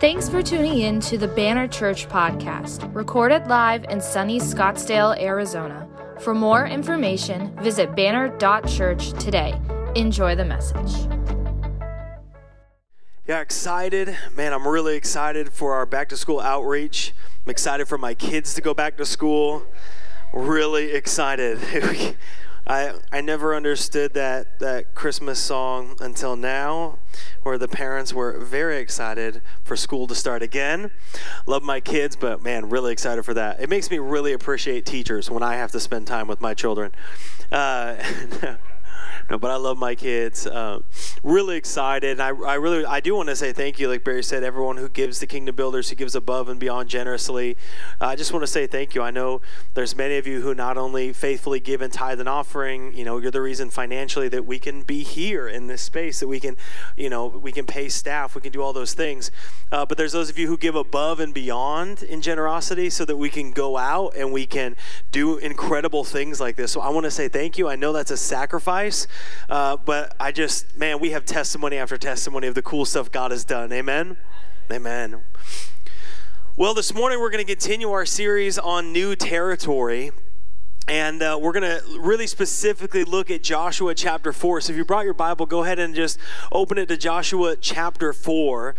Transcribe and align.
Thanks 0.00 0.28
for 0.28 0.42
tuning 0.44 0.78
in 0.78 1.00
to 1.00 1.18
the 1.18 1.26
Banner 1.26 1.66
Church 1.66 2.08
podcast, 2.08 2.94
recorded 2.94 3.48
live 3.48 3.82
in 3.86 4.00
sunny 4.00 4.38
Scottsdale, 4.38 5.20
Arizona. 5.20 5.88
For 6.20 6.34
more 6.34 6.68
information, 6.68 7.52
visit 7.60 7.96
banner.church 7.96 9.10
today. 9.14 9.60
Enjoy 9.96 10.36
the 10.36 10.44
message. 10.44 10.92
Yeah, 13.26 13.40
excited. 13.40 14.16
Man, 14.36 14.52
I'm 14.52 14.68
really 14.68 14.94
excited 14.94 15.52
for 15.52 15.74
our 15.74 15.84
back 15.84 16.10
to 16.10 16.16
school 16.16 16.38
outreach. 16.38 17.12
I'm 17.44 17.50
excited 17.50 17.88
for 17.88 17.98
my 17.98 18.14
kids 18.14 18.54
to 18.54 18.60
go 18.60 18.74
back 18.74 18.98
to 18.98 19.04
school. 19.04 19.66
Really 20.32 20.92
excited. 20.92 21.58
I, 22.68 22.92
I 23.10 23.22
never 23.22 23.54
understood 23.54 24.12
that, 24.14 24.58
that 24.58 24.94
Christmas 24.94 25.38
song 25.38 25.96
until 26.00 26.36
now, 26.36 26.98
where 27.42 27.56
the 27.56 27.66
parents 27.66 28.12
were 28.12 28.38
very 28.38 28.76
excited 28.76 29.40
for 29.64 29.74
school 29.74 30.06
to 30.06 30.14
start 30.14 30.42
again. 30.42 30.90
Love 31.46 31.62
my 31.62 31.80
kids, 31.80 32.14
but 32.14 32.42
man, 32.42 32.68
really 32.68 32.92
excited 32.92 33.24
for 33.24 33.32
that. 33.32 33.60
It 33.60 33.70
makes 33.70 33.90
me 33.90 33.98
really 33.98 34.34
appreciate 34.34 34.84
teachers 34.84 35.30
when 35.30 35.42
I 35.42 35.56
have 35.56 35.72
to 35.72 35.80
spend 35.80 36.06
time 36.06 36.28
with 36.28 36.42
my 36.42 36.52
children. 36.52 36.92
Uh, 37.50 37.96
no, 39.30 39.38
but 39.38 39.50
I 39.50 39.56
love 39.56 39.78
my 39.78 39.94
kids. 39.94 40.46
Um, 40.46 40.84
really 41.22 41.56
excited. 41.56 42.12
And 42.12 42.22
I, 42.22 42.28
I 42.28 42.54
really, 42.54 42.84
I 42.84 43.00
do 43.00 43.14
want 43.14 43.28
to 43.28 43.36
say 43.36 43.52
thank 43.52 43.78
you, 43.78 43.88
like 43.88 44.04
Barry 44.04 44.22
said, 44.22 44.42
everyone 44.42 44.76
who 44.76 44.88
gives 44.88 45.20
the 45.20 45.26
Kingdom 45.26 45.54
Builders, 45.54 45.90
who 45.90 45.96
gives 45.96 46.14
above 46.14 46.48
and 46.48 46.58
beyond 46.58 46.88
generously. 46.88 47.56
I 48.00 48.16
just 48.16 48.32
want 48.32 48.42
to 48.42 48.46
say 48.46 48.66
thank 48.66 48.94
you. 48.94 49.02
I 49.02 49.10
know 49.10 49.40
there's 49.74 49.94
many 49.94 50.16
of 50.16 50.26
you 50.26 50.40
who 50.40 50.54
not 50.54 50.78
only 50.78 51.12
faithfully 51.12 51.60
give 51.60 51.82
in 51.82 51.90
tithe 51.90 52.20
and 52.20 52.28
offering, 52.28 52.94
you 52.96 53.04
know, 53.04 53.18
you're 53.18 53.30
the 53.30 53.42
reason 53.42 53.70
financially 53.70 54.28
that 54.28 54.46
we 54.46 54.58
can 54.58 54.82
be 54.82 55.02
here 55.02 55.46
in 55.46 55.66
this 55.66 55.82
space, 55.82 56.20
that 56.20 56.28
we 56.28 56.40
can, 56.40 56.56
you 56.96 57.10
know, 57.10 57.26
we 57.26 57.52
can 57.52 57.66
pay 57.66 57.88
staff, 57.88 58.34
we 58.34 58.40
can 58.40 58.52
do 58.52 58.62
all 58.62 58.72
those 58.72 58.94
things. 58.94 59.30
Uh, 59.70 59.84
but 59.84 59.98
there's 59.98 60.12
those 60.12 60.30
of 60.30 60.38
you 60.38 60.48
who 60.48 60.56
give 60.56 60.74
above 60.74 61.20
and 61.20 61.34
beyond 61.34 62.02
in 62.02 62.22
generosity 62.22 62.88
so 62.88 63.04
that 63.04 63.16
we 63.16 63.28
can 63.28 63.52
go 63.52 63.76
out 63.76 64.14
and 64.16 64.32
we 64.32 64.46
can 64.46 64.74
do 65.12 65.36
incredible 65.36 66.04
things 66.04 66.40
like 66.40 66.56
this. 66.56 66.72
So 66.72 66.80
I 66.80 66.88
want 66.88 67.04
to 67.04 67.10
say 67.10 67.28
thank 67.28 67.58
you. 67.58 67.68
I 67.68 67.76
know 67.76 67.92
that's 67.92 68.10
a 68.10 68.16
sacrifice. 68.16 68.87
Uh, 69.48 69.76
but 69.76 70.14
I 70.18 70.32
just, 70.32 70.76
man, 70.76 71.00
we 71.00 71.10
have 71.10 71.24
testimony 71.24 71.76
after 71.76 71.98
testimony 71.98 72.46
of 72.46 72.54
the 72.54 72.62
cool 72.62 72.84
stuff 72.84 73.10
God 73.10 73.30
has 73.30 73.44
done. 73.44 73.72
Amen? 73.72 74.16
Amen. 74.70 75.22
Well, 76.56 76.74
this 76.74 76.94
morning 76.94 77.20
we're 77.20 77.30
going 77.30 77.44
to 77.44 77.52
continue 77.52 77.90
our 77.90 78.06
series 78.06 78.58
on 78.58 78.92
new 78.92 79.14
territory. 79.14 80.10
And 80.88 81.22
uh, 81.22 81.38
we're 81.40 81.52
going 81.52 81.68
to 81.68 82.00
really 82.00 82.26
specifically 82.26 83.04
look 83.04 83.30
at 83.30 83.42
Joshua 83.42 83.94
chapter 83.94 84.32
4. 84.32 84.62
So 84.62 84.72
if 84.72 84.76
you 84.78 84.86
brought 84.86 85.04
your 85.04 85.12
Bible, 85.12 85.44
go 85.44 85.62
ahead 85.62 85.78
and 85.78 85.94
just 85.94 86.18
open 86.50 86.78
it 86.78 86.88
to 86.88 86.96
Joshua 86.96 87.56
chapter 87.56 88.14
4. 88.14 88.74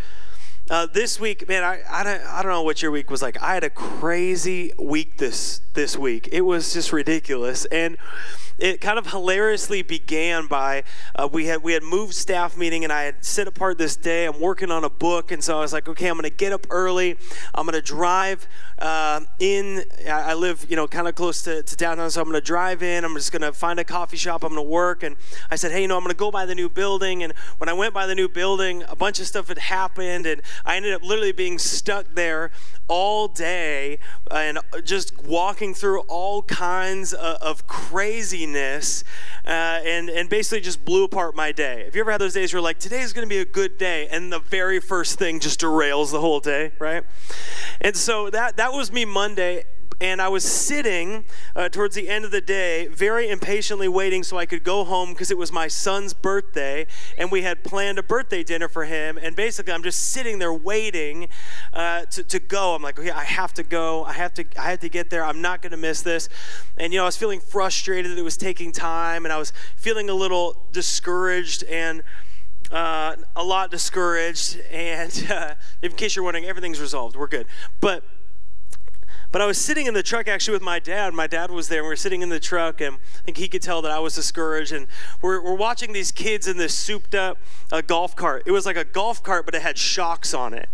Uh, 0.71 0.85
this 0.85 1.19
week, 1.19 1.47
man, 1.47 1.63
I, 1.63 1.81
I, 1.89 2.03
don't, 2.03 2.21
I 2.21 2.43
don't 2.43 2.51
know 2.51 2.61
what 2.61 2.81
your 2.81 2.91
week 2.91 3.09
was 3.09 3.21
like. 3.21 3.41
I 3.41 3.55
had 3.55 3.63
a 3.63 3.71
crazy 3.71 4.71
week 4.77 5.17
this 5.17 5.61
this 5.73 5.97
week. 5.97 6.29
It 6.31 6.41
was 6.41 6.73
just 6.73 6.93
ridiculous. 6.93 7.65
And 7.65 7.97
it 8.59 8.81
kind 8.81 8.99
of 8.99 9.07
hilariously 9.07 9.81
began 9.81 10.47
by 10.47 10.83
uh, 11.15 11.27
we 11.31 11.45
had 11.45 11.63
we 11.63 11.73
had 11.73 11.83
moved 11.83 12.13
staff 12.13 12.57
meeting 12.57 12.83
and 12.83 12.91
I 12.91 13.03
had 13.03 13.23
set 13.23 13.47
apart 13.47 13.77
this 13.77 13.95
day. 13.95 14.25
I'm 14.25 14.39
working 14.39 14.71
on 14.71 14.83
a 14.83 14.89
book, 14.89 15.31
and 15.31 15.43
so 15.43 15.57
I 15.57 15.61
was 15.61 15.73
like, 15.73 15.87
okay, 15.87 16.07
I'm 16.07 16.15
going 16.15 16.29
to 16.29 16.35
get 16.35 16.51
up 16.51 16.67
early. 16.69 17.17
I'm 17.53 17.65
going 17.65 17.73
to 17.73 17.81
drive 17.81 18.47
uh, 18.79 19.21
in. 19.39 19.83
I, 20.07 20.33
live, 20.33 20.65
you 20.69 20.75
know, 20.75 20.87
kind 20.87 21.07
of 21.07 21.15
close 21.15 21.41
to, 21.43 21.63
to 21.63 21.75
downtown, 21.75 22.09
so 22.11 22.21
I'm 22.21 22.27
going 22.27 22.39
to 22.39 22.45
drive 22.45 22.83
in. 22.83 23.03
I'm 23.03 23.13
just 23.15 23.31
going 23.31 23.41
to 23.41 23.51
find 23.51 23.79
a 23.79 23.83
coffee 23.83 24.17
shop. 24.17 24.43
I'm 24.43 24.53
going 24.53 24.63
to 24.63 24.69
work, 24.69 25.03
and 25.03 25.15
I 25.49 25.55
said, 25.55 25.71
hey, 25.71 25.81
you 25.81 25.87
know, 25.87 25.97
I'm 25.97 26.03
going 26.03 26.13
to 26.13 26.17
go 26.17 26.31
by 26.31 26.45
the 26.45 26.55
new 26.55 26.69
building. 26.69 27.23
And 27.23 27.33
when 27.57 27.69
I 27.69 27.73
went 27.73 27.93
by 27.93 28.07
the 28.07 28.15
new 28.15 28.27
building, 28.27 28.83
a 28.87 28.95
bunch 28.95 29.19
of 29.19 29.27
stuff 29.27 29.47
had 29.47 29.57
happened, 29.57 30.25
and 30.25 30.41
I 30.65 30.75
ended 30.77 30.93
up 30.93 31.03
literally 31.03 31.31
being 31.31 31.57
stuck 31.59 32.05
there 32.13 32.51
all 32.89 33.27
day 33.27 33.99
and 34.29 34.59
just 34.83 35.23
walking 35.23 35.73
through 35.73 36.01
all 36.01 36.41
kinds 36.43 37.13
of, 37.13 37.67
craziness 37.67 39.03
uh, 39.45 39.49
and, 39.83 40.09
and 40.09 40.29
basically 40.29 40.59
just 40.59 40.83
blew 40.83 41.03
apart 41.03 41.35
my 41.35 41.51
day. 41.51 41.85
Have 41.85 41.95
you 41.95 42.01
ever 42.01 42.11
had 42.11 42.21
those 42.21 42.33
days 42.33 42.53
where 42.53 42.61
like, 42.61 42.79
today's 42.79 43.13
going 43.13 43.27
to 43.27 43.29
be 43.29 43.39
a 43.39 43.45
good 43.45 43.77
day, 43.77 44.07
and 44.09 44.31
the 44.31 44.39
very 44.39 44.79
first 44.79 45.19
thing 45.19 45.39
just 45.39 45.61
derails 45.61 46.11
the 46.11 46.19
whole 46.19 46.39
day, 46.39 46.71
right? 46.79 47.03
And 47.79 47.95
so 47.95 48.29
that, 48.29 48.57
that 48.57 48.73
was 48.73 48.91
me 48.91 49.05
Monday 49.05 49.65
and 50.01 50.21
I 50.21 50.29
was 50.29 50.43
sitting 50.45 51.25
uh, 51.55 51.67
towards 51.67 51.95
the 51.95 52.07
end 52.07 52.23
of 52.23 52.31
the 52.31 52.41
day, 52.41 52.87
very 52.87 53.29
impatiently 53.29 53.87
waiting 53.87 54.23
so 54.23 54.37
I 54.37 54.45
could 54.45 54.63
go 54.63 54.85
home 54.85 55.09
because 55.09 55.29
it 55.29 55.37
was 55.37 55.51
my 55.51 55.67
son's 55.67 56.13
birthday, 56.13 56.87
and 57.17 57.31
we 57.31 57.41
had 57.41 57.63
planned 57.63 57.99
a 57.99 58.03
birthday 58.03 58.43
dinner 58.43 58.69
for 58.69 58.85
him. 58.85 59.17
And 59.21 59.35
basically, 59.35 59.73
I'm 59.73 59.83
just 59.83 60.11
sitting 60.11 60.39
there 60.39 60.53
waiting 60.53 61.27
uh, 61.73 62.05
to, 62.05 62.23
to 62.23 62.39
go. 62.39 62.75
I'm 62.75 62.81
like, 62.81 62.97
okay, 62.97 63.11
I 63.11 63.25
have 63.25 63.53
to 63.55 63.63
go. 63.63 64.05
I 64.05 64.13
have 64.13 64.33
to. 64.35 64.45
I 64.57 64.71
have 64.71 64.79
to 64.79 64.89
get 64.89 65.09
there. 65.09 65.23
I'm 65.23 65.41
not 65.41 65.61
going 65.61 65.71
to 65.71 65.77
miss 65.77 66.01
this. 66.01 66.29
And 66.77 66.93
you 66.93 66.99
know, 66.99 67.03
I 67.03 67.07
was 67.07 67.17
feeling 67.17 67.41
frustrated 67.41 68.11
that 68.11 68.17
it 68.17 68.23
was 68.23 68.37
taking 68.37 68.71
time, 68.71 69.25
and 69.25 69.33
I 69.33 69.37
was 69.37 69.51
feeling 69.75 70.09
a 70.09 70.15
little 70.15 70.65
discouraged 70.71 71.63
and. 71.65 72.03
Uh, 72.71 73.15
a 73.35 73.43
lot 73.43 73.71
discouraged, 73.71 74.59
and 74.69 75.27
uh, 75.31 75.55
in 75.81 75.91
case 75.93 76.15
you're 76.15 76.23
wondering, 76.23 76.45
everything's 76.45 76.79
resolved. 76.79 77.15
We're 77.15 77.25
good. 77.25 77.47
But 77.81 78.03
but 79.31 79.41
I 79.41 79.45
was 79.45 79.57
sitting 79.57 79.85
in 79.85 79.93
the 79.93 80.03
truck 80.03 80.27
actually 80.27 80.53
with 80.53 80.61
my 80.61 80.79
dad. 80.79 81.13
My 81.13 81.27
dad 81.27 81.51
was 81.51 81.67
there, 81.67 81.79
and 81.79 81.85
we 81.85 81.89
were 81.89 81.95
sitting 81.95 82.21
in 82.21 82.29
the 82.29 82.39
truck, 82.39 82.81
and 82.81 82.95
I 82.95 83.21
think 83.25 83.37
he 83.37 83.47
could 83.47 83.61
tell 83.61 83.81
that 83.83 83.91
I 83.91 83.99
was 83.99 84.15
discouraged. 84.15 84.71
And 84.71 84.87
we're, 85.21 85.41
we're 85.41 85.55
watching 85.55 85.93
these 85.93 86.11
kids 86.11 86.47
in 86.47 86.57
this 86.57 86.73
souped 86.73 87.13
up 87.13 87.37
uh, 87.71 87.81
golf 87.81 88.15
cart. 88.15 88.43
It 88.45 88.51
was 88.51 88.65
like 88.65 88.77
a 88.77 88.85
golf 88.85 89.21
cart, 89.21 89.45
but 89.45 89.53
it 89.53 89.61
had 89.61 89.77
shocks 89.77 90.33
on 90.33 90.53
it. 90.53 90.69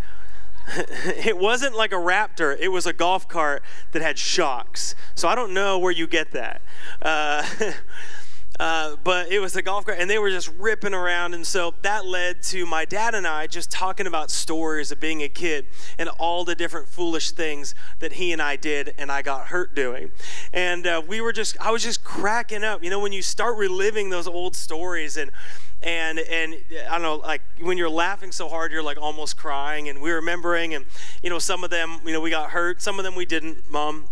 it 0.77 1.38
wasn't 1.38 1.75
like 1.75 1.91
a 1.91 1.95
Raptor, 1.95 2.57
it 2.59 2.69
was 2.69 2.85
a 2.85 2.93
golf 2.93 3.27
cart 3.27 3.61
that 3.91 4.01
had 4.01 4.17
shocks. 4.17 4.95
So 5.13 5.27
I 5.27 5.35
don't 5.35 5.53
know 5.53 5.77
where 5.77 5.91
you 5.91 6.07
get 6.07 6.31
that. 6.31 6.61
Uh, 7.01 7.45
Uh, 8.59 8.95
but 9.03 9.31
it 9.31 9.39
was 9.39 9.55
a 9.55 9.61
golf 9.61 9.85
cart, 9.85 9.97
and 9.99 10.09
they 10.09 10.17
were 10.17 10.29
just 10.29 10.49
ripping 10.57 10.93
around. 10.93 11.33
And 11.33 11.45
so 11.45 11.73
that 11.81 12.05
led 12.05 12.41
to 12.43 12.66
my 12.66 12.85
dad 12.85 13.16
and 13.16 13.27
I 13.27 13.47
just 13.47 13.69
talking 13.71 14.07
about 14.07 14.31
stories 14.31 14.91
of 14.91 14.99
being 14.99 15.21
a 15.21 15.29
kid 15.29 15.66
and 15.97 16.09
all 16.09 16.45
the 16.45 16.55
different 16.55 16.88
foolish 16.88 17.31
things 17.31 17.75
that 17.99 18.13
he 18.13 18.31
and 18.31 18.41
I 18.41 18.55
did 18.55 18.93
and 18.97 19.11
I 19.11 19.21
got 19.21 19.47
hurt 19.47 19.75
doing. 19.75 20.11
And 20.53 20.88
uh, 20.88 21.01
we 21.05 21.21
were 21.21 21.33
just, 21.33 21.57
I 21.59 21.71
was 21.71 21.83
just 21.83 22.03
cracking 22.03 22.63
up. 22.63 22.83
You 22.83 22.89
know, 22.89 22.99
when 22.99 23.11
you 23.11 23.21
start 23.21 23.57
reliving 23.57 24.09
those 24.09 24.27
old 24.27 24.55
stories 24.55 25.17
and, 25.17 25.31
and 25.83 26.19
and 26.19 26.55
I 26.89 26.93
don't 26.93 27.01
know, 27.03 27.16
like 27.17 27.41
when 27.61 27.77
you're 27.77 27.89
laughing 27.89 28.31
so 28.31 28.49
hard, 28.49 28.72
you're 28.72 28.81
like 28.81 28.97
almost 28.97 29.37
crying. 29.37 29.89
And 29.89 30.01
we're 30.01 30.16
remembering, 30.16 30.73
and 30.73 30.85
you 31.22 31.29
know, 31.29 31.39
some 31.39 31.63
of 31.63 31.69
them, 31.69 31.99
you 32.05 32.13
know, 32.13 32.22
we 32.22 32.29
got 32.29 32.51
hurt, 32.51 32.81
some 32.81 32.97
of 32.97 33.05
them 33.05 33.16
we 33.16 33.25
didn't. 33.25 33.69
Mom, 33.69 34.05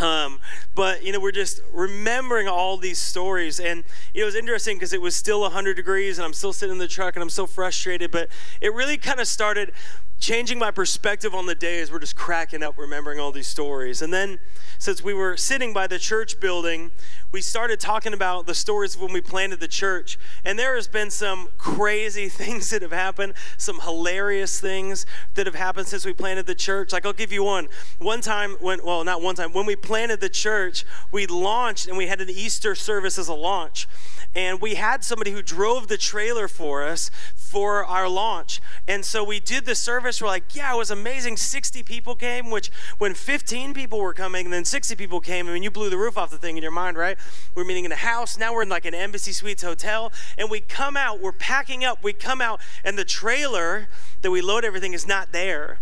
um, 0.00 0.38
but 0.74 1.02
you 1.02 1.12
know, 1.12 1.20
we're 1.20 1.32
just 1.32 1.60
remembering 1.72 2.48
all 2.48 2.76
these 2.76 2.98
stories, 2.98 3.60
and 3.60 3.84
it 4.14 4.24
was 4.24 4.34
interesting 4.34 4.76
because 4.76 4.92
it 4.92 5.00
was 5.00 5.16
still 5.16 5.40
100 5.42 5.74
degrees, 5.74 6.18
and 6.18 6.24
I'm 6.24 6.32
still 6.32 6.52
sitting 6.52 6.72
in 6.72 6.78
the 6.78 6.88
truck, 6.88 7.16
and 7.16 7.22
I'm 7.22 7.30
so 7.30 7.46
frustrated. 7.46 8.10
But 8.10 8.28
it 8.60 8.72
really 8.72 8.96
kind 8.96 9.20
of 9.20 9.28
started 9.28 9.72
changing 10.20 10.58
my 10.58 10.70
perspective 10.70 11.34
on 11.34 11.46
the 11.46 11.54
day 11.54 11.80
as 11.80 11.92
we're 11.92 12.00
just 12.00 12.16
cracking 12.16 12.62
up, 12.62 12.76
remembering 12.76 13.20
all 13.20 13.32
these 13.32 13.48
stories. 13.48 14.02
And 14.02 14.12
then, 14.12 14.38
since 14.78 15.02
we 15.02 15.14
were 15.14 15.36
sitting 15.36 15.72
by 15.72 15.86
the 15.86 15.98
church 15.98 16.40
building, 16.40 16.90
we 17.30 17.42
started 17.42 17.78
talking 17.78 18.14
about 18.14 18.46
the 18.46 18.54
stories 18.54 18.96
when 18.96 19.12
we 19.12 19.20
planted 19.20 19.60
the 19.60 19.68
church. 19.68 20.18
And 20.44 20.58
there 20.58 20.76
has 20.76 20.88
been 20.88 21.10
some 21.10 21.48
crazy 21.58 22.28
things 22.28 22.70
that 22.70 22.82
have 22.82 22.92
happened, 22.92 23.34
some 23.56 23.80
hilarious 23.80 24.60
things 24.60 25.04
that 25.34 25.46
have 25.46 25.54
happened 25.54 25.88
since 25.88 26.06
we 26.06 26.14
planted 26.14 26.46
the 26.46 26.54
church. 26.54 26.92
Like, 26.92 27.04
I'll 27.04 27.12
give 27.12 27.32
you 27.32 27.44
one. 27.44 27.68
One 27.98 28.20
time, 28.20 28.56
when, 28.60 28.80
well, 28.82 29.04
not 29.04 29.20
one 29.20 29.34
time, 29.34 29.52
when 29.52 29.66
we 29.66 29.76
planted 29.76 30.20
the 30.20 30.28
church, 30.28 30.84
we 31.12 31.26
launched 31.26 31.86
and 31.86 31.98
we 31.98 32.06
had 32.06 32.20
an 32.20 32.30
Easter 32.30 32.74
service 32.74 33.18
as 33.18 33.28
a 33.28 33.34
launch. 33.34 33.86
And 34.34 34.60
we 34.60 34.74
had 34.74 35.04
somebody 35.04 35.30
who 35.30 35.42
drove 35.42 35.88
the 35.88 35.96
trailer 35.98 36.48
for 36.48 36.82
us 36.82 37.10
for 37.34 37.84
our 37.84 38.08
launch. 38.08 38.60
And 38.86 39.04
so 39.04 39.24
we 39.24 39.40
did 39.40 39.64
the 39.64 39.74
service. 39.74 40.20
We're 40.20 40.28
like, 40.28 40.54
yeah, 40.54 40.74
it 40.74 40.76
was 40.76 40.90
amazing. 40.90 41.38
60 41.38 41.82
people 41.82 42.14
came, 42.14 42.50
which 42.50 42.70
when 42.98 43.14
15 43.14 43.74
people 43.74 43.98
were 43.98 44.12
coming 44.14 44.46
and 44.46 44.52
then 44.52 44.64
60 44.64 44.94
people 44.96 45.20
came, 45.20 45.48
I 45.48 45.54
mean, 45.54 45.62
you 45.62 45.70
blew 45.70 45.90
the 45.90 45.96
roof 45.96 46.18
off 46.18 46.30
the 46.30 46.38
thing 46.38 46.56
in 46.56 46.62
your 46.62 46.72
mind, 46.72 46.96
right? 46.96 47.17
We're 47.54 47.64
meeting 47.64 47.84
in 47.84 47.92
a 47.92 47.96
house. 47.96 48.38
Now 48.38 48.54
we're 48.54 48.62
in 48.62 48.68
like 48.68 48.84
an 48.84 48.94
Embassy 48.94 49.32
Suites 49.32 49.62
hotel. 49.62 50.12
And 50.36 50.50
we 50.50 50.60
come 50.60 50.96
out, 50.96 51.20
we're 51.20 51.32
packing 51.32 51.84
up. 51.84 52.02
We 52.02 52.12
come 52.12 52.40
out, 52.40 52.60
and 52.84 52.98
the 52.98 53.04
trailer 53.04 53.88
that 54.22 54.30
we 54.30 54.40
load 54.40 54.64
everything 54.64 54.92
is 54.92 55.06
not 55.06 55.32
there. 55.32 55.80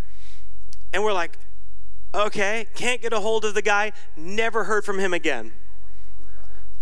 And 0.93 1.03
we're 1.03 1.13
like, 1.13 1.39
okay, 2.15 2.67
can't 2.75 3.03
get 3.03 3.13
a 3.13 3.21
hold 3.21 3.45
of 3.45 3.55
the 3.55 3.63
guy. 3.63 3.93
Never 4.17 4.65
heard 4.65 4.85
from 4.85 4.99
him 4.99 5.13
again. 5.13 5.53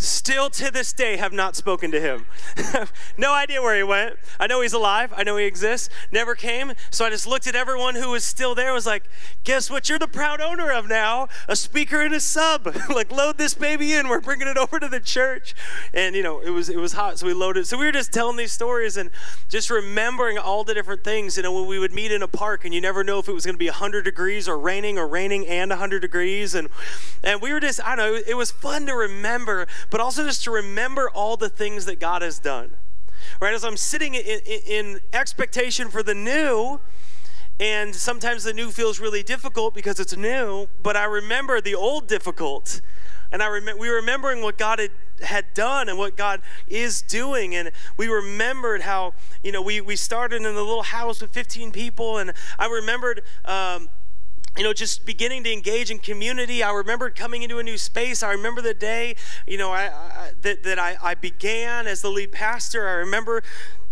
Still 0.04 0.50
to 0.50 0.70
this 0.70 0.92
day 0.92 1.16
have 1.16 1.32
not 1.32 1.56
spoken 1.56 1.90
to 1.90 2.00
him. 2.00 2.26
no 3.18 3.32
idea 3.32 3.62
where 3.62 3.76
he 3.76 3.82
went. 3.82 4.16
I 4.38 4.46
know 4.46 4.60
he's 4.60 4.72
alive. 4.72 5.12
I 5.16 5.22
know 5.22 5.36
he 5.36 5.46
exists. 5.46 5.88
Never 6.12 6.34
came. 6.34 6.74
So 6.90 7.04
I 7.04 7.10
just 7.10 7.26
looked 7.26 7.46
at 7.46 7.56
everyone 7.56 7.94
who 7.94 8.10
was 8.10 8.24
still 8.24 8.54
there. 8.54 8.72
Was 8.72 8.86
like, 8.86 9.04
guess 9.44 9.70
what? 9.70 9.88
You're 9.88 9.98
the 9.98 10.08
proud 10.08 10.40
owner 10.40 10.70
of 10.70 10.88
now 10.88 11.28
a 11.48 11.56
speaker 11.56 12.00
and 12.00 12.14
a 12.14 12.20
sub. 12.20 12.66
like, 12.94 13.10
load 13.10 13.38
this 13.38 13.54
baby 13.54 13.94
in. 13.94 14.08
We're 14.08 14.20
bringing 14.20 14.46
it 14.46 14.58
over 14.58 14.78
to 14.78 14.88
the 14.88 15.00
church. 15.00 15.54
And 15.92 16.14
you 16.14 16.22
know, 16.22 16.40
it 16.40 16.50
was 16.50 16.68
it 16.68 16.78
was 16.78 16.92
hot, 16.92 17.18
so 17.18 17.26
we 17.26 17.32
loaded. 17.32 17.66
So 17.66 17.78
we 17.78 17.86
were 17.86 17.92
just 17.92 18.12
telling 18.12 18.36
these 18.36 18.52
stories 18.52 18.96
and 18.96 19.10
just 19.48 19.70
remembering 19.70 20.38
all 20.38 20.64
the 20.64 20.74
different 20.74 21.02
things. 21.04 21.36
You 21.36 21.44
know, 21.44 21.52
when 21.52 21.66
we 21.66 21.78
would 21.78 21.92
meet 21.92 22.12
in 22.12 22.22
a 22.22 22.28
park, 22.28 22.64
and 22.64 22.74
you 22.74 22.80
never 22.80 23.02
know 23.04 23.18
if 23.18 23.28
it 23.28 23.32
was 23.32 23.46
going 23.46 23.54
to 23.54 23.58
be 23.58 23.68
100 23.68 24.04
degrees 24.04 24.48
or 24.48 24.58
raining 24.58 24.98
or 24.98 25.08
raining 25.08 25.46
and 25.46 25.70
100 25.70 26.00
degrees, 26.00 26.54
and 26.54 26.68
and 27.22 27.40
we 27.40 27.52
were 27.52 27.60
just 27.60 27.82
I 27.82 27.96
don't 27.96 28.14
know. 28.14 28.20
It 28.26 28.34
was 28.34 28.50
fun 28.50 28.86
to 28.86 28.94
remember 28.94 29.66
but 29.94 30.00
also 30.00 30.24
just 30.24 30.42
to 30.42 30.50
remember 30.50 31.08
all 31.08 31.36
the 31.36 31.48
things 31.48 31.84
that 31.84 32.00
God 32.00 32.20
has 32.20 32.40
done. 32.40 32.72
Right? 33.40 33.54
As 33.54 33.64
I'm 33.64 33.76
sitting 33.76 34.16
in, 34.16 34.40
in, 34.66 35.00
expectation 35.12 35.88
for 35.88 36.02
the 36.02 36.16
new, 36.16 36.80
and 37.60 37.94
sometimes 37.94 38.42
the 38.42 38.52
new 38.52 38.72
feels 38.72 38.98
really 38.98 39.22
difficult 39.22 39.72
because 39.72 40.00
it's 40.00 40.16
new, 40.16 40.66
but 40.82 40.96
I 40.96 41.04
remember 41.04 41.60
the 41.60 41.76
old 41.76 42.08
difficult. 42.08 42.80
And 43.30 43.40
I 43.40 43.46
remember 43.46 43.80
we 43.80 43.88
were 43.88 43.94
remembering 43.94 44.42
what 44.42 44.58
God 44.58 44.80
had, 44.80 44.90
had 45.22 45.54
done 45.54 45.88
and 45.88 45.96
what 45.96 46.16
God 46.16 46.42
is 46.66 47.00
doing. 47.00 47.54
And 47.54 47.70
we 47.96 48.08
remembered 48.08 48.82
how, 48.82 49.14
you 49.44 49.52
know, 49.52 49.62
we, 49.62 49.80
we 49.80 49.94
started 49.94 50.38
in 50.38 50.42
the 50.42 50.50
little 50.54 50.82
house 50.82 51.20
with 51.20 51.30
15 51.30 51.70
people. 51.70 52.18
And 52.18 52.32
I 52.58 52.66
remembered 52.66 53.22
um, 53.44 53.88
you 54.56 54.62
know, 54.62 54.72
just 54.72 55.04
beginning 55.04 55.42
to 55.44 55.52
engage 55.52 55.90
in 55.90 55.98
community. 55.98 56.62
I 56.62 56.72
remember 56.72 57.10
coming 57.10 57.42
into 57.42 57.58
a 57.58 57.62
new 57.62 57.76
space. 57.76 58.22
I 58.22 58.32
remember 58.32 58.62
the 58.62 58.74
day, 58.74 59.16
you 59.46 59.58
know, 59.58 59.72
I, 59.72 59.86
I, 59.86 60.30
that, 60.42 60.62
that 60.62 60.78
I, 60.78 60.96
I 61.02 61.14
began 61.14 61.86
as 61.86 62.02
the 62.02 62.10
lead 62.10 62.30
pastor. 62.30 62.88
I 62.88 62.92
remember 62.92 63.42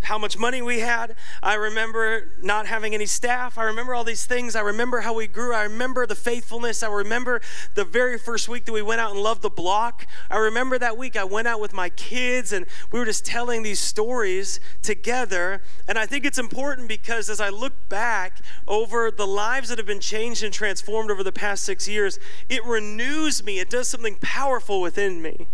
how 0.03 0.17
much 0.17 0.37
money 0.37 0.61
we 0.61 0.79
had. 0.79 1.15
I 1.41 1.55
remember 1.55 2.29
not 2.41 2.67
having 2.67 2.93
any 2.93 3.05
staff. 3.05 3.57
I 3.57 3.63
remember 3.63 3.95
all 3.95 4.03
these 4.03 4.25
things. 4.25 4.55
I 4.55 4.61
remember 4.61 5.01
how 5.01 5.13
we 5.13 5.27
grew. 5.27 5.53
I 5.53 5.63
remember 5.63 6.05
the 6.05 6.15
faithfulness. 6.15 6.83
I 6.83 6.91
remember 6.91 7.41
the 7.75 7.85
very 7.85 8.17
first 8.17 8.49
week 8.49 8.65
that 8.65 8.73
we 8.73 8.81
went 8.81 9.01
out 9.01 9.11
and 9.11 9.19
loved 9.19 9.41
the 9.41 9.49
block. 9.49 10.05
I 10.29 10.37
remember 10.37 10.77
that 10.79 10.97
week 10.97 11.15
I 11.15 11.23
went 11.23 11.47
out 11.47 11.59
with 11.59 11.73
my 11.73 11.89
kids 11.89 12.51
and 12.51 12.65
we 12.91 12.99
were 12.99 13.05
just 13.05 13.25
telling 13.25 13.63
these 13.63 13.79
stories 13.79 14.59
together. 14.81 15.61
And 15.87 15.97
I 15.97 16.05
think 16.05 16.25
it's 16.25 16.39
important 16.39 16.87
because 16.87 17.29
as 17.29 17.39
I 17.39 17.49
look 17.49 17.89
back 17.89 18.41
over 18.67 19.09
the 19.11 19.27
lives 19.27 19.69
that 19.69 19.77
have 19.77 19.87
been 19.87 19.99
changed 19.99 20.43
and 20.43 20.53
transformed 20.53 21.11
over 21.11 21.23
the 21.23 21.31
past 21.31 21.63
six 21.63 21.87
years, 21.87 22.19
it 22.49 22.65
renews 22.65 23.43
me. 23.43 23.59
It 23.59 23.69
does 23.69 23.87
something 23.87 24.17
powerful 24.21 24.81
within 24.81 25.21
me. 25.21 25.47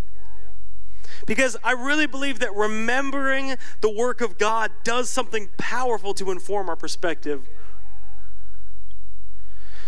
Because 1.25 1.57
I 1.63 1.71
really 1.71 2.07
believe 2.07 2.39
that 2.39 2.55
remembering 2.55 3.55
the 3.81 3.89
work 3.89 4.21
of 4.21 4.37
God 4.37 4.71
does 4.83 5.09
something 5.09 5.49
powerful 5.57 6.13
to 6.15 6.31
inform 6.31 6.69
our 6.69 6.75
perspective. 6.75 7.47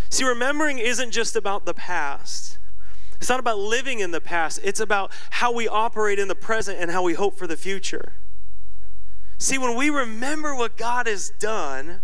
See, 0.08 0.24
remembering 0.24 0.78
isn't 0.78 1.10
just 1.10 1.36
about 1.36 1.64
the 1.64 1.74
past. 1.74 2.58
It's 3.22 3.28
not 3.28 3.40
about 3.40 3.58
living 3.58 4.00
in 4.00 4.10
the 4.10 4.20
past. 4.20 4.58
It's 4.64 4.80
about 4.80 5.12
how 5.30 5.52
we 5.52 5.68
operate 5.68 6.18
in 6.18 6.28
the 6.28 6.34
present 6.34 6.78
and 6.80 6.90
how 6.90 7.02
we 7.02 7.14
hope 7.14 7.38
for 7.38 7.46
the 7.46 7.56
future. 7.56 8.14
See, 9.38 9.58
when 9.58 9.76
we 9.76 9.90
remember 9.90 10.54
what 10.54 10.76
God 10.76 11.06
has 11.06 11.30
done, 11.38 12.00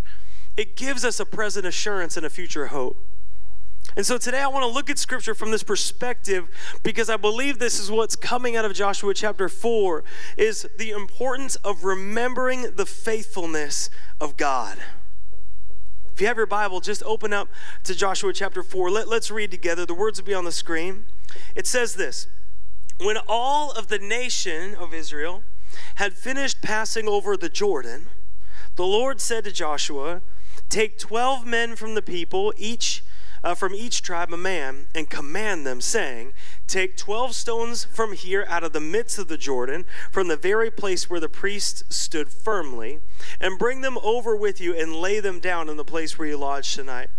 it 0.56 0.76
gives 0.76 1.04
us 1.04 1.20
a 1.20 1.26
present 1.26 1.66
assurance 1.66 2.16
and 2.16 2.24
a 2.24 2.30
future 2.30 2.66
hope. 2.66 3.07
And 3.96 4.06
so 4.06 4.18
today 4.18 4.40
I 4.40 4.48
want 4.48 4.64
to 4.64 4.70
look 4.70 4.90
at 4.90 4.98
scripture 4.98 5.34
from 5.34 5.50
this 5.50 5.62
perspective 5.62 6.48
because 6.82 7.10
I 7.10 7.16
believe 7.16 7.58
this 7.58 7.80
is 7.80 7.90
what's 7.90 8.16
coming 8.16 8.56
out 8.56 8.64
of 8.64 8.72
Joshua 8.74 9.14
chapter 9.14 9.48
4 9.48 10.04
is 10.36 10.68
the 10.78 10.90
importance 10.90 11.56
of 11.56 11.84
remembering 11.84 12.74
the 12.76 12.86
faithfulness 12.86 13.90
of 14.20 14.36
God. 14.36 14.78
If 16.12 16.20
you 16.20 16.26
have 16.26 16.36
your 16.36 16.46
Bible, 16.46 16.80
just 16.80 17.02
open 17.04 17.32
up 17.32 17.48
to 17.84 17.94
Joshua 17.94 18.32
chapter 18.32 18.62
4. 18.62 18.90
Let, 18.90 19.08
let's 19.08 19.30
read 19.30 19.50
together. 19.50 19.86
The 19.86 19.94
words 19.94 20.20
will 20.20 20.26
be 20.26 20.34
on 20.34 20.44
the 20.44 20.52
screen. 20.52 21.06
It 21.54 21.66
says 21.66 21.94
this 21.94 22.26
When 22.98 23.16
all 23.28 23.70
of 23.70 23.86
the 23.86 24.00
nation 24.00 24.74
of 24.74 24.92
Israel 24.92 25.44
had 25.94 26.14
finished 26.14 26.60
passing 26.60 27.08
over 27.08 27.36
the 27.36 27.48
Jordan, 27.48 28.08
the 28.74 28.84
Lord 28.84 29.20
said 29.20 29.44
to 29.44 29.52
Joshua, 29.52 30.22
Take 30.68 30.98
12 30.98 31.46
men 31.46 31.76
from 31.76 31.94
the 31.94 32.02
people, 32.02 32.52
each 32.56 33.02
uh, 33.42 33.54
from 33.54 33.74
each 33.74 34.02
tribe 34.02 34.32
a 34.32 34.36
man, 34.36 34.86
and 34.94 35.10
command 35.10 35.66
them, 35.66 35.80
saying, 35.80 36.32
Take 36.66 36.96
12 36.96 37.34
stones 37.34 37.84
from 37.84 38.12
here 38.12 38.44
out 38.48 38.64
of 38.64 38.72
the 38.72 38.80
midst 38.80 39.18
of 39.18 39.28
the 39.28 39.38
Jordan, 39.38 39.84
from 40.10 40.28
the 40.28 40.36
very 40.36 40.70
place 40.70 41.08
where 41.08 41.20
the 41.20 41.28
priests 41.28 41.82
stood 41.88 42.30
firmly, 42.30 43.00
and 43.40 43.58
bring 43.58 43.80
them 43.80 43.98
over 44.02 44.36
with 44.36 44.60
you 44.60 44.74
and 44.74 44.94
lay 44.94 45.20
them 45.20 45.40
down 45.40 45.68
in 45.68 45.76
the 45.76 45.84
place 45.84 46.18
where 46.18 46.28
you 46.28 46.36
lodge 46.36 46.74
tonight. 46.74 47.10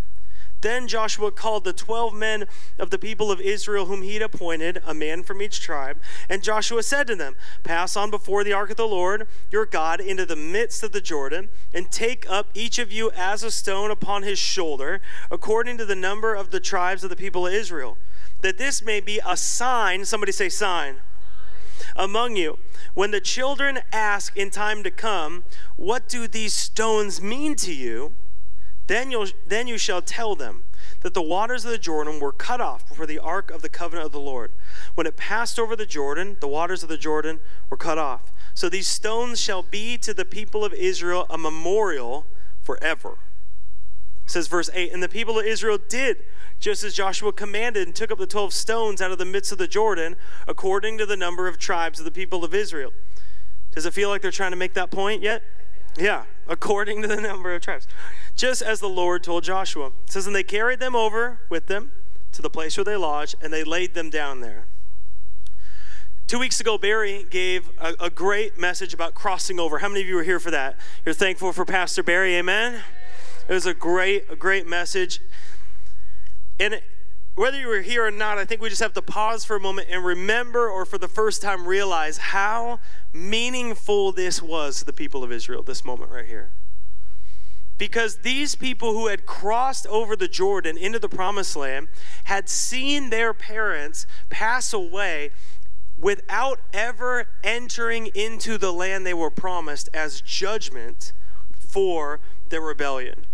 Then 0.60 0.88
Joshua 0.88 1.30
called 1.32 1.64
the 1.64 1.72
twelve 1.72 2.12
men 2.12 2.46
of 2.78 2.90
the 2.90 2.98
people 2.98 3.32
of 3.32 3.40
Israel 3.40 3.86
whom 3.86 4.02
he 4.02 4.14
had 4.14 4.22
appointed, 4.22 4.82
a 4.84 4.92
man 4.92 5.22
from 5.22 5.40
each 5.40 5.60
tribe. 5.60 5.98
And 6.28 6.42
Joshua 6.42 6.82
said 6.82 7.06
to 7.06 7.16
them, 7.16 7.36
Pass 7.62 7.96
on 7.96 8.10
before 8.10 8.44
the 8.44 8.52
ark 8.52 8.70
of 8.70 8.76
the 8.76 8.86
Lord 8.86 9.26
your 9.50 9.64
God 9.64 10.00
into 10.00 10.26
the 10.26 10.36
midst 10.36 10.82
of 10.82 10.92
the 10.92 11.00
Jordan, 11.00 11.48
and 11.72 11.90
take 11.90 12.28
up 12.28 12.48
each 12.54 12.78
of 12.78 12.92
you 12.92 13.10
as 13.16 13.42
a 13.42 13.50
stone 13.50 13.90
upon 13.90 14.22
his 14.22 14.38
shoulder, 14.38 15.00
according 15.30 15.78
to 15.78 15.86
the 15.86 15.96
number 15.96 16.34
of 16.34 16.50
the 16.50 16.60
tribes 16.60 17.02
of 17.04 17.10
the 17.10 17.16
people 17.16 17.46
of 17.46 17.54
Israel, 17.54 17.96
that 18.42 18.58
this 18.58 18.82
may 18.82 19.00
be 19.00 19.20
a 19.26 19.36
sign. 19.36 20.04
Somebody 20.04 20.32
say, 20.32 20.48
sign. 20.48 20.96
Among 21.96 22.36
you, 22.36 22.58
when 22.94 23.10
the 23.10 23.20
children 23.20 23.80
ask 23.92 24.36
in 24.36 24.50
time 24.50 24.82
to 24.82 24.90
come, 24.90 25.44
What 25.76 26.08
do 26.08 26.28
these 26.28 26.54
stones 26.54 27.20
mean 27.20 27.56
to 27.56 27.72
you? 27.72 28.12
Then, 28.90 29.12
you'll, 29.12 29.28
then 29.46 29.68
you 29.68 29.78
shall 29.78 30.02
tell 30.02 30.34
them 30.34 30.64
that 31.02 31.14
the 31.14 31.22
waters 31.22 31.64
of 31.64 31.70
the 31.70 31.78
Jordan 31.78 32.18
were 32.18 32.32
cut 32.32 32.60
off 32.60 32.88
before 32.88 33.06
the 33.06 33.20
ark 33.20 33.48
of 33.52 33.62
the 33.62 33.68
covenant 33.68 34.06
of 34.06 34.10
the 34.10 34.18
Lord. 34.18 34.50
When 34.96 35.06
it 35.06 35.16
passed 35.16 35.60
over 35.60 35.76
the 35.76 35.86
Jordan, 35.86 36.38
the 36.40 36.48
waters 36.48 36.82
of 36.82 36.88
the 36.88 36.98
Jordan 36.98 37.38
were 37.70 37.76
cut 37.76 37.98
off. 37.98 38.32
So 38.52 38.68
these 38.68 38.88
stones 38.88 39.40
shall 39.40 39.62
be 39.62 39.96
to 39.98 40.12
the 40.12 40.24
people 40.24 40.64
of 40.64 40.72
Israel 40.72 41.24
a 41.30 41.38
memorial 41.38 42.26
forever. 42.62 43.18
It 44.24 44.32
says 44.32 44.48
verse 44.48 44.68
8 44.74 44.92
And 44.92 45.00
the 45.00 45.08
people 45.08 45.38
of 45.38 45.46
Israel 45.46 45.78
did 45.88 46.24
just 46.58 46.82
as 46.82 46.92
Joshua 46.92 47.32
commanded 47.32 47.86
and 47.86 47.94
took 47.94 48.10
up 48.10 48.18
the 48.18 48.26
12 48.26 48.52
stones 48.52 49.00
out 49.00 49.12
of 49.12 49.18
the 49.18 49.24
midst 49.24 49.52
of 49.52 49.58
the 49.58 49.68
Jordan, 49.68 50.16
according 50.48 50.98
to 50.98 51.06
the 51.06 51.16
number 51.16 51.46
of 51.46 51.58
tribes 51.58 52.00
of 52.00 52.04
the 52.04 52.10
people 52.10 52.44
of 52.44 52.52
Israel. 52.52 52.90
Does 53.70 53.86
it 53.86 53.94
feel 53.94 54.08
like 54.08 54.20
they're 54.20 54.32
trying 54.32 54.50
to 54.50 54.56
make 54.56 54.74
that 54.74 54.90
point 54.90 55.22
yet? 55.22 55.44
Yeah, 55.96 56.24
according 56.50 57.00
to 57.00 57.08
the 57.08 57.20
number 57.20 57.54
of 57.54 57.62
tribes 57.62 57.86
just 58.36 58.60
as 58.62 58.80
the 58.80 58.88
Lord 58.88 59.22
told 59.22 59.44
Joshua. 59.44 59.86
It 59.86 60.12
says, 60.12 60.26
And 60.26 60.34
they 60.34 60.42
carried 60.42 60.80
them 60.80 60.96
over 60.96 61.40
with 61.48 61.66
them 61.66 61.92
to 62.32 62.42
the 62.42 62.50
place 62.50 62.76
where 62.76 62.84
they 62.84 62.96
lodged, 62.96 63.36
and 63.42 63.52
they 63.52 63.64
laid 63.64 63.94
them 63.94 64.10
down 64.10 64.40
there. 64.40 64.66
Two 66.26 66.38
weeks 66.38 66.60
ago, 66.60 66.78
Barry 66.78 67.26
gave 67.28 67.70
a, 67.78 67.94
a, 68.00 68.08
great 68.08 68.56
message 68.56 68.94
about 68.94 69.14
crossing 69.14 69.58
over. 69.58 69.78
How 69.80 69.88
many 69.88 70.02
of 70.02 70.06
you 70.06 70.14
were 70.14 70.22
here 70.22 70.38
for 70.38 70.52
that? 70.52 70.76
You're 71.04 71.12
thankful 71.12 71.52
for 71.52 71.64
Pastor 71.64 72.04
Barry, 72.04 72.36
amen? 72.36 72.82
It 73.48 73.52
was 73.52 73.66
a 73.66 73.74
great, 73.74 74.26
a 74.30 74.36
great 74.36 74.66
message. 74.66 75.20
And 76.60 76.74
it, 76.74 76.84
whether 77.40 77.58
you 77.58 77.68
were 77.68 77.80
here 77.80 78.04
or 78.04 78.10
not, 78.10 78.36
I 78.36 78.44
think 78.44 78.60
we 78.60 78.68
just 78.68 78.82
have 78.82 78.92
to 78.92 79.00
pause 79.00 79.46
for 79.46 79.56
a 79.56 79.60
moment 79.60 79.88
and 79.90 80.04
remember, 80.04 80.68
or 80.68 80.84
for 80.84 80.98
the 80.98 81.08
first 81.08 81.40
time 81.40 81.66
realize, 81.66 82.18
how 82.18 82.80
meaningful 83.14 84.12
this 84.12 84.42
was 84.42 84.80
to 84.80 84.84
the 84.84 84.92
people 84.92 85.24
of 85.24 85.32
Israel, 85.32 85.62
this 85.62 85.82
moment 85.82 86.12
right 86.12 86.26
here 86.26 86.52
because 87.78 88.18
these 88.18 88.54
people 88.56 88.92
who 88.92 89.06
had 89.06 89.24
crossed 89.24 89.86
over 89.86 90.14
the 90.14 90.28
Jordan 90.28 90.76
into 90.76 90.98
the 90.98 91.08
promised 91.08 91.56
land 91.56 91.88
had 92.24 92.46
seen 92.46 93.08
their 93.08 93.32
parents 93.32 94.06
pass 94.28 94.74
away 94.74 95.30
without 95.96 96.60
ever 96.74 97.26
entering 97.42 98.08
into 98.08 98.58
the 98.58 98.70
land 98.70 99.06
they 99.06 99.14
were 99.14 99.30
promised 99.30 99.88
as 99.94 100.20
judgment 100.20 101.14
for 101.58 102.20
their 102.50 102.60
rebellion. 102.60 103.24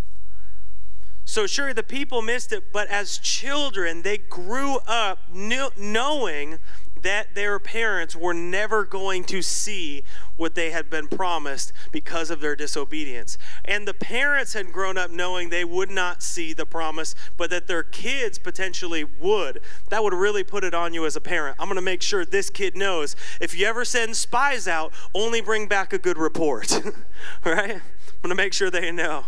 So, 1.27 1.45
sure, 1.45 1.73
the 1.73 1.83
people 1.83 2.21
missed 2.21 2.53
it, 2.53 2.71
but 2.71 2.87
as 2.87 3.17
children, 3.17 4.01
they 4.01 4.17
grew 4.17 4.77
up 4.87 5.19
knowing 5.29 6.57
that 7.01 7.35
their 7.35 7.59
parents 7.59 8.15
were 8.15 8.33
never 8.33 8.85
going 8.85 9.25
to 9.25 9.41
see 9.41 10.05
what 10.37 10.55
they 10.55 10.71
had 10.71 10.89
been 10.89 11.09
promised 11.09 11.73
because 11.91 12.31
of 12.31 12.39
their 12.39 12.55
disobedience. 12.55 13.37
And 13.65 13.85
the 13.85 13.93
parents 13.93 14.53
had 14.53 14.71
grown 14.71 14.97
up 14.97 15.11
knowing 15.11 15.49
they 15.49 15.65
would 15.65 15.91
not 15.91 16.23
see 16.23 16.53
the 16.53 16.65
promise, 16.65 17.13
but 17.35 17.49
that 17.49 17.67
their 17.67 17.83
kids 17.83 18.39
potentially 18.39 19.03
would. 19.03 19.59
That 19.89 20.03
would 20.03 20.13
really 20.13 20.45
put 20.45 20.63
it 20.63 20.73
on 20.73 20.93
you 20.93 21.05
as 21.05 21.17
a 21.17 21.21
parent. 21.21 21.57
I'm 21.59 21.67
going 21.67 21.75
to 21.75 21.81
make 21.81 22.01
sure 22.01 22.23
this 22.23 22.49
kid 22.49 22.77
knows 22.77 23.17
if 23.41 23.53
you 23.53 23.67
ever 23.67 23.83
send 23.83 24.15
spies 24.15 24.65
out, 24.65 24.93
only 25.13 25.41
bring 25.41 25.67
back 25.67 25.91
a 25.91 25.97
good 25.97 26.17
report. 26.17 26.71
right? 27.43 27.75
I'm 27.75 28.21
going 28.23 28.29
to 28.29 28.35
make 28.35 28.53
sure 28.53 28.71
they 28.71 28.93
know. 28.93 29.25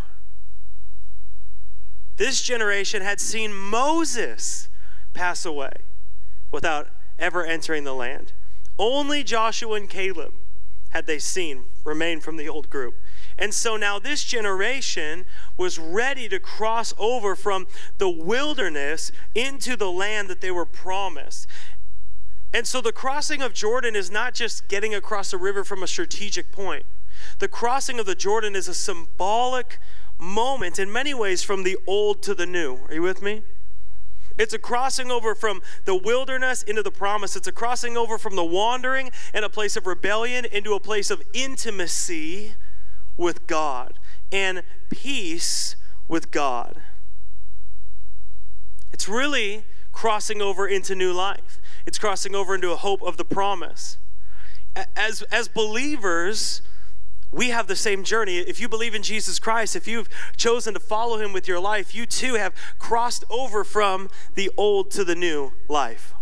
This 2.19 2.41
generation 2.41 3.01
had 3.01 3.21
seen 3.21 3.53
Moses 3.53 4.67
pass 5.13 5.45
away 5.45 5.71
without 6.51 6.89
ever 7.17 7.45
entering 7.45 7.85
the 7.85 7.93
land. 7.93 8.33
Only 8.77 9.23
Joshua 9.23 9.75
and 9.75 9.89
Caleb 9.89 10.33
had 10.89 11.07
they 11.07 11.17
seen 11.17 11.63
remain 11.85 12.19
from 12.19 12.35
the 12.35 12.49
old 12.49 12.69
group. 12.69 12.95
And 13.37 13.53
so 13.53 13.77
now 13.77 13.99
this 13.99 14.25
generation 14.25 15.23
was 15.55 15.79
ready 15.79 16.27
to 16.27 16.41
cross 16.41 16.93
over 16.97 17.37
from 17.37 17.67
the 17.99 18.09
wilderness 18.09 19.13
into 19.33 19.77
the 19.77 19.89
land 19.89 20.27
that 20.27 20.41
they 20.41 20.51
were 20.51 20.65
promised. 20.65 21.47
And 22.53 22.67
so 22.67 22.81
the 22.81 22.91
crossing 22.91 23.41
of 23.41 23.53
Jordan 23.53 23.95
is 23.95 24.11
not 24.11 24.33
just 24.33 24.67
getting 24.67 24.93
across 24.93 25.31
a 25.31 25.37
river 25.37 25.63
from 25.63 25.83
a 25.83 25.87
strategic 25.87 26.51
point. 26.51 26.85
The 27.37 27.47
crossing 27.47 27.97
of 27.97 28.05
the 28.05 28.15
Jordan 28.15 28.57
is 28.57 28.67
a 28.67 28.73
symbolic 28.73 29.79
moment 30.19 30.77
in 30.77 30.91
many 30.91 31.13
ways 31.13 31.41
from 31.41 31.63
the 31.63 31.77
old 31.87 32.21
to 32.23 32.35
the 32.35 32.45
new. 32.45 32.79
Are 32.87 32.93
you 32.93 33.01
with 33.01 33.21
me? 33.21 33.41
It's 34.37 34.53
a 34.53 34.59
crossing 34.59 35.11
over 35.11 35.35
from 35.35 35.61
the 35.85 35.95
wilderness 35.95 36.63
into 36.63 36.83
the 36.83 36.91
promise. 36.91 37.35
It's 37.35 37.47
a 37.47 37.51
crossing 37.51 37.97
over 37.97 38.17
from 38.17 38.35
the 38.35 38.43
wandering 38.43 39.11
and 39.33 39.43
a 39.43 39.49
place 39.49 39.75
of 39.75 39.85
rebellion 39.85 40.45
into 40.45 40.73
a 40.73 40.79
place 40.79 41.09
of 41.09 41.21
intimacy 41.33 42.53
with 43.17 43.47
God 43.47 43.99
and 44.31 44.63
peace 44.89 45.75
with 46.07 46.31
God. 46.31 46.81
It's 48.93 49.09
really 49.09 49.65
crossing 49.91 50.41
over 50.41 50.67
into 50.67 50.95
new 50.95 51.11
life. 51.11 51.59
It's 51.85 51.97
crossing 51.97 52.33
over 52.33 52.55
into 52.55 52.71
a 52.71 52.77
hope 52.77 53.01
of 53.01 53.17
the 53.17 53.25
promise. 53.25 53.97
As, 54.95 55.21
as 55.23 55.49
believers, 55.49 56.61
we 57.31 57.49
have 57.49 57.67
the 57.67 57.75
same 57.75 58.03
journey. 58.03 58.37
If 58.37 58.59
you 58.59 58.67
believe 58.67 58.95
in 58.95 59.03
Jesus 59.03 59.39
Christ, 59.39 59.75
if 59.75 59.87
you've 59.87 60.09
chosen 60.35 60.73
to 60.73 60.79
follow 60.79 61.19
him 61.19 61.33
with 61.33 61.47
your 61.47 61.59
life, 61.59 61.93
you 61.93 62.05
too 62.05 62.35
have 62.35 62.53
crossed 62.79 63.23
over 63.29 63.63
from 63.63 64.09
the 64.35 64.49
old 64.57 64.91
to 64.91 65.03
the 65.03 65.15
new 65.15 65.53
life. 65.67 66.13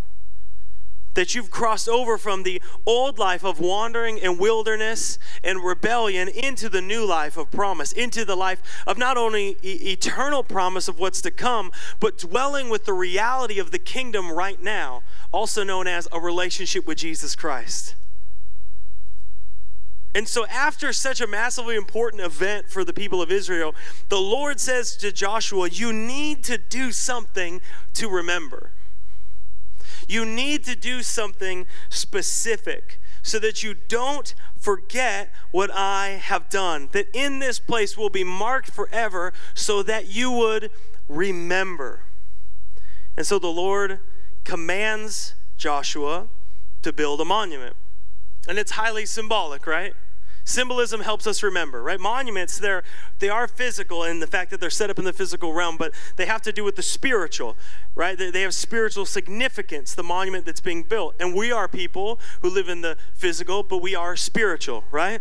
That 1.14 1.34
you've 1.34 1.50
crossed 1.50 1.88
over 1.88 2.16
from 2.16 2.42
the 2.42 2.62
old 2.86 3.18
life 3.18 3.42
of 3.42 3.58
wandering 3.58 4.20
and 4.20 4.38
wilderness 4.38 5.18
and 5.42 5.64
rebellion 5.64 6.28
into 6.28 6.68
the 6.68 6.82
new 6.82 7.04
life 7.04 7.36
of 7.36 7.50
promise, 7.50 7.90
into 7.90 8.24
the 8.24 8.36
life 8.36 8.62
of 8.86 8.98
not 8.98 9.16
only 9.16 9.56
e- 9.62 9.92
eternal 9.92 10.44
promise 10.44 10.86
of 10.86 10.98
what's 10.98 11.20
to 11.22 11.30
come, 11.30 11.72
but 11.98 12.18
dwelling 12.18 12.68
with 12.68 12.84
the 12.84 12.92
reality 12.92 13.58
of 13.58 13.72
the 13.72 13.80
kingdom 13.80 14.30
right 14.30 14.62
now, 14.62 15.02
also 15.32 15.64
known 15.64 15.88
as 15.88 16.06
a 16.12 16.20
relationship 16.20 16.86
with 16.86 16.98
Jesus 16.98 17.34
Christ. 17.34 17.96
And 20.18 20.26
so, 20.26 20.46
after 20.46 20.92
such 20.92 21.20
a 21.20 21.28
massively 21.28 21.76
important 21.76 22.22
event 22.22 22.68
for 22.68 22.82
the 22.82 22.92
people 22.92 23.22
of 23.22 23.30
Israel, 23.30 23.72
the 24.08 24.18
Lord 24.18 24.58
says 24.58 24.96
to 24.96 25.12
Joshua, 25.12 25.68
You 25.68 25.92
need 25.92 26.42
to 26.42 26.58
do 26.58 26.90
something 26.90 27.60
to 27.94 28.08
remember. 28.08 28.72
You 30.08 30.24
need 30.24 30.64
to 30.64 30.74
do 30.74 31.04
something 31.04 31.68
specific 31.88 33.00
so 33.22 33.38
that 33.38 33.62
you 33.62 33.76
don't 33.86 34.34
forget 34.58 35.32
what 35.52 35.70
I 35.72 36.20
have 36.20 36.48
done. 36.48 36.88
That 36.90 37.06
in 37.14 37.38
this 37.38 37.60
place 37.60 37.96
will 37.96 38.10
be 38.10 38.24
marked 38.24 38.72
forever 38.72 39.32
so 39.54 39.84
that 39.84 40.08
you 40.12 40.32
would 40.32 40.72
remember. 41.08 42.00
And 43.16 43.24
so 43.24 43.38
the 43.38 43.46
Lord 43.46 44.00
commands 44.42 45.34
Joshua 45.56 46.26
to 46.82 46.92
build 46.92 47.20
a 47.20 47.24
monument. 47.24 47.76
And 48.48 48.58
it's 48.58 48.72
highly 48.72 49.06
symbolic, 49.06 49.64
right? 49.64 49.94
Symbolism 50.48 51.02
helps 51.02 51.26
us 51.26 51.42
remember, 51.42 51.82
right? 51.82 52.00
Monuments, 52.00 52.58
they're, 52.58 52.82
they 53.18 53.28
are 53.28 53.46
physical 53.46 54.02
in 54.02 54.20
the 54.20 54.26
fact 54.26 54.50
that 54.50 54.60
they're 54.60 54.70
set 54.70 54.88
up 54.88 54.98
in 54.98 55.04
the 55.04 55.12
physical 55.12 55.52
realm, 55.52 55.76
but 55.76 55.92
they 56.16 56.24
have 56.24 56.40
to 56.40 56.52
do 56.52 56.64
with 56.64 56.74
the 56.74 56.82
spiritual, 56.82 57.54
right? 57.94 58.16
They, 58.16 58.30
they 58.30 58.40
have 58.40 58.54
spiritual 58.54 59.04
significance, 59.04 59.94
the 59.94 60.02
monument 60.02 60.46
that's 60.46 60.62
being 60.62 60.84
built. 60.84 61.16
And 61.20 61.34
we 61.34 61.52
are 61.52 61.68
people 61.68 62.18
who 62.40 62.48
live 62.48 62.70
in 62.70 62.80
the 62.80 62.96
physical, 63.12 63.62
but 63.62 63.82
we 63.82 63.94
are 63.94 64.16
spiritual, 64.16 64.84
right? 64.90 65.20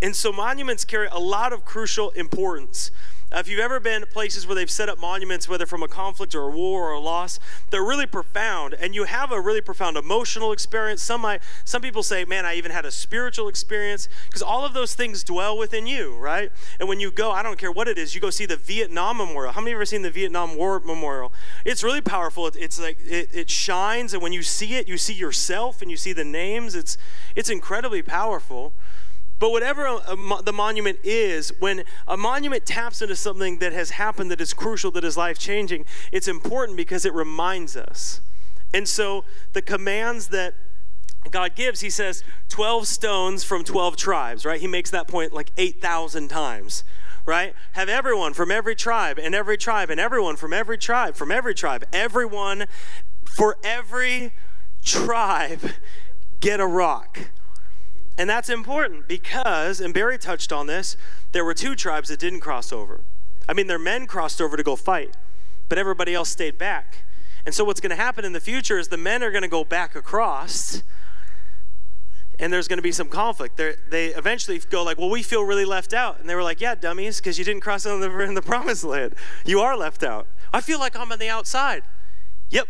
And 0.00 0.16
so 0.16 0.32
monuments 0.32 0.86
carry 0.86 1.08
a 1.12 1.18
lot 1.18 1.52
of 1.52 1.66
crucial 1.66 2.08
importance. 2.12 2.90
If 3.32 3.46
you've 3.46 3.60
ever 3.60 3.78
been 3.78 4.00
to 4.00 4.06
places 4.06 4.44
where 4.44 4.56
they've 4.56 4.70
set 4.70 4.88
up 4.88 4.98
monuments, 4.98 5.48
whether 5.48 5.64
from 5.64 5.84
a 5.84 5.88
conflict 5.88 6.34
or 6.34 6.42
a 6.42 6.50
war 6.50 6.88
or 6.90 6.92
a 6.92 6.98
loss, 6.98 7.38
they're 7.70 7.84
really 7.84 8.06
profound, 8.06 8.74
and 8.74 8.92
you 8.92 9.04
have 9.04 9.30
a 9.30 9.40
really 9.40 9.60
profound 9.60 9.96
emotional 9.96 10.50
experience. 10.50 11.00
Some 11.00 11.20
might, 11.20 11.40
some 11.64 11.80
people 11.80 12.02
say, 12.02 12.24
"Man, 12.24 12.44
I 12.44 12.56
even 12.56 12.72
had 12.72 12.84
a 12.84 12.90
spiritual 12.90 13.46
experience," 13.46 14.08
because 14.26 14.42
all 14.42 14.64
of 14.64 14.74
those 14.74 14.94
things 14.94 15.22
dwell 15.22 15.56
within 15.56 15.86
you, 15.86 16.16
right? 16.16 16.50
And 16.80 16.88
when 16.88 16.98
you 16.98 17.12
go, 17.12 17.30
I 17.30 17.44
don't 17.44 17.56
care 17.56 17.70
what 17.70 17.86
it 17.86 17.98
is, 17.98 18.16
you 18.16 18.20
go 18.20 18.30
see 18.30 18.46
the 18.46 18.56
Vietnam 18.56 19.18
Memorial. 19.18 19.52
How 19.52 19.60
many 19.60 19.70
of 19.70 19.74
you 19.74 19.78
ever 19.78 19.86
seen 19.86 20.02
the 20.02 20.10
Vietnam 20.10 20.56
War 20.56 20.80
Memorial? 20.80 21.32
It's 21.64 21.84
really 21.84 22.00
powerful. 22.00 22.48
It, 22.48 22.56
it's 22.56 22.80
like 22.80 22.98
it, 23.00 23.28
it 23.32 23.48
shines, 23.48 24.12
and 24.12 24.20
when 24.20 24.32
you 24.32 24.42
see 24.42 24.74
it, 24.74 24.88
you 24.88 24.98
see 24.98 25.14
yourself 25.14 25.82
and 25.82 25.90
you 25.90 25.96
see 25.96 26.12
the 26.12 26.24
names. 26.24 26.74
It's 26.74 26.98
it's 27.36 27.48
incredibly 27.48 28.02
powerful. 28.02 28.72
But 29.40 29.52
whatever 29.52 29.86
a, 29.86 29.94
a, 29.94 30.42
the 30.44 30.52
monument 30.52 30.98
is, 31.02 31.50
when 31.58 31.82
a 32.06 32.16
monument 32.16 32.66
taps 32.66 33.00
into 33.00 33.16
something 33.16 33.58
that 33.58 33.72
has 33.72 33.90
happened 33.90 34.30
that 34.30 34.40
is 34.40 34.52
crucial, 34.52 34.90
that 34.92 35.02
is 35.02 35.16
life 35.16 35.38
changing, 35.38 35.86
it's 36.12 36.28
important 36.28 36.76
because 36.76 37.06
it 37.06 37.14
reminds 37.14 37.74
us. 37.74 38.20
And 38.72 38.86
so 38.86 39.24
the 39.54 39.62
commands 39.62 40.28
that 40.28 40.54
God 41.30 41.54
gives, 41.54 41.80
he 41.80 41.88
says 41.88 42.22
12 42.50 42.86
stones 42.86 43.42
from 43.42 43.64
12 43.64 43.96
tribes, 43.96 44.44
right? 44.44 44.60
He 44.60 44.66
makes 44.66 44.90
that 44.90 45.08
point 45.08 45.32
like 45.32 45.50
8,000 45.56 46.28
times, 46.28 46.84
right? 47.24 47.54
Have 47.72 47.88
everyone 47.88 48.34
from 48.34 48.50
every 48.50 48.76
tribe 48.76 49.18
and 49.18 49.34
every 49.34 49.56
tribe 49.56 49.88
and 49.88 49.98
everyone 49.98 50.36
from 50.36 50.52
every 50.52 50.76
tribe, 50.76 51.16
from 51.16 51.32
every 51.32 51.54
tribe, 51.54 51.84
everyone 51.94 52.66
for 53.24 53.56
every 53.64 54.32
tribe 54.84 55.60
get 56.40 56.60
a 56.60 56.66
rock 56.66 57.30
and 58.18 58.28
that's 58.28 58.48
important 58.48 59.08
because, 59.08 59.80
and 59.80 59.94
Barry 59.94 60.18
touched 60.18 60.52
on 60.52 60.66
this, 60.66 60.96
there 61.32 61.44
were 61.44 61.54
two 61.54 61.74
tribes 61.74 62.08
that 62.08 62.20
didn't 62.20 62.40
cross 62.40 62.72
over. 62.72 63.00
I 63.48 63.52
mean, 63.52 63.66
their 63.66 63.78
men 63.78 64.06
crossed 64.06 64.40
over 64.40 64.56
to 64.56 64.62
go 64.62 64.76
fight, 64.76 65.16
but 65.68 65.78
everybody 65.78 66.14
else 66.14 66.28
stayed 66.28 66.58
back. 66.58 67.04
And 67.46 67.54
so, 67.54 67.64
what's 67.64 67.80
going 67.80 67.90
to 67.90 67.96
happen 67.96 68.24
in 68.24 68.32
the 68.32 68.40
future 68.40 68.78
is 68.78 68.88
the 68.88 68.96
men 68.96 69.22
are 69.22 69.30
going 69.30 69.42
to 69.42 69.48
go 69.48 69.64
back 69.64 69.94
across, 69.94 70.82
and 72.38 72.52
there's 72.52 72.68
going 72.68 72.76
to 72.78 72.82
be 72.82 72.92
some 72.92 73.08
conflict. 73.08 73.56
They're, 73.56 73.76
they 73.88 74.08
eventually 74.08 74.58
go 74.58 74.82
like, 74.82 74.98
"Well, 74.98 75.08
we 75.08 75.22
feel 75.22 75.42
really 75.42 75.64
left 75.64 75.94
out," 75.94 76.20
and 76.20 76.28
they 76.28 76.34
were 76.34 76.42
like, 76.42 76.60
"Yeah, 76.60 76.74
dummies, 76.74 77.16
because 77.18 77.38
you 77.38 77.44
didn't 77.44 77.62
cross 77.62 77.86
over 77.86 78.22
in 78.22 78.34
the 78.34 78.42
promised 78.52 78.84
land. 78.84 79.14
You 79.46 79.60
are 79.60 79.76
left 79.76 80.02
out. 80.02 80.26
I 80.52 80.60
feel 80.60 80.78
like 80.78 80.94
I'm 80.94 81.10
on 81.10 81.18
the 81.18 81.30
outside. 81.30 81.82
Yep, 82.50 82.68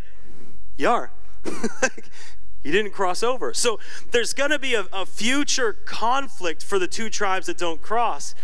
you 0.76 0.88
are. 0.88 1.10
You 2.62 2.72
didn't 2.72 2.92
cross 2.92 3.22
over. 3.22 3.54
So 3.54 3.80
there's 4.10 4.32
going 4.32 4.50
to 4.50 4.58
be 4.58 4.74
a, 4.74 4.86
a, 4.92 5.06
future 5.06 5.72
conflict 5.72 6.62
for 6.62 6.78
the 6.78 6.86
two 6.86 7.08
tribes 7.08 7.46
that 7.46 7.56
don't 7.56 7.80
cross. 7.80 8.34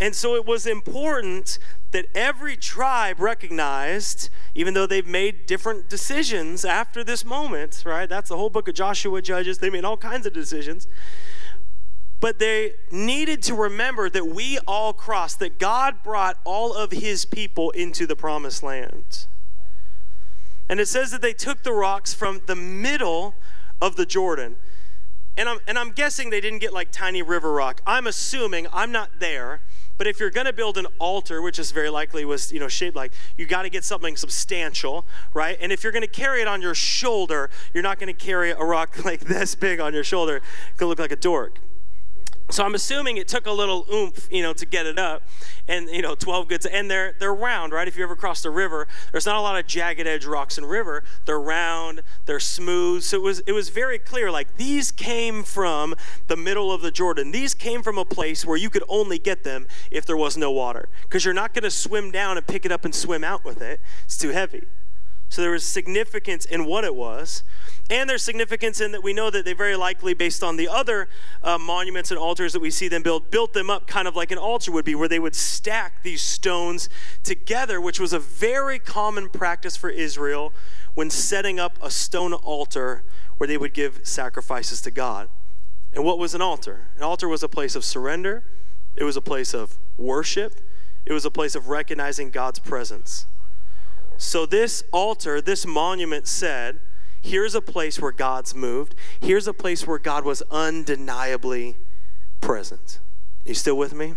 And 0.00 0.14
so 0.14 0.34
it 0.34 0.44
was 0.46 0.66
important 0.66 1.58
that 1.90 2.06
every 2.14 2.56
tribe 2.56 3.20
recognized, 3.20 4.28
even 4.54 4.74
though 4.74 4.86
they've 4.86 5.06
made 5.06 5.46
different 5.46 5.88
decisions 5.88 6.64
after 6.64 7.02
this 7.02 7.24
moment, 7.24 7.82
right? 7.84 8.08
That's 8.08 8.28
the 8.28 8.36
whole 8.36 8.50
book 8.50 8.68
of 8.68 8.74
Joshua 8.74 9.22
Judges. 9.22 9.58
They 9.58 9.70
made 9.70 9.84
all 9.84 9.96
kinds 9.96 10.26
of 10.26 10.32
decisions. 10.32 10.86
But 12.20 12.38
they 12.38 12.74
needed 12.90 13.42
to 13.44 13.54
remember 13.54 14.10
that 14.10 14.26
we 14.26 14.58
all 14.66 14.92
crossed, 14.92 15.38
that 15.38 15.58
God 15.58 16.02
brought 16.02 16.36
all 16.44 16.74
of 16.74 16.90
his 16.90 17.24
people 17.24 17.70
into 17.70 18.06
the 18.06 18.16
promised 18.16 18.62
land. 18.62 19.26
And 20.68 20.80
it 20.80 20.88
says 20.88 21.10
that 21.10 21.22
they 21.22 21.32
took 21.32 21.62
the 21.62 21.72
rocks 21.72 22.12
from 22.12 22.42
the 22.46 22.56
middle 22.56 23.34
of 23.80 23.96
the 23.96 24.04
Jordan. 24.04 24.56
And 25.36 25.48
I'm, 25.48 25.58
and 25.66 25.78
I'm 25.78 25.92
guessing 25.92 26.30
they 26.30 26.40
didn't 26.40 26.58
get 26.58 26.72
like 26.72 26.90
tiny 26.90 27.22
river 27.22 27.52
rock. 27.52 27.80
I'm 27.86 28.06
assuming, 28.06 28.66
I'm 28.72 28.90
not 28.90 29.20
there, 29.20 29.60
but 29.96 30.06
if 30.06 30.18
you're 30.20 30.30
going 30.30 30.46
to 30.46 30.52
build 30.52 30.76
an 30.78 30.86
altar, 30.98 31.40
which 31.40 31.58
is 31.58 31.70
very 31.70 31.90
likely 31.90 32.24
was, 32.24 32.52
you 32.52 32.58
know, 32.58 32.68
shaped 32.68 32.96
like, 32.96 33.12
you 33.36 33.46
got 33.46 33.62
to 33.62 33.70
get 33.70 33.84
something 33.84 34.16
substantial, 34.16 35.06
right? 35.34 35.56
And 35.60 35.72
if 35.72 35.82
you're 35.82 35.92
going 35.92 36.02
to 36.02 36.08
carry 36.08 36.40
it 36.40 36.48
on 36.48 36.60
your 36.60 36.74
shoulder, 36.74 37.50
you're 37.72 37.82
not 37.82 37.98
going 37.98 38.12
to 38.12 38.24
carry 38.24 38.50
a 38.50 38.58
rock 38.62 39.04
like 39.04 39.20
this 39.20 39.54
big 39.54 39.80
on 39.80 39.94
your 39.94 40.04
shoulder. 40.04 40.36
It 40.36 40.42
could 40.76 40.86
look 40.86 40.98
like 40.98 41.12
a 41.12 41.16
dork. 41.16 41.60
So 42.50 42.64
I'm 42.64 42.74
assuming 42.74 43.18
it 43.18 43.28
took 43.28 43.46
a 43.46 43.52
little 43.52 43.86
oomph, 43.92 44.26
you 44.30 44.42
know, 44.42 44.52
to 44.54 44.64
get 44.64 44.86
it 44.86 44.98
up. 44.98 45.22
And 45.68 45.88
you 45.90 46.00
know, 46.00 46.14
12 46.14 46.48
goods, 46.48 46.66
and 46.66 46.90
they're 46.90 47.14
they're 47.18 47.34
round, 47.34 47.72
right? 47.72 47.86
If 47.86 47.96
you 47.96 48.04
ever 48.04 48.16
cross 48.16 48.42
the 48.42 48.50
river, 48.50 48.88
there's 49.12 49.26
not 49.26 49.36
a 49.36 49.40
lot 49.40 49.58
of 49.58 49.66
jagged 49.66 50.06
edge 50.06 50.24
rocks 50.24 50.56
in 50.56 50.64
river. 50.64 51.04
They're 51.26 51.38
round, 51.38 52.02
they're 52.24 52.40
smooth. 52.40 53.02
So 53.02 53.18
it 53.18 53.22
was 53.22 53.40
it 53.40 53.52
was 53.52 53.68
very 53.68 53.98
clear, 53.98 54.30
like 54.30 54.56
these 54.56 54.90
came 54.90 55.42
from 55.42 55.94
the 56.26 56.36
middle 56.36 56.72
of 56.72 56.80
the 56.80 56.90
Jordan. 56.90 57.32
These 57.32 57.52
came 57.52 57.82
from 57.82 57.98
a 57.98 58.04
place 58.04 58.46
where 58.46 58.56
you 58.56 58.70
could 58.70 58.84
only 58.88 59.18
get 59.18 59.44
them 59.44 59.66
if 59.90 60.06
there 60.06 60.16
was 60.16 60.38
no 60.38 60.50
water, 60.50 60.88
because 61.02 61.26
you're 61.26 61.34
not 61.34 61.52
going 61.52 61.64
to 61.64 61.70
swim 61.70 62.10
down 62.10 62.38
and 62.38 62.46
pick 62.46 62.64
it 62.64 62.72
up 62.72 62.86
and 62.86 62.94
swim 62.94 63.22
out 63.22 63.44
with 63.44 63.60
it. 63.60 63.80
It's 64.06 64.16
too 64.16 64.30
heavy. 64.30 64.64
So 65.28 65.42
there 65.42 65.50
was 65.50 65.64
significance 65.64 66.44
in 66.44 66.64
what 66.64 66.84
it 66.84 66.94
was. 66.94 67.42
And 67.90 68.08
there's 68.08 68.22
significance 68.22 68.80
in 68.80 68.92
that 68.92 69.02
we 69.02 69.12
know 69.12 69.30
that 69.30 69.44
they 69.44 69.52
very 69.52 69.76
likely, 69.76 70.14
based 70.14 70.42
on 70.42 70.56
the 70.56 70.68
other 70.68 71.08
uh, 71.42 71.58
monuments 71.58 72.10
and 72.10 72.18
altars 72.18 72.52
that 72.52 72.60
we 72.60 72.70
see 72.70 72.88
them 72.88 73.02
build, 73.02 73.30
built 73.30 73.52
them 73.52 73.70
up 73.70 73.86
kind 73.86 74.08
of 74.08 74.16
like 74.16 74.30
an 74.30 74.38
altar 74.38 74.72
would 74.72 74.84
be, 74.84 74.94
where 74.94 75.08
they 75.08 75.18
would 75.18 75.34
stack 75.34 76.02
these 76.02 76.22
stones 76.22 76.88
together, 77.24 77.80
which 77.80 78.00
was 78.00 78.12
a 78.12 78.18
very 78.18 78.78
common 78.78 79.28
practice 79.28 79.76
for 79.76 79.90
Israel 79.90 80.52
when 80.94 81.10
setting 81.10 81.60
up 81.60 81.78
a 81.80 81.90
stone 81.90 82.32
altar 82.32 83.04
where 83.36 83.46
they 83.46 83.56
would 83.56 83.72
give 83.72 84.00
sacrifices 84.02 84.80
to 84.82 84.90
God. 84.90 85.28
And 85.92 86.04
what 86.04 86.18
was 86.18 86.34
an 86.34 86.42
altar? 86.42 86.88
An 86.96 87.02
altar 87.02 87.28
was 87.28 87.42
a 87.42 87.48
place 87.48 87.74
of 87.74 87.84
surrender, 87.84 88.44
it 88.96 89.04
was 89.04 89.16
a 89.16 89.22
place 89.22 89.54
of 89.54 89.78
worship, 89.96 90.60
it 91.06 91.12
was 91.12 91.24
a 91.24 91.30
place 91.30 91.54
of 91.54 91.68
recognizing 91.68 92.30
God's 92.30 92.58
presence. 92.58 93.26
So, 94.18 94.46
this 94.46 94.82
altar, 94.92 95.40
this 95.40 95.64
monument 95.64 96.26
said, 96.26 96.80
here's 97.22 97.54
a 97.54 97.60
place 97.60 98.00
where 98.00 98.12
God's 98.12 98.52
moved. 98.52 98.96
Here's 99.20 99.46
a 99.46 99.54
place 99.54 99.86
where 99.86 99.98
God 99.98 100.24
was 100.24 100.42
undeniably 100.50 101.76
present. 102.40 102.98
You 103.44 103.54
still 103.54 103.76
with 103.76 103.94
me? 103.94 104.16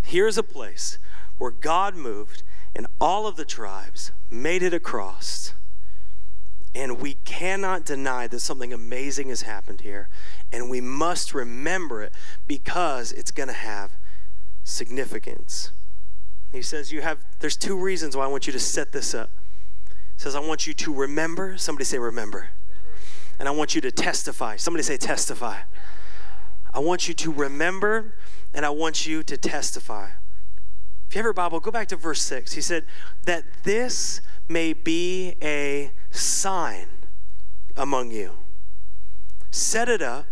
Here's 0.00 0.38
a 0.38 0.44
place 0.44 0.98
where 1.36 1.50
God 1.50 1.96
moved 1.96 2.44
and 2.74 2.86
all 3.00 3.26
of 3.26 3.34
the 3.34 3.44
tribes 3.44 4.12
made 4.30 4.62
it 4.62 4.72
across. 4.72 5.52
And 6.72 7.00
we 7.00 7.14
cannot 7.14 7.84
deny 7.84 8.28
that 8.28 8.38
something 8.38 8.72
amazing 8.72 9.28
has 9.30 9.42
happened 9.42 9.80
here. 9.80 10.08
And 10.52 10.70
we 10.70 10.80
must 10.80 11.34
remember 11.34 12.02
it 12.02 12.14
because 12.46 13.10
it's 13.10 13.32
going 13.32 13.48
to 13.48 13.52
have 13.52 13.96
significance. 14.62 15.72
He 16.52 16.62
says, 16.62 16.92
You 16.92 17.02
have, 17.02 17.24
there's 17.38 17.56
two 17.56 17.76
reasons 17.76 18.16
why 18.16 18.24
I 18.24 18.28
want 18.28 18.46
you 18.46 18.52
to 18.52 18.58
set 18.58 18.92
this 18.92 19.14
up. 19.14 19.30
He 19.88 20.22
says, 20.22 20.34
I 20.34 20.40
want 20.40 20.66
you 20.66 20.74
to 20.74 20.92
remember. 20.92 21.56
Somebody 21.56 21.84
say, 21.84 21.98
remember. 21.98 22.50
And 23.38 23.48
I 23.48 23.52
want 23.52 23.74
you 23.74 23.80
to 23.80 23.90
testify. 23.90 24.56
Somebody 24.56 24.82
say, 24.82 24.96
testify. 24.96 25.60
I 26.72 26.78
want 26.78 27.08
you 27.08 27.14
to 27.14 27.32
remember 27.32 28.14
and 28.52 28.66
I 28.66 28.70
want 28.70 29.06
you 29.06 29.22
to 29.22 29.36
testify. 29.36 30.10
If 31.08 31.16
you 31.16 31.18
have 31.20 31.24
your 31.24 31.32
Bible, 31.32 31.58
go 31.58 31.70
back 31.70 31.88
to 31.88 31.96
verse 31.96 32.22
6. 32.22 32.52
He 32.52 32.60
said, 32.60 32.84
That 33.24 33.44
this 33.64 34.20
may 34.48 34.72
be 34.72 35.34
a 35.42 35.90
sign 36.10 36.86
among 37.76 38.12
you. 38.12 38.32
Set 39.50 39.88
it 39.88 40.02
up 40.02 40.26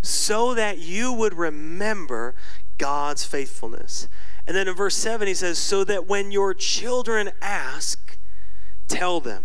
so 0.00 0.54
that 0.54 0.78
you 0.78 1.12
would 1.12 1.34
remember 1.34 2.34
God's 2.78 3.24
faithfulness. 3.24 4.08
And 4.46 4.56
then 4.56 4.68
in 4.68 4.74
verse 4.74 4.96
7, 4.96 5.28
he 5.28 5.34
says, 5.34 5.58
So 5.58 5.84
that 5.84 6.06
when 6.06 6.32
your 6.32 6.54
children 6.54 7.30
ask, 7.40 8.18
tell 8.88 9.20
them. 9.20 9.44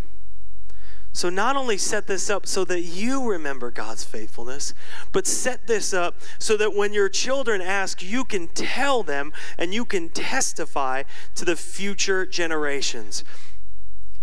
So, 1.18 1.30
not 1.30 1.56
only 1.56 1.80
set 1.80 2.06
this 2.06 2.30
up 2.30 2.46
so 2.46 2.64
that 2.66 2.82
you 2.82 3.28
remember 3.28 3.72
God's 3.72 4.04
faithfulness, 4.04 4.76
but 5.12 5.26
set 5.26 5.66
this 5.66 5.92
up 5.92 6.20
so 6.38 6.56
that 6.58 6.76
when 6.76 6.94
your 6.94 7.10
children 7.10 7.60
ask, 7.60 8.04
you 8.04 8.24
can 8.24 8.48
tell 8.50 9.02
them 9.02 9.34
and 9.58 9.74
you 9.74 9.84
can 9.84 10.10
testify 10.10 11.02
to 11.34 11.44
the 11.44 11.56
future 11.56 12.24
generations. 12.28 13.24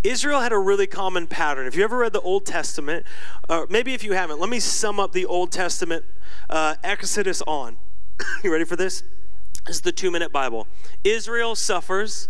Israel 0.04 0.40
had 0.40 0.52
a 0.52 0.58
really 0.58 0.86
common 0.86 1.26
pattern. 1.26 1.66
If 1.66 1.74
you 1.74 1.82
ever 1.82 1.96
read 1.96 2.12
the 2.12 2.20
Old 2.20 2.46
Testament, 2.46 3.06
or 3.48 3.66
maybe 3.68 3.92
if 3.94 4.04
you 4.04 4.12
haven't, 4.12 4.38
let 4.38 4.48
me 4.48 4.60
sum 4.60 5.00
up 5.00 5.10
the 5.10 5.26
Old 5.26 5.50
Testament 5.50 6.04
uh, 6.48 6.76
Exodus 6.84 7.42
on. 7.42 7.78
you 8.44 8.52
ready 8.52 8.64
for 8.64 8.76
this? 8.76 9.02
This 9.66 9.76
is 9.76 9.82
the 9.82 9.92
two 9.92 10.10
minute 10.10 10.32
Bible. 10.32 10.66
Israel 11.02 11.54
suffers. 11.54 12.28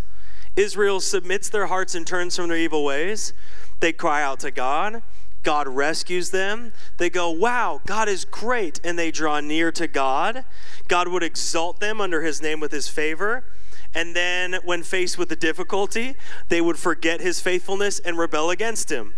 Israel 0.56 1.00
submits 1.00 1.48
their 1.48 1.66
hearts 1.66 1.94
and 1.94 2.06
turns 2.06 2.36
from 2.36 2.48
their 2.48 2.56
evil 2.56 2.84
ways. 2.84 3.32
They 3.80 3.92
cry 3.92 4.22
out 4.22 4.40
to 4.40 4.50
God. 4.50 5.02
God 5.42 5.68
rescues 5.68 6.30
them. 6.30 6.72
They 6.96 7.10
go, 7.10 7.30
Wow, 7.30 7.80
God 7.86 8.08
is 8.08 8.24
great. 8.24 8.80
And 8.84 8.98
they 8.98 9.10
draw 9.10 9.40
near 9.40 9.72
to 9.72 9.86
God. 9.88 10.44
God 10.88 11.08
would 11.08 11.22
exalt 11.22 11.80
them 11.80 12.00
under 12.00 12.22
his 12.22 12.40
name 12.40 12.60
with 12.60 12.72
his 12.72 12.88
favor. 12.88 13.44
And 13.94 14.16
then, 14.16 14.58
when 14.64 14.82
faced 14.82 15.18
with 15.18 15.28
the 15.28 15.36
difficulty, 15.36 16.16
they 16.48 16.60
would 16.60 16.78
forget 16.78 17.20
his 17.20 17.40
faithfulness 17.40 18.00
and 18.00 18.18
rebel 18.18 18.50
against 18.50 18.90
him. 18.90 19.14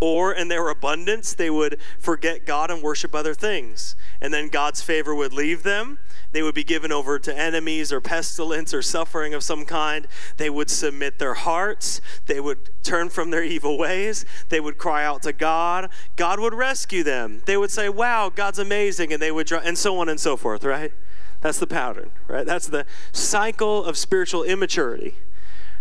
Or 0.00 0.32
in 0.32 0.48
their 0.48 0.68
abundance, 0.68 1.34
they 1.34 1.50
would 1.50 1.78
forget 1.98 2.44
God 2.44 2.70
and 2.70 2.82
worship 2.82 3.14
other 3.14 3.34
things. 3.34 3.96
And 4.20 4.34
then 4.34 4.48
God's 4.48 4.82
favor 4.82 5.14
would 5.14 5.32
leave 5.32 5.62
them 5.62 5.98
they 6.34 6.42
would 6.42 6.54
be 6.56 6.64
given 6.64 6.90
over 6.90 7.20
to 7.20 7.38
enemies 7.38 7.92
or 7.92 8.00
pestilence 8.00 8.74
or 8.74 8.82
suffering 8.82 9.34
of 9.34 9.44
some 9.44 9.64
kind. 9.64 10.08
They 10.36 10.50
would 10.50 10.68
submit 10.68 11.20
their 11.20 11.34
hearts. 11.34 12.00
They 12.26 12.40
would 12.40 12.70
turn 12.82 13.08
from 13.08 13.30
their 13.30 13.44
evil 13.44 13.78
ways. 13.78 14.26
They 14.48 14.58
would 14.58 14.76
cry 14.76 15.04
out 15.04 15.22
to 15.22 15.32
God. 15.32 15.90
God 16.16 16.40
would 16.40 16.52
rescue 16.52 17.04
them. 17.04 17.42
They 17.46 17.56
would 17.56 17.70
say, 17.70 17.88
Wow, 17.88 18.32
God's 18.34 18.58
amazing. 18.58 19.12
And 19.12 19.22
they 19.22 19.30
would, 19.30 19.46
draw, 19.46 19.60
and 19.60 19.78
so 19.78 19.96
on 20.00 20.08
and 20.08 20.18
so 20.18 20.36
forth, 20.36 20.64
right? 20.64 20.92
That's 21.40 21.60
the 21.60 21.68
pattern, 21.68 22.10
right? 22.26 22.44
That's 22.44 22.66
the 22.66 22.84
cycle 23.12 23.84
of 23.84 23.96
spiritual 23.96 24.42
immaturity. 24.42 25.14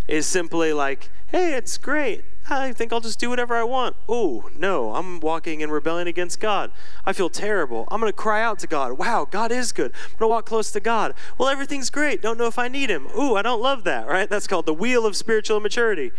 Is 0.08 0.28
simply 0.28 0.72
like, 0.72 1.10
hey, 1.28 1.54
it's 1.54 1.78
great. 1.78 2.26
I 2.50 2.74
think 2.74 2.92
I'll 2.92 3.00
just 3.00 3.20
do 3.20 3.30
whatever 3.30 3.56
I 3.56 3.64
want. 3.64 3.96
Oh, 4.08 4.50
no, 4.58 4.94
I'm 4.96 5.20
walking 5.20 5.62
in 5.62 5.72
rebellion 5.72 6.08
against 6.08 6.40
God. 6.40 6.72
I 7.06 7.14
feel 7.14 7.30
terrible. 7.30 7.88
I'm 7.90 8.00
going 8.00 8.12
to 8.12 8.16
cry 8.16 8.42
out 8.42 8.60
to 8.60 8.68
God. 8.68 8.94
Wow, 8.94 9.28
God 9.30 9.52
is 9.52 9.72
good. 9.72 9.92
I'm 9.94 10.18
going 10.20 10.20
to 10.20 10.28
walk 10.28 10.46
close 10.46 10.72
to 10.72 10.80
God. 10.80 11.14
Well, 11.38 11.50
everything's 11.50 11.90
great. 11.90 12.22
Don't 12.22 12.38
know 12.38 12.48
if 12.48 12.60
I 12.60 12.68
need 12.68 12.90
Him. 12.90 13.08
Ooh, 13.18 13.36
I 13.36 13.42
don't 13.42 13.62
love 13.62 13.84
that, 13.86 14.08
right? 14.08 14.30
That's 14.30 14.48
called 14.48 14.66
the 14.66 14.74
wheel 14.74 15.06
of 15.06 15.16
spiritual 15.16 15.58
immaturity. 15.58 16.12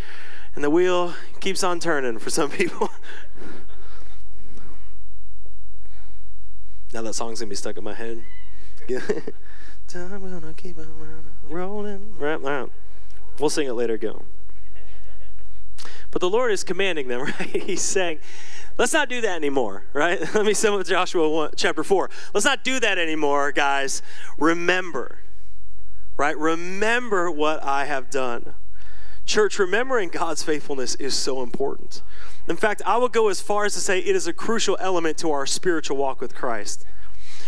And 0.54 0.64
the 0.64 0.70
wheel 0.70 1.14
keeps 1.40 1.62
on 1.62 1.80
turning 1.80 2.18
for 2.18 2.30
some 2.30 2.50
people. 2.50 2.90
now 6.92 7.02
that 7.02 7.14
song's 7.14 7.40
going 7.40 7.48
to 7.48 7.50
be 7.50 7.56
stuck 7.56 7.76
in 7.76 7.84
my 7.84 7.94
head. 7.94 8.22
Time 9.88 10.30
gonna 10.30 10.54
keep 10.54 10.78
on 10.78 11.24
rolling. 11.48 12.18
Right, 12.18 12.40
right. 12.40 12.68
We'll 13.38 13.50
sing 13.50 13.66
it 13.66 13.72
later. 13.72 13.96
Go. 13.96 14.22
But 16.14 16.20
the 16.20 16.30
Lord 16.30 16.52
is 16.52 16.62
commanding 16.62 17.08
them, 17.08 17.22
right? 17.40 17.62
He's 17.62 17.82
saying, 17.82 18.20
let's 18.78 18.92
not 18.92 19.08
do 19.08 19.20
that 19.22 19.34
anymore, 19.34 19.84
right? 19.92 20.20
Let 20.34 20.46
me 20.46 20.54
sum 20.54 20.78
up 20.78 20.86
Joshua 20.86 21.28
1, 21.28 21.50
chapter 21.56 21.82
4. 21.82 22.08
Let's 22.32 22.46
not 22.46 22.62
do 22.62 22.78
that 22.78 22.98
anymore, 22.98 23.50
guys. 23.50 24.00
Remember, 24.38 25.18
right? 26.16 26.38
Remember 26.38 27.32
what 27.32 27.64
I 27.64 27.86
have 27.86 28.10
done. 28.10 28.54
Church, 29.26 29.58
remembering 29.58 30.08
God's 30.08 30.44
faithfulness 30.44 30.94
is 30.94 31.16
so 31.16 31.42
important. 31.42 32.02
In 32.46 32.56
fact, 32.56 32.80
I 32.86 32.96
would 32.96 33.10
go 33.10 33.28
as 33.28 33.40
far 33.40 33.64
as 33.64 33.74
to 33.74 33.80
say 33.80 33.98
it 33.98 34.14
is 34.14 34.28
a 34.28 34.32
crucial 34.32 34.76
element 34.78 35.18
to 35.18 35.32
our 35.32 35.46
spiritual 35.46 35.96
walk 35.96 36.20
with 36.20 36.32
Christ. 36.32 36.86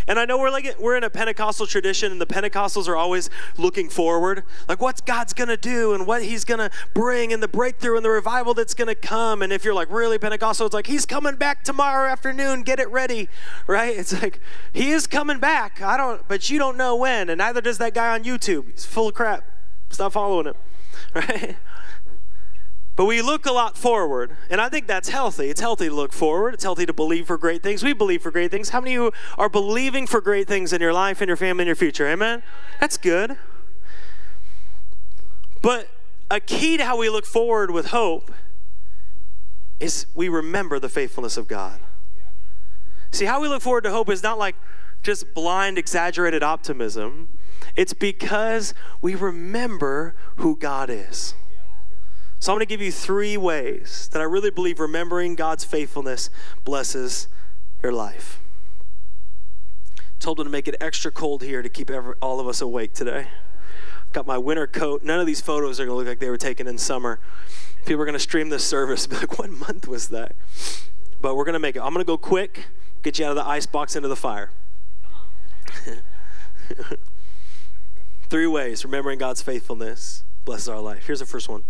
And 0.09 0.19
I 0.19 0.25
know 0.25 0.38
we're 0.38 0.51
like 0.51 0.79
we're 0.79 0.97
in 0.97 1.05
a 1.05 1.11
Pentecostal 1.11 1.66
tradition, 1.66 2.12
and 2.12 2.21
the 2.21 2.27
Pentecostals 2.27 2.88
are 2.88 2.97
always 2.97 3.29
looking 3.57 3.88
forward, 3.88 4.45
like 4.69 4.81
what 4.81 5.05
God's 5.05 5.33
gonna 5.33 5.57
do 5.57 5.95
and 5.95 6.07
what 6.07 6.23
He's 6.23 6.45
gonna 6.45 6.71
bring, 6.95 7.33
and 7.33 7.42
the 7.42 7.49
breakthrough 7.49 7.97
and 7.97 8.05
the 8.05 8.11
revival 8.11 8.55
that's 8.55 8.75
gonna 8.75 8.95
come. 8.95 9.42
And 9.42 9.53
if 9.53 9.64
you're 9.64 9.75
like 9.75 9.90
really 9.90 10.19
Pentecostal, 10.19 10.66
it's 10.66 10.75
like 10.75 10.87
He's 10.87 11.07
coming 11.07 11.37
back 11.37 11.64
tomorrow 11.64 12.09
afternoon. 12.09 12.62
Get 12.62 12.79
it 12.79 12.88
ready, 12.90 13.29
right? 13.66 13.97
It's 13.97 14.12
like 14.21 14.40
He 14.73 14.90
is 14.90 15.07
coming 15.07 15.38
back. 15.38 15.83
I 15.83 15.97
don't, 15.97 16.27
but 16.29 16.49
you 16.51 16.59
don't 16.59 16.77
know 16.77 16.95
when, 16.97 17.29
and 17.29 17.38
neither 17.38 17.61
does 17.61 17.79
that 17.79 17.95
guy 17.95 18.14
on 18.14 18.25
YouTube. 18.25 18.71
He's 18.71 18.85
full 18.85 19.09
of 19.09 19.14
crap. 19.14 19.45
Stop 19.90 20.12
following 20.12 20.47
him, 20.47 20.55
right? 21.14 21.57
But 22.96 23.04
we 23.04 23.20
look 23.20 23.44
a 23.44 23.52
lot 23.52 23.76
forward, 23.76 24.38
and 24.48 24.59
I 24.59 24.70
think 24.70 24.87
that's 24.87 25.11
healthy. 25.11 25.50
It's 25.50 25.61
healthy 25.61 25.88
to 25.88 25.94
look 25.94 26.14
forward. 26.14 26.54
It's 26.54 26.64
healthy 26.64 26.87
to 26.87 26.94
believe 26.94 27.26
for 27.26 27.37
great 27.37 27.62
things. 27.62 27.85
We 27.85 27.92
believe 27.92 28.22
for 28.22 28.30
great 28.30 28.50
things. 28.50 28.70
How 28.70 28.80
many 28.80 28.94
of 28.94 29.02
you 29.02 29.12
are 29.37 29.50
believing 29.50 30.06
for 30.06 30.22
great 30.22 30.48
things 30.48 30.72
in 30.72 30.80
your 30.80 30.94
life, 30.94 31.20
in 31.20 31.28
your 31.28 31.37
family, 31.37 31.62
in 31.62 31.66
your 31.66 31.76
future? 31.76 32.09
Amen? 32.09 32.42
That's 32.80 32.96
good. 32.96 33.37
But 35.61 35.90
a 36.30 36.40
key 36.40 36.78
to 36.78 36.85
how 36.87 36.96
we 36.96 37.11
look 37.11 37.26
forward 37.26 37.70
with 37.70 37.88
hope 37.88 38.32
is 39.78 40.06
we 40.14 40.30
remember 40.30 40.78
the 40.78 40.88
faithfulness 40.88 41.37
of 41.37 41.48
God. 41.48 41.80
See, 43.11 43.26
how 43.26 43.42
we 43.42 43.48
look 43.48 43.61
forward 43.61 43.85
to 43.85 43.90
hope 43.90 44.09
is 44.09 44.22
not 44.22 44.38
like 44.38 44.56
just 45.02 45.35
blind, 45.35 45.76
exaggerated 45.76 46.42
optimism, 46.42 47.28
it's 47.76 47.92
because 47.92 48.72
we 49.02 49.14
remember 49.14 50.14
who 50.37 50.56
God 50.56 50.88
is. 50.88 51.35
So 52.38 52.53
I'm 52.53 52.57
going 52.57 52.66
to 52.66 52.68
give 52.68 52.83
you 52.83 52.92
three 52.92 53.37
ways 53.37 54.09
that 54.12 54.20
I 54.20 54.25
really 54.25 54.51
believe 54.51 54.79
remembering 54.79 55.35
God's 55.35 55.64
faithfulness 55.64 56.31
blesses 56.64 57.29
your 57.83 57.92
life. 57.92 58.40
Told 60.20 60.38
them 60.38 60.46
to 60.46 60.51
make 60.51 60.68
it 60.68 60.77
extra 60.81 61.11
cold 61.11 61.42
here 61.42 61.62
to 61.62 61.68
keep 61.68 61.90
every, 61.90 62.14
all 62.20 62.40
of 62.40 62.46
us 62.46 62.61
awake 62.61 62.92
today. 62.92 63.29
Got 64.12 64.27
my 64.27 64.38
winter 64.38 64.66
coat. 64.66 65.03
None 65.03 65.20
of 65.20 65.27
these 65.27 65.40
photos 65.40 65.81
are 65.81 65.87
going 65.87 65.94
to 65.94 65.96
look 65.96 66.07
like 66.07 66.20
they 66.20 66.31
were 66.31 66.37
taken 66.37 66.66
in 66.66 66.79
summer. 66.79 67.20
People 67.85 68.03
are 68.03 68.07
going 68.07 68.14
to 68.14 68.18
stream 68.18 68.49
this 68.49 68.64
service 68.64 69.07
be 69.07 69.16
like, 69.16 69.38
what 69.38 69.51
month 69.51 69.87
was 69.87 70.09
that? 70.09 70.35
But 71.20 71.37
we're 71.37 71.44
going 71.44 71.55
to 71.55 71.59
make 71.59 71.77
it. 71.77 71.81
I'm 71.81 71.92
going 71.92 72.05
to 72.05 72.05
go 72.05 72.18
quick, 72.18 72.66
get 73.03 73.18
you 73.18 73.25
out 73.25 73.31
of 73.31 73.37
the 73.37 73.46
ice 73.46 73.66
box 73.66 73.96
into 73.96 74.09
the 74.09 74.16
fire. 74.16 74.51
Three 78.29 78.46
ways 78.46 78.85
remembering 78.85 79.18
God's 79.18 79.42
faithfulness 79.42 80.25
blesses 80.46 80.68
our 80.70 80.80
life. 80.80 81.04
Here's 81.06 81.20
the 81.20 81.26
first 81.26 81.50
one 81.50 81.64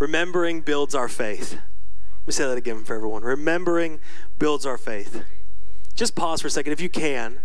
remembering 0.00 0.62
builds 0.62 0.96
our 0.96 1.08
faith. 1.08 1.52
Let 1.52 2.26
me 2.26 2.32
say 2.32 2.44
that 2.46 2.58
again 2.58 2.82
for 2.82 2.96
everyone. 2.96 3.22
Remembering 3.22 4.00
builds 4.40 4.66
our 4.66 4.78
faith. 4.78 5.22
Just 5.94 6.16
pause 6.16 6.40
for 6.40 6.48
a 6.48 6.50
second 6.50 6.72
if 6.72 6.80
you 6.80 6.88
can. 6.88 7.38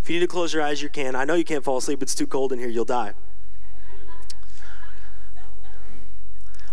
If 0.00 0.08
you 0.08 0.16
need 0.16 0.26
to 0.26 0.28
close 0.28 0.54
your 0.54 0.62
eyes, 0.62 0.82
you 0.82 0.88
can. 0.88 1.16
I 1.16 1.24
know 1.24 1.34
you 1.34 1.44
can't 1.44 1.64
fall 1.64 1.78
asleep, 1.78 2.02
it's 2.02 2.14
too 2.14 2.26
cold 2.26 2.52
in 2.52 2.60
here, 2.60 2.68
you'll 2.68 2.84
die. 2.84 3.14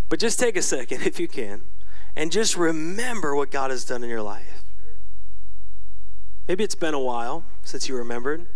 But 0.09 0.19
just 0.19 0.39
take 0.39 0.55
a 0.55 0.61
second 0.61 1.01
if 1.05 1.19
you 1.19 1.27
can 1.27 1.63
and 2.15 2.31
just 2.31 2.55
remember 2.55 3.35
what 3.35 3.49
God 3.51 3.71
has 3.71 3.85
done 3.85 4.03
in 4.03 4.09
your 4.09 4.21
life. 4.21 4.63
Maybe 6.47 6.63
it's 6.63 6.75
been 6.75 6.93
a 6.93 6.99
while 6.99 7.43
since 7.63 7.89
you 7.89 7.95
remembered. 7.95 8.47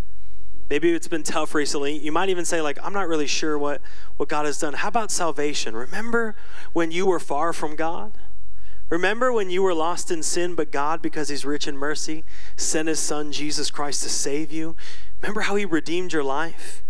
Maybe 0.69 0.91
it's 0.91 1.07
been 1.07 1.23
tough 1.23 1.55
recently. 1.55 1.97
You 1.97 2.11
might 2.11 2.29
even 2.29 2.45
say, 2.45 2.61
like, 2.61 2.77
I'm 2.83 2.93
not 2.93 3.07
really 3.07 3.25
sure 3.25 3.57
what, 3.57 3.81
what 4.17 4.29
God 4.29 4.45
has 4.45 4.59
done. 4.59 4.73
How 4.73 4.89
about 4.89 5.09
salvation? 5.09 5.75
Remember 5.75 6.35
when 6.73 6.91
you 6.91 7.07
were 7.07 7.19
far 7.19 7.53
from 7.53 7.75
God? 7.75 8.13
Remember 8.89 9.31
when 9.31 9.49
you 9.49 9.63
were 9.63 9.73
lost 9.73 10.11
in 10.11 10.23
sin, 10.23 10.55
but 10.55 10.71
God, 10.71 11.01
because 11.01 11.29
He's 11.29 11.45
rich 11.45 11.67
in 11.67 11.77
mercy, 11.77 12.23
sent 12.55 12.87
His 12.87 12.99
Son, 12.99 13.31
Jesus 13.31 13.71
Christ, 13.71 14.03
to 14.03 14.09
save 14.09 14.51
you? 14.51 14.75
Remember 15.21 15.41
how 15.41 15.55
He 15.55 15.65
redeemed 15.65 16.13
your 16.13 16.23
life? 16.23 16.83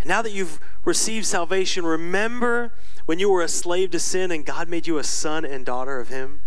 And 0.00 0.08
now 0.08 0.20
that 0.20 0.32
you've 0.32 0.60
received 0.84 1.24
salvation, 1.24 1.86
remember 1.86 2.72
when 3.06 3.18
you 3.18 3.30
were 3.30 3.42
a 3.42 3.48
slave 3.48 3.90
to 3.92 3.98
sin 3.98 4.30
and 4.30 4.44
God 4.44 4.68
made 4.68 4.86
you 4.86 4.98
a 4.98 5.04
son 5.04 5.44
and 5.46 5.64
daughter 5.64 5.98
of 5.98 6.08
Him? 6.08 6.42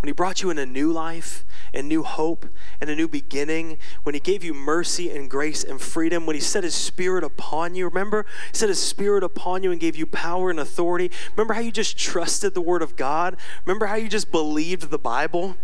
When 0.00 0.08
He 0.08 0.12
brought 0.12 0.42
you 0.42 0.50
in 0.50 0.58
a 0.58 0.66
new 0.66 0.92
life 0.92 1.44
and 1.76 1.88
new 1.88 2.02
hope 2.02 2.46
and 2.80 2.90
a 2.90 2.96
new 2.96 3.06
beginning, 3.06 3.78
when 4.02 4.14
He 4.14 4.20
gave 4.20 4.42
you 4.42 4.54
mercy 4.54 5.10
and 5.10 5.30
grace 5.30 5.62
and 5.62 5.80
freedom, 5.80 6.26
when 6.26 6.34
He 6.34 6.40
set 6.40 6.64
His 6.64 6.74
Spirit 6.74 7.22
upon 7.22 7.74
you. 7.74 7.86
Remember? 7.86 8.24
He 8.50 8.56
set 8.56 8.68
His 8.68 8.82
Spirit 8.82 9.22
upon 9.22 9.62
you 9.62 9.70
and 9.70 9.80
gave 9.80 9.96
you 9.96 10.06
power 10.06 10.50
and 10.50 10.58
authority. 10.58 11.10
Remember 11.36 11.54
how 11.54 11.60
you 11.60 11.70
just 11.70 11.96
trusted 11.98 12.54
the 12.54 12.60
Word 12.60 12.82
of 12.82 12.96
God? 12.96 13.36
Remember 13.64 13.86
how 13.86 13.96
you 13.96 14.08
just 14.08 14.32
believed 14.32 14.90
the 14.90 14.98
Bible? 14.98 15.56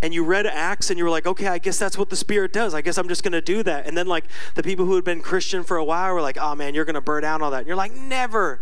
and 0.00 0.14
you 0.14 0.24
read 0.24 0.46
Acts 0.46 0.90
and 0.90 0.98
you 0.98 1.04
were 1.04 1.10
like, 1.10 1.26
okay, 1.26 1.48
I 1.48 1.58
guess 1.58 1.78
that's 1.78 1.98
what 1.98 2.08
the 2.08 2.16
Spirit 2.16 2.52
does. 2.52 2.72
I 2.72 2.82
guess 2.82 2.98
I'm 2.98 3.08
just 3.08 3.22
going 3.22 3.32
to 3.32 3.40
do 3.40 3.62
that. 3.64 3.86
And 3.86 3.96
then, 3.98 4.06
like, 4.06 4.24
the 4.54 4.62
people 4.62 4.86
who 4.86 4.94
had 4.94 5.04
been 5.04 5.20
Christian 5.20 5.64
for 5.64 5.76
a 5.76 5.84
while 5.84 6.14
were 6.14 6.22
like, 6.22 6.38
oh 6.38 6.54
man, 6.54 6.74
you're 6.74 6.84
going 6.84 6.94
to 6.94 7.00
burn 7.00 7.22
down 7.22 7.42
all 7.42 7.50
that. 7.50 7.58
And 7.58 7.66
you're 7.66 7.76
like, 7.76 7.94
never. 7.94 8.60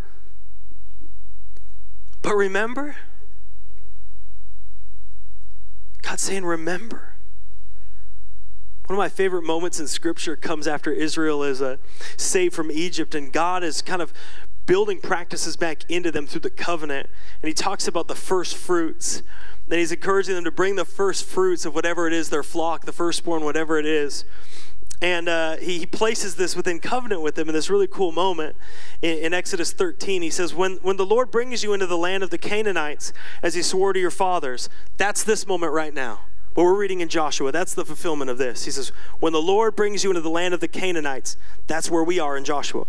But 2.23 2.35
remember, 2.35 2.97
God's 6.07 6.23
saying, 6.23 6.45
remember. 6.45 7.15
One 8.87 8.95
of 8.95 8.99
my 8.99 9.09
favorite 9.09 9.43
moments 9.43 9.81
in 9.81 9.89
Scripture 9.89 10.37
comes 10.37 10.69
after 10.69 10.93
Israel 10.93 11.43
is 11.43 11.61
uh, 11.61 11.79
saved 12.17 12.55
from 12.55 12.71
Egypt, 12.71 13.17
and 13.17 13.33
God 13.33 13.65
is 13.65 13.83
kind 13.83 14.01
of 14.01 14.13
building 14.67 15.01
practices 15.01 15.57
back 15.57 15.83
into 15.91 16.13
them 16.13 16.29
through 16.29 16.43
the 16.43 16.51
covenant. 16.51 17.09
And 17.43 17.49
He 17.49 17.53
talks 17.55 17.89
about 17.89 18.07
the 18.07 18.15
first 18.15 18.57
fruits. 18.57 19.25
And 19.69 19.81
He's 19.81 19.91
encouraging 19.91 20.37
them 20.37 20.45
to 20.45 20.53
bring 20.53 20.77
the 20.77 20.85
first 20.85 21.25
fruits 21.25 21.67
of 21.67 21.75
whatever 21.75 22.07
it 22.07 22.13
is, 22.13 22.31
their 22.31 22.45
flock, 22.45 22.85
the 22.85 22.93
firstborn, 22.93 23.43
whatever 23.43 23.77
it 23.77 23.87
is. 23.87 24.25
And 25.03 25.29
uh, 25.29 25.57
he, 25.57 25.81
he, 25.81 25.87
places 25.87 26.37
this 26.37 26.57
within 26.57 26.81
covenant 26.81 27.21
with 27.21 27.35
them 27.35 27.49
in 27.49 27.55
this 27.55 27.69
really 27.69 27.87
cool 27.87 28.13
moment 28.13 28.57
in, 29.03 29.19
in, 29.19 29.35
Exodus 29.35 29.73
13. 29.73 30.23
He 30.23 30.31
says, 30.31 30.55
when, 30.55 30.77
when 30.77 30.97
the 30.97 31.05
Lord 31.05 31.31
brings 31.31 31.63
you 31.63 31.75
into 31.75 31.87
the 31.87 31.99
land 31.99 32.23
of 32.23 32.31
the 32.31 32.39
Canaanites, 32.39 33.13
as 33.43 33.55
he 33.55 33.61
swore 33.61 33.93
to 33.93 34.01
your 34.01 34.11
fathers, 34.11 34.71
that's 34.97 35.23
this 35.23 35.47
moment 35.47 35.73
right 35.73 35.93
now. 35.93 36.21
But 36.55 36.63
we're 36.63 36.79
reading 36.79 37.01
in 37.01 37.11
Joshua, 37.11 37.53
that's 37.53 37.75
the 37.75 37.85
fulfillment 37.85 38.31
of 38.31 38.39
this. 38.39 38.65
He 38.65 38.71
says, 38.71 38.91
When 39.21 39.35
the 39.35 39.43
Lord 39.43 39.77
brings 39.77 40.03
you 40.03 40.11
into 40.11 40.23
the 40.23 40.31
land 40.31 40.55
of 40.55 40.61
the 40.61 40.69
Canaanites, 40.69 41.37
that's 41.67 41.91
where 41.91 42.03
we 42.03 42.19
are 42.19 42.35
in 42.35 42.45
Joshua. 42.45 42.87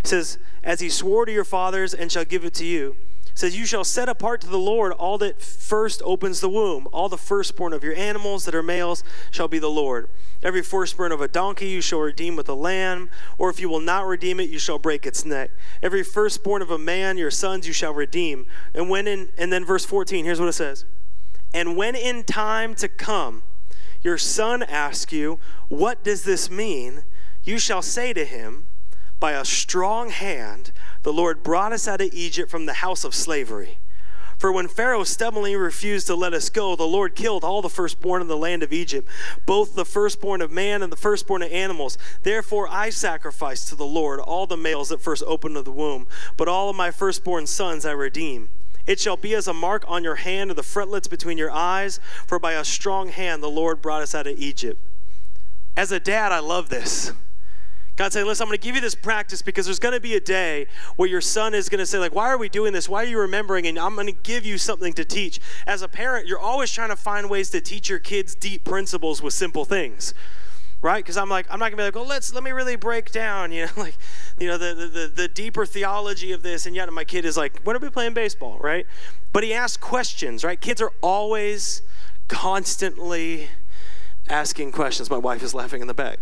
He 0.00 0.08
says, 0.08 0.38
As 0.64 0.80
he 0.80 0.88
swore 0.88 1.26
to 1.26 1.32
your 1.32 1.44
fathers 1.44 1.92
and 1.92 2.10
shall 2.10 2.24
give 2.24 2.46
it 2.46 2.54
to 2.54 2.64
you 2.64 2.96
says, 3.40 3.56
You 3.56 3.66
shall 3.66 3.84
set 3.84 4.08
apart 4.08 4.40
to 4.42 4.46
the 4.46 4.58
Lord 4.58 4.92
all 4.92 5.18
that 5.18 5.40
first 5.40 6.02
opens 6.04 6.40
the 6.40 6.48
womb. 6.48 6.86
All 6.92 7.08
the 7.08 7.18
firstborn 7.18 7.72
of 7.72 7.82
your 7.82 7.94
animals 7.94 8.44
that 8.44 8.54
are 8.54 8.62
males 8.62 9.02
shall 9.30 9.48
be 9.48 9.58
the 9.58 9.70
Lord. 9.70 10.08
Every 10.42 10.62
firstborn 10.62 11.10
of 11.10 11.20
a 11.20 11.28
donkey 11.28 11.68
you 11.68 11.80
shall 11.80 12.00
redeem 12.00 12.36
with 12.36 12.48
a 12.48 12.54
lamb, 12.54 13.10
or 13.38 13.50
if 13.50 13.58
you 13.58 13.68
will 13.68 13.80
not 13.80 14.06
redeem 14.06 14.40
it, 14.40 14.50
you 14.50 14.58
shall 14.58 14.78
break 14.78 15.06
its 15.06 15.24
neck. 15.24 15.50
Every 15.82 16.02
firstborn 16.02 16.62
of 16.62 16.70
a 16.70 16.78
man, 16.78 17.18
your 17.18 17.30
sons 17.30 17.66
you 17.66 17.72
shall 17.72 17.94
redeem. 17.94 18.46
And 18.74 18.88
when 18.88 19.08
in, 19.08 19.30
and 19.36 19.52
then 19.52 19.64
verse 19.64 19.84
14, 19.84 20.24
here's 20.24 20.38
what 20.38 20.48
it 20.48 20.52
says. 20.52 20.84
And 21.52 21.76
when 21.76 21.96
in 21.96 22.24
time 22.24 22.74
to 22.76 22.88
come, 22.88 23.42
your 24.02 24.18
son 24.18 24.62
asks 24.62 25.12
you, 25.12 25.38
What 25.68 26.04
does 26.04 26.24
this 26.24 26.50
mean? 26.50 27.04
You 27.42 27.58
shall 27.58 27.82
say 27.82 28.12
to 28.12 28.24
him, 28.24 28.66
By 29.20 29.32
a 29.32 29.44
strong 29.44 30.08
hand 30.08 30.72
the 31.02 31.12
Lord 31.12 31.42
brought 31.42 31.72
us 31.72 31.86
out 31.86 32.00
of 32.00 32.12
Egypt 32.12 32.50
from 32.50 32.64
the 32.66 32.74
house 32.74 33.04
of 33.04 33.14
slavery. 33.14 33.78
For 34.38 34.50
when 34.50 34.68
Pharaoh 34.68 35.04
stubbornly 35.04 35.54
refused 35.54 36.06
to 36.06 36.14
let 36.14 36.32
us 36.32 36.48
go, 36.48 36.74
the 36.74 36.84
Lord 36.84 37.14
killed 37.14 37.44
all 37.44 37.60
the 37.60 37.68
firstborn 37.68 38.22
in 38.22 38.28
the 38.28 38.38
land 38.38 38.62
of 38.62 38.72
Egypt, 38.72 39.06
both 39.44 39.74
the 39.74 39.84
firstborn 39.84 40.40
of 40.40 40.50
man 40.50 40.82
and 40.82 40.90
the 40.90 40.96
firstborn 40.96 41.42
of 41.42 41.52
animals. 41.52 41.98
Therefore 42.22 42.66
I 42.70 42.88
sacrifice 42.88 43.66
to 43.66 43.74
the 43.74 43.84
Lord 43.84 44.18
all 44.18 44.46
the 44.46 44.56
males 44.56 44.88
that 44.88 45.02
first 45.02 45.22
opened 45.26 45.56
the 45.56 45.70
womb, 45.70 46.08
but 46.38 46.48
all 46.48 46.70
of 46.70 46.76
my 46.76 46.90
firstborn 46.90 47.46
sons 47.46 47.84
I 47.84 47.90
redeem. 47.90 48.48
It 48.86 48.98
shall 48.98 49.18
be 49.18 49.34
as 49.34 49.46
a 49.46 49.52
mark 49.52 49.84
on 49.86 50.02
your 50.02 50.14
hand 50.14 50.50
or 50.50 50.54
the 50.54 50.62
frontlets 50.62 51.06
between 51.06 51.36
your 51.36 51.50
eyes, 51.50 52.00
for 52.26 52.38
by 52.38 52.54
a 52.54 52.64
strong 52.64 53.08
hand 53.08 53.42
the 53.42 53.50
Lord 53.50 53.82
brought 53.82 54.00
us 54.00 54.14
out 54.14 54.26
of 54.26 54.38
Egypt. 54.38 54.80
As 55.76 55.92
a 55.92 56.00
dad, 56.00 56.32
I 56.32 56.38
love 56.38 56.70
this. 56.70 57.12
God 58.00 58.14
saying, 58.14 58.24
listen, 58.24 58.44
I'm 58.44 58.48
going 58.48 58.58
to 58.58 58.64
give 58.64 58.74
you 58.74 58.80
this 58.80 58.94
practice 58.94 59.42
because 59.42 59.66
there's 59.66 59.78
going 59.78 59.92
to 59.92 60.00
be 60.00 60.14
a 60.14 60.20
day 60.20 60.68
where 60.96 61.06
your 61.06 61.20
son 61.20 61.52
is 61.52 61.68
going 61.68 61.80
to 61.80 61.84
say, 61.84 61.98
like, 61.98 62.14
why 62.14 62.28
are 62.28 62.38
we 62.38 62.48
doing 62.48 62.72
this? 62.72 62.88
Why 62.88 63.02
are 63.02 63.06
you 63.06 63.18
remembering? 63.18 63.66
And 63.66 63.78
I'm 63.78 63.94
going 63.94 64.06
to 64.06 64.14
give 64.14 64.46
you 64.46 64.56
something 64.56 64.94
to 64.94 65.04
teach. 65.04 65.38
As 65.66 65.82
a 65.82 65.88
parent, 65.88 66.26
you're 66.26 66.38
always 66.38 66.70
trying 66.70 66.88
to 66.88 66.96
find 66.96 67.28
ways 67.28 67.50
to 67.50 67.60
teach 67.60 67.90
your 67.90 67.98
kids 67.98 68.34
deep 68.34 68.64
principles 68.64 69.20
with 69.20 69.34
simple 69.34 69.66
things 69.66 70.14
right? 70.82 71.04
Because 71.04 71.18
I'm 71.18 71.28
like, 71.28 71.44
I'm 71.50 71.58
not 71.58 71.66
gonna 71.66 71.76
be 71.76 71.82
like, 71.82 71.96
oh, 71.96 72.04
let's 72.04 72.32
let 72.32 72.42
me 72.42 72.52
really 72.52 72.74
break 72.74 73.12
down, 73.12 73.52
you 73.52 73.66
know, 73.66 73.72
like, 73.76 73.98
you 74.38 74.46
know, 74.48 74.56
the, 74.56 74.74
the 74.74 75.12
the 75.14 75.28
deeper 75.28 75.66
theology 75.66 76.32
of 76.32 76.42
this. 76.42 76.64
And 76.64 76.74
yet 76.74 76.90
my 76.90 77.04
kid 77.04 77.26
is 77.26 77.36
like, 77.36 77.60
when 77.64 77.76
are 77.76 77.80
we 77.80 77.90
playing 77.90 78.14
baseball, 78.14 78.58
right? 78.60 78.86
But 79.34 79.44
he 79.44 79.52
asks 79.52 79.76
questions, 79.76 80.42
right? 80.42 80.58
Kids 80.58 80.80
are 80.80 80.94
always 81.02 81.82
constantly 82.28 83.50
asking 84.26 84.72
questions. 84.72 85.10
My 85.10 85.18
wife 85.18 85.42
is 85.42 85.52
laughing 85.52 85.82
in 85.82 85.86
the 85.86 85.92
back. 85.92 86.18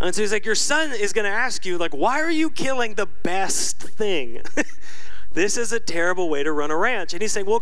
And 0.00 0.14
so 0.14 0.22
he's 0.22 0.32
like, 0.32 0.46
Your 0.46 0.54
son 0.54 0.92
is 0.92 1.12
going 1.12 1.24
to 1.24 1.30
ask 1.30 1.66
you, 1.66 1.78
like, 1.78 1.92
why 1.92 2.20
are 2.20 2.30
you 2.30 2.50
killing 2.50 2.94
the 2.94 3.06
best 3.06 3.78
thing? 3.78 4.42
this 5.32 5.56
is 5.56 5.72
a 5.72 5.80
terrible 5.80 6.28
way 6.28 6.42
to 6.42 6.52
run 6.52 6.70
a 6.70 6.76
ranch. 6.76 7.12
And 7.12 7.22
he's 7.22 7.32
saying, 7.32 7.46
Well, 7.46 7.60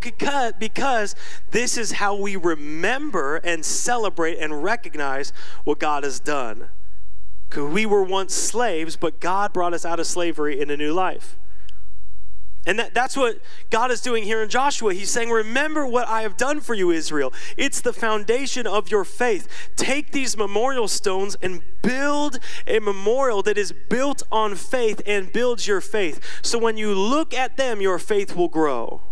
because 0.59 1.15
this 1.51 1.79
is 1.79 1.93
how 1.93 2.15
we 2.15 2.37
remember 2.37 3.37
and 3.37 3.65
celebrate 3.65 4.39
and 4.39 4.63
recognize 4.63 5.33
what 5.65 5.79
God 5.79 6.05
has 6.05 6.21
done. 6.21 6.69
Because 7.49 7.73
we 7.73 7.87
were 7.87 8.03
once 8.03 8.35
slaves, 8.35 8.97
but 8.97 9.21
God 9.21 9.53
brought 9.53 9.73
us 9.73 9.85
out 9.85 10.01
of 10.01 10.07
slavery 10.07 10.61
in 10.61 10.69
a 10.71 10.77
new 10.77 10.93
life. 10.93 11.39
And 12.67 12.79
that, 12.81 12.95
that's 12.95 13.17
what 13.17 13.41
God 13.71 13.91
is 13.91 14.01
doing 14.01 14.25
here 14.25 14.43
in 14.43 14.49
Joshua. 14.49 14.93
He's 14.93 15.11
saying, 15.11 15.31
Remember 15.31 15.87
what 15.87 16.09
I 16.09 16.23
have 16.23 16.37
done 16.37 16.61
for 16.61 16.75
you, 16.75 16.91
Israel. 16.91 17.33
It's 17.57 17.81
the 17.81 17.93
foundation 17.93 18.67
of 18.67 18.91
your 18.91 19.05
faith. 19.05 19.49
Take 19.77 20.11
these 20.11 20.37
memorial 20.37 20.89
stones 20.89 21.37
and 21.41 21.63
build 21.83 22.41
a 22.67 22.81
memorial 22.81 23.43
that 23.43 23.57
is 23.57 23.73
built 23.89 24.25
on 24.33 24.57
faith 24.57 25.01
and 25.07 25.33
builds 25.33 25.67
your 25.67 25.81
faith. 25.81 26.21
So 26.43 26.59
when 26.59 26.77
you 26.77 26.93
look 26.93 27.33
at 27.33 27.57
them, 27.57 27.81
your 27.81 27.99
faith 27.99 28.35
will 28.35 28.49
grow. 28.49 29.06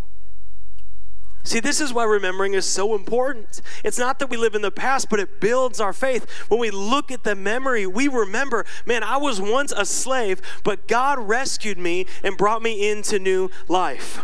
See, 1.45 1.61
this 1.61 1.79
is 1.79 1.93
why 1.93 2.05
remembering 2.05 2.55
is 2.55 2.65
so 2.65 2.95
important. 2.95 3.61
It's 3.85 3.99
not 3.99 4.19
that 4.19 4.31
we 4.31 4.39
live 4.39 4.55
in 4.55 4.63
the 4.63 4.71
past, 4.71 5.11
but 5.11 5.21
it 5.21 5.41
builds 5.41 5.79
our 5.79 5.93
faith. 5.93 6.29
When 6.49 6.59
we 6.59 6.71
look 6.71 7.13
at 7.13 7.23
the 7.23 7.35
memory, 7.35 7.87
we 7.87 8.09
remember, 8.09 8.65
man, 8.87 9.03
I 9.03 9.19
was 9.19 9.43
once 9.43 9.71
a 9.77 9.85
slave, 9.85 10.41
but 10.65 10.89
God 10.89 11.19
rescued 11.19 11.79
me 11.79 12.07
and 12.23 12.39
brought 12.39 12.63
me 12.63 12.91
into 12.91 13.19
new 13.19 13.51
life. 13.69 14.23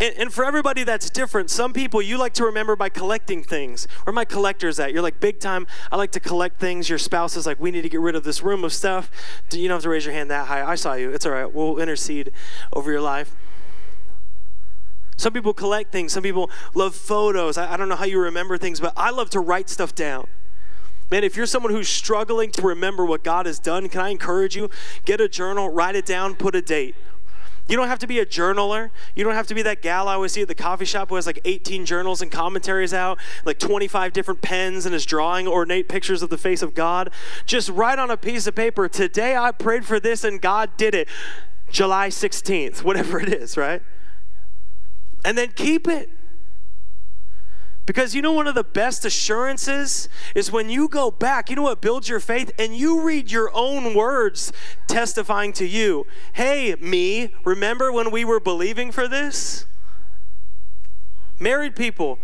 And, 0.00 0.14
and, 0.16 0.32
for 0.32 0.44
everybody 0.44 0.84
that's 0.84 1.10
different, 1.10 1.50
some 1.50 1.72
people 1.72 2.00
you 2.00 2.18
like 2.18 2.32
to 2.34 2.44
remember 2.44 2.76
by 2.76 2.88
collecting 2.88 3.42
things. 3.42 3.88
Where 4.04 4.14
my 4.14 4.24
collectors 4.24 4.78
at? 4.78 4.92
You're 4.92 5.02
like, 5.02 5.18
big 5.18 5.40
time, 5.40 5.66
I 5.90 5.96
like 5.96 6.12
to 6.12 6.20
collect 6.20 6.60
things. 6.60 6.88
Your 6.88 6.98
spouse 6.98 7.36
is 7.36 7.46
like, 7.46 7.58
we 7.58 7.72
need 7.72 7.82
to 7.82 7.88
get 7.88 8.00
rid 8.00 8.14
of 8.14 8.22
this 8.22 8.42
room 8.42 8.64
of 8.64 8.72
stuff. 8.72 9.10
You 9.52 9.68
don't 9.68 9.76
have 9.76 9.82
to 9.82 9.88
raise 9.88 10.04
your 10.04 10.14
hand 10.14 10.30
that 10.30 10.46
high. 10.46 10.64
I 10.64 10.76
saw 10.76 10.94
you. 10.94 11.10
It's 11.10 11.26
all 11.26 11.32
right. 11.32 11.52
We'll 11.52 11.78
intercede 11.78 12.30
over 12.72 12.90
your 12.90 13.00
life. 13.00 13.34
Some 15.16 15.32
people 15.32 15.54
collect 15.54 15.92
things. 15.92 16.12
Some 16.12 16.22
people 16.22 16.50
love 16.74 16.94
photos. 16.94 17.56
I, 17.56 17.74
I, 17.74 17.76
don't 17.76 17.88
know 17.88 17.96
how 17.96 18.04
you 18.04 18.18
remember 18.18 18.58
things, 18.58 18.80
but 18.80 18.92
I 18.96 19.10
love 19.10 19.30
to 19.30 19.40
write 19.40 19.68
stuff 19.68 19.94
down. 19.94 20.26
Man, 21.10 21.22
if 21.22 21.36
you're 21.36 21.46
someone 21.46 21.72
who's 21.72 21.88
struggling 21.88 22.50
to 22.52 22.62
remember 22.62 23.04
what 23.04 23.22
God 23.22 23.46
has 23.46 23.58
done, 23.58 23.88
can 23.88 24.00
I 24.00 24.08
encourage 24.08 24.56
you? 24.56 24.70
Get 25.04 25.20
a 25.20 25.28
journal, 25.28 25.68
write 25.68 25.94
it 25.94 26.06
down, 26.06 26.34
put 26.34 26.54
a 26.54 26.62
date. 26.62 26.96
You 27.68 27.76
don't 27.76 27.88
have 27.88 27.98
to 28.00 28.06
be 28.06 28.18
a 28.18 28.26
journaler. 28.26 28.90
You 29.14 29.24
don't 29.24 29.34
have 29.34 29.46
to 29.46 29.54
be 29.54 29.62
that 29.62 29.80
gal 29.80 30.06
I 30.08 30.14
always 30.14 30.32
see 30.32 30.42
at 30.42 30.48
the 30.48 30.54
coffee 30.54 30.84
shop 30.84 31.08
who 31.08 31.14
has 31.14 31.26
like 31.26 31.40
18 31.44 31.86
journals 31.86 32.20
and 32.20 32.30
commentaries 32.30 32.92
out, 32.92 33.18
like 33.44 33.58
25 33.58 34.12
different 34.12 34.42
pens 34.42 34.84
and 34.84 34.94
is 34.94 35.06
drawing 35.06 35.48
ornate 35.48 35.88
pictures 35.88 36.22
of 36.22 36.28
the 36.28 36.36
face 36.36 36.60
of 36.60 36.74
God. 36.74 37.10
Just 37.46 37.70
write 37.70 37.98
on 37.98 38.10
a 38.10 38.18
piece 38.18 38.46
of 38.46 38.54
paper, 38.54 38.88
today 38.88 39.34
I 39.34 39.50
prayed 39.50 39.86
for 39.86 39.98
this 39.98 40.24
and 40.24 40.40
God 40.40 40.76
did 40.76 40.94
it. 40.94 41.08
July 41.70 42.08
16th, 42.08 42.82
whatever 42.82 43.18
it 43.18 43.32
is, 43.32 43.56
right? 43.56 43.82
And 45.24 45.38
then 45.38 45.52
keep 45.52 45.88
it. 45.88 46.10
Because 47.86 48.14
you 48.14 48.22
know, 48.22 48.32
one 48.32 48.46
of 48.46 48.54
the 48.54 48.64
best 48.64 49.04
assurances 49.04 50.08
is 50.34 50.50
when 50.50 50.70
you 50.70 50.88
go 50.88 51.10
back, 51.10 51.50
you 51.50 51.56
know 51.56 51.62
what 51.62 51.82
builds 51.82 52.08
your 52.08 52.20
faith? 52.20 52.50
And 52.58 52.74
you 52.74 53.02
read 53.02 53.30
your 53.30 53.50
own 53.54 53.94
words 53.94 54.52
testifying 54.86 55.52
to 55.54 55.66
you. 55.66 56.06
Hey, 56.32 56.74
me, 56.80 57.34
remember 57.44 57.92
when 57.92 58.10
we 58.10 58.24
were 58.24 58.40
believing 58.40 58.90
for 58.90 59.06
this? 59.06 59.66
Married 61.38 61.76
people, 61.76 62.18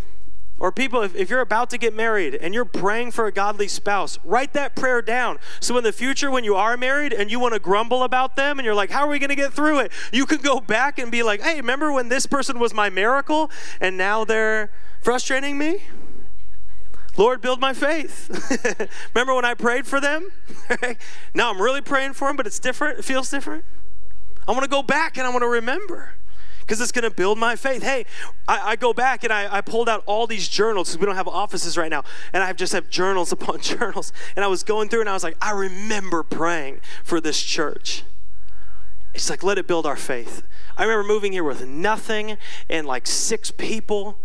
or 0.61 0.71
people, 0.71 1.03
if, 1.03 1.17
if, 1.17 1.31
you're 1.31 1.41
about 1.41 1.71
to 1.71 1.79
get 1.79 1.95
married 1.95 2.35
and 2.35 2.53
you're 2.53 2.67
praying 2.67 3.11
for 3.13 3.27
a 3.27 3.33
godly 3.33 3.67
spouse, 3.67 4.19
write 4.23 4.53
that 4.53 4.77
prayer 4.77 5.01
down. 5.01 5.39
So 5.59 5.77
in 5.79 5.85
the 5.85 5.93
future, 5.93 6.31
when 6.31 6.45
you 6.45 6.55
are 6.55 6.77
married 6.77 7.15
and 7.15 7.31
you 7.31 7.41
want 7.41 7.55
to 7.55 7.61
grumble 7.61 8.03
about 8.03 8.37
them 8.37 8.59
and 8.59 8.67
you're 8.67 8.75
like, 8.75 8.91
how 8.91 9.07
are 9.07 9.09
we 9.09 9.19
going 9.19 9.31
to 9.31 9.37
get 9.37 9.55
through 9.55 9.81
it? 9.81 9.91
You 10.13 10.27
can 10.27 10.39
go 10.39 10.61
back 10.61 10.99
and 10.99 11.11
be 11.11 11.23
like, 11.23 11.41
hey, 11.41 11.57
remember 11.57 11.91
when 11.93 12.11
this 12.11 12.27
person 12.27 12.59
was 12.59 12.75
my 12.75 12.91
miracle 12.91 13.51
and 13.81 13.97
now 13.97 14.25
they're 14.25 14.71
frustrating 15.01 15.57
me? 15.57 15.79
Lord, 17.17 17.41
build 17.41 17.61
my 17.61 17.73
faith. 17.73 18.29
Remember 19.15 19.35
when 19.35 19.45
I 19.45 19.55
prayed 19.55 19.87
for 19.87 20.01
them? 20.01 20.31
now 21.35 21.51
I'm 21.51 21.61
really 21.61 21.83
praying 21.83 22.13
for 22.13 22.29
them, 22.29 22.37
but 22.37 22.47
it's 22.47 22.61
different. 22.61 23.01
It 23.01 23.05
feels 23.05 23.29
different. 23.29 23.65
I 24.47 24.53
want 24.53 24.63
to 24.63 24.71
go 24.71 24.83
back 24.83 25.19
and 25.19 25.27
I 25.27 25.31
want 25.31 25.43
to 25.43 25.49
remember 25.49 26.15
because 26.71 26.81
it's 26.81 26.93
going 26.93 27.03
to 27.03 27.11
build 27.11 27.37
my 27.37 27.57
faith. 27.57 27.83
Hey, 27.83 28.07
I, 28.47 28.71
I 28.71 28.77
go 28.77 28.95
back 28.95 29.25
and 29.25 29.33
I, 29.33 29.57
I, 29.57 29.61
pulled 29.61 29.89
out 29.89 30.05
all 30.07 30.29
these 30.29 30.49
journals 30.49 30.91
because 30.91 31.01
we 31.01 31.07
don't 31.07 31.17
have 31.17 31.27
offices 31.27 31.77
right 31.77 31.91
now. 31.91 32.05
And 32.33 32.45
I 32.45 32.53
just 32.53 32.73
have 32.73 32.89
journals 32.89 33.33
upon 33.33 33.61
journals. 33.61 34.13
And 34.37 34.45
I 34.45 34.49
was 34.49 34.63
going 34.63 34.89
through 34.89 35.01
and 35.01 35.11
I 35.11 35.13
was 35.13 35.25
like, 35.25 35.37
I 35.43 35.51
remember 35.51 36.23
praying 36.23 36.81
for 37.03 37.21
this 37.21 37.43
church. 37.43 38.05
It's 39.15 39.29
like, 39.29 39.43
let 39.43 39.59
it 39.59 39.67
build 39.67 39.85
our 39.85 39.97
faith. 39.97 40.45
I 40.77 40.85
remember 40.85 41.13
moving 41.13 41.33
here 41.33 41.43
with 41.43 41.67
nothing 41.67 42.39
and 42.69 42.87
like 42.87 43.09
six 43.09 43.51
people 43.51 44.17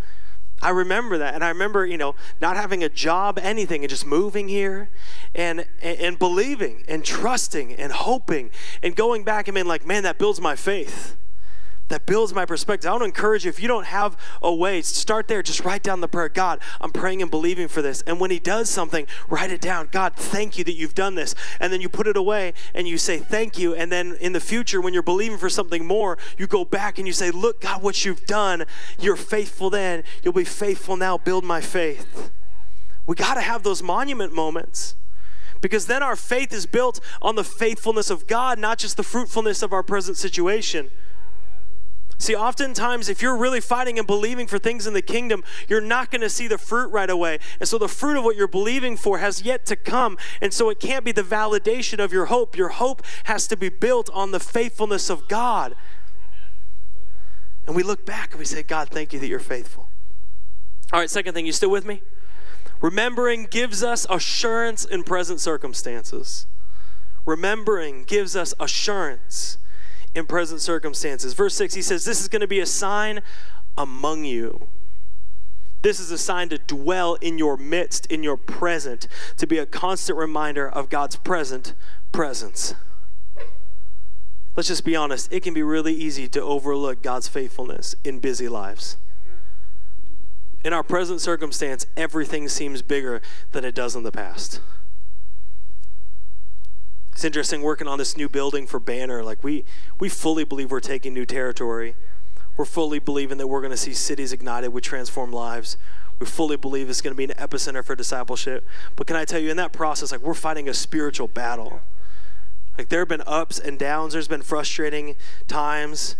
I 0.61 0.69
remember 0.69 1.17
that. 1.17 1.35
And 1.35 1.43
I 1.43 1.49
remember, 1.49 1.85
you 1.85 1.97
know, 1.97 2.15
not 2.39 2.55
having 2.55 2.81
a 2.81 2.89
job, 2.89 3.37
anything, 3.37 3.83
and 3.83 3.89
just 3.89 4.05
moving 4.05 4.47
here 4.47 4.89
and, 5.35 5.65
and, 5.81 5.99
and 5.99 6.19
believing 6.19 6.85
and 6.87 7.03
trusting 7.03 7.73
and 7.73 7.91
hoping 7.91 8.51
and 8.81 8.95
going 8.95 9.25
back 9.25 9.47
and 9.47 9.55
being 9.55 9.67
like, 9.67 9.85
man, 9.85 10.03
that 10.03 10.17
builds 10.17 10.39
my 10.39 10.55
faith 10.55 11.17
that 11.87 12.05
builds 12.05 12.33
my 12.33 12.45
perspective. 12.45 12.87
I 12.87 12.91
want 12.91 13.01
to 13.01 13.05
encourage 13.05 13.45
you 13.45 13.49
if 13.49 13.61
you 13.61 13.67
don't 13.67 13.85
have 13.85 14.17
a 14.41 14.53
way, 14.53 14.81
start 14.81 15.27
there. 15.27 15.43
Just 15.43 15.63
write 15.63 15.83
down 15.83 16.01
the 16.01 16.07
prayer 16.07 16.29
God, 16.29 16.59
I'm 16.81 16.91
praying 16.91 17.21
and 17.21 17.29
believing 17.29 17.67
for 17.67 17.81
this. 17.81 18.01
And 18.03 18.19
when 18.19 18.31
He 18.31 18.39
does 18.39 18.69
something, 18.69 19.05
write 19.29 19.51
it 19.51 19.61
down. 19.61 19.89
God, 19.91 20.15
thank 20.15 20.57
you 20.57 20.63
that 20.63 20.73
you've 20.73 20.95
done 20.95 21.15
this. 21.15 21.35
And 21.59 21.71
then 21.71 21.81
you 21.81 21.89
put 21.89 22.07
it 22.07 22.17
away 22.17 22.53
and 22.73 22.87
you 22.87 22.97
say 22.97 23.17
thank 23.17 23.57
you. 23.57 23.75
And 23.75 23.91
then 23.91 24.17
in 24.19 24.33
the 24.33 24.39
future, 24.39 24.81
when 24.81 24.93
you're 24.93 25.03
believing 25.03 25.37
for 25.37 25.49
something 25.49 25.85
more, 25.85 26.17
you 26.37 26.47
go 26.47 26.65
back 26.65 26.97
and 26.97 27.05
you 27.05 27.13
say, 27.13 27.31
Look, 27.31 27.61
God, 27.61 27.83
what 27.83 28.03
you've 28.03 28.25
done. 28.25 28.65
You're 28.99 29.15
faithful 29.15 29.69
then. 29.69 30.03
You'll 30.23 30.33
be 30.33 30.43
faithful 30.43 30.97
now. 30.97 31.17
Build 31.17 31.43
my 31.43 31.61
faith. 31.61 32.31
We 33.05 33.15
got 33.15 33.35
to 33.35 33.41
have 33.41 33.63
those 33.63 33.83
monument 33.83 34.33
moments 34.33 34.95
because 35.61 35.85
then 35.85 36.01
our 36.03 36.15
faith 36.15 36.51
is 36.51 36.65
built 36.65 36.99
on 37.21 37.35
the 37.35 37.43
faithfulness 37.43 38.09
of 38.09 38.27
God, 38.27 38.57
not 38.59 38.77
just 38.79 38.97
the 38.97 39.03
fruitfulness 39.03 39.61
of 39.61 39.73
our 39.73 39.83
present 39.83 40.17
situation. 40.17 40.89
See, 42.17 42.35
oftentimes, 42.35 43.09
if 43.09 43.21
you're 43.21 43.35
really 43.35 43.59
fighting 43.59 43.99
and 43.99 44.07
believing 44.07 44.47
for 44.47 44.57
things 44.57 44.87
in 44.87 44.93
the 44.93 45.01
kingdom, 45.01 45.43
you're 45.67 45.81
not 45.81 46.11
going 46.11 46.21
to 46.21 46.29
see 46.29 46.47
the 46.47 46.57
fruit 46.57 46.87
right 46.87 47.09
away. 47.09 47.39
And 47.59 47.67
so, 47.67 47.77
the 47.77 47.89
fruit 47.89 48.17
of 48.17 48.23
what 48.23 48.37
you're 48.37 48.47
believing 48.47 48.95
for 48.95 49.17
has 49.17 49.41
yet 49.41 49.65
to 49.67 49.75
come. 49.75 50.17
And 50.41 50.53
so, 50.53 50.69
it 50.69 50.79
can't 50.79 51.03
be 51.03 51.11
the 51.11 51.23
validation 51.23 52.03
of 52.03 52.13
your 52.13 52.25
hope. 52.25 52.55
Your 52.55 52.69
hope 52.69 53.03
has 53.25 53.47
to 53.47 53.57
be 53.57 53.69
built 53.69 54.09
on 54.13 54.31
the 54.31 54.39
faithfulness 54.39 55.09
of 55.09 55.27
God. 55.27 55.75
And 57.67 57.75
we 57.75 57.83
look 57.83 58.05
back 58.05 58.31
and 58.31 58.39
we 58.39 58.45
say, 58.45 58.63
God, 58.63 58.89
thank 58.89 59.11
you 59.11 59.19
that 59.19 59.27
you're 59.27 59.39
faithful. 59.39 59.89
All 60.93 60.99
right, 60.99 61.09
second 61.09 61.33
thing, 61.33 61.45
you 61.45 61.51
still 61.51 61.71
with 61.71 61.85
me? 61.85 62.01
Remembering 62.79 63.47
gives 63.49 63.83
us 63.83 64.05
assurance 64.09 64.85
in 64.85 65.03
present 65.03 65.39
circumstances. 65.39 66.45
Remembering 67.25 68.03
gives 68.03 68.35
us 68.35 68.53
assurance 68.59 69.57
in 70.15 70.25
present 70.25 70.61
circumstances. 70.61 71.33
Verse 71.33 71.53
6, 71.55 71.73
he 71.73 71.81
says, 71.81 72.05
This 72.05 72.21
is 72.21 72.27
going 72.27 72.41
to 72.41 72.47
be 72.47 72.59
a 72.59 72.65
sign 72.65 73.21
among 73.77 74.23
you. 74.23 74.67
This 75.81 75.99
is 75.99 76.09
a 76.09 76.17
sign 76.17 76.49
to 76.49 76.57
dwell 76.57 77.15
in 77.15 77.37
your 77.37 77.57
midst, 77.57 78.07
in 78.07 78.23
your 78.23 78.37
present, 78.37 79.07
to 79.37 79.45
be 79.45 79.59
a 79.59 79.67
constant 79.67 80.17
reminder 80.17 80.67
of 80.67 80.89
God's 80.89 81.17
present 81.17 81.75
presence. 82.11 82.73
Let's 84.55 84.69
just 84.69 84.85
be 84.85 84.95
honest, 84.95 85.31
it 85.31 85.43
can 85.43 85.53
be 85.53 85.61
really 85.61 85.93
easy 85.93 86.27
to 86.29 86.41
overlook 86.41 87.03
God's 87.03 87.27
faithfulness 87.27 87.95
in 88.03 88.19
busy 88.19 88.47
lives. 88.47 88.97
In 90.63 90.73
our 90.73 90.81
present 90.81 91.21
circumstance, 91.21 91.85
everything 91.95 92.47
seems 92.47 92.81
bigger 92.81 93.21
than 93.51 93.63
it 93.63 93.75
does 93.75 93.95
in 93.95 94.03
the 94.03 94.11
past. 94.11 94.61
It's 97.15 97.23
interesting 97.23 97.61
working 97.61 97.87
on 97.87 97.97
this 97.97 98.17
new 98.17 98.27
building 98.27 98.67
for 98.67 98.77
Banner. 98.77 99.23
Like 99.23 99.41
we 99.41 99.63
we 100.01 100.09
fully 100.09 100.43
believe 100.43 100.69
we're 100.69 100.81
taking 100.81 101.13
new 101.13 101.25
territory. 101.25 101.95
We're 102.57 102.65
fully 102.65 102.99
believing 102.99 103.37
that 103.37 103.47
we're 103.47 103.61
going 103.61 103.71
to 103.71 103.77
see 103.77 103.93
cities 103.93 104.33
ignited 104.33 104.73
with 104.73 104.83
transformed 104.83 105.33
lives. 105.33 105.77
We 106.19 106.25
fully 106.25 106.57
believe 106.57 106.89
it's 106.89 106.99
going 106.99 107.13
to 107.13 107.17
be 107.17 107.23
an 107.23 107.29
epicenter 107.37 107.85
for 107.85 107.95
discipleship. 107.95 108.67
But 108.97 109.07
can 109.07 109.15
I 109.15 109.23
tell 109.23 109.39
you, 109.39 109.49
in 109.49 109.55
that 109.55 109.71
process, 109.71 110.11
like 110.11 110.19
we're 110.19 110.33
fighting 110.33 110.67
a 110.67 110.73
spiritual 110.73 111.29
battle. 111.29 111.79
Like 112.77 112.89
there 112.89 112.99
have 112.99 113.07
been 113.07 113.23
ups 113.25 113.59
and 113.59 113.79
downs. 113.79 114.11
There's 114.11 114.27
been 114.27 114.41
frustrating 114.41 115.15
times. 115.47 116.17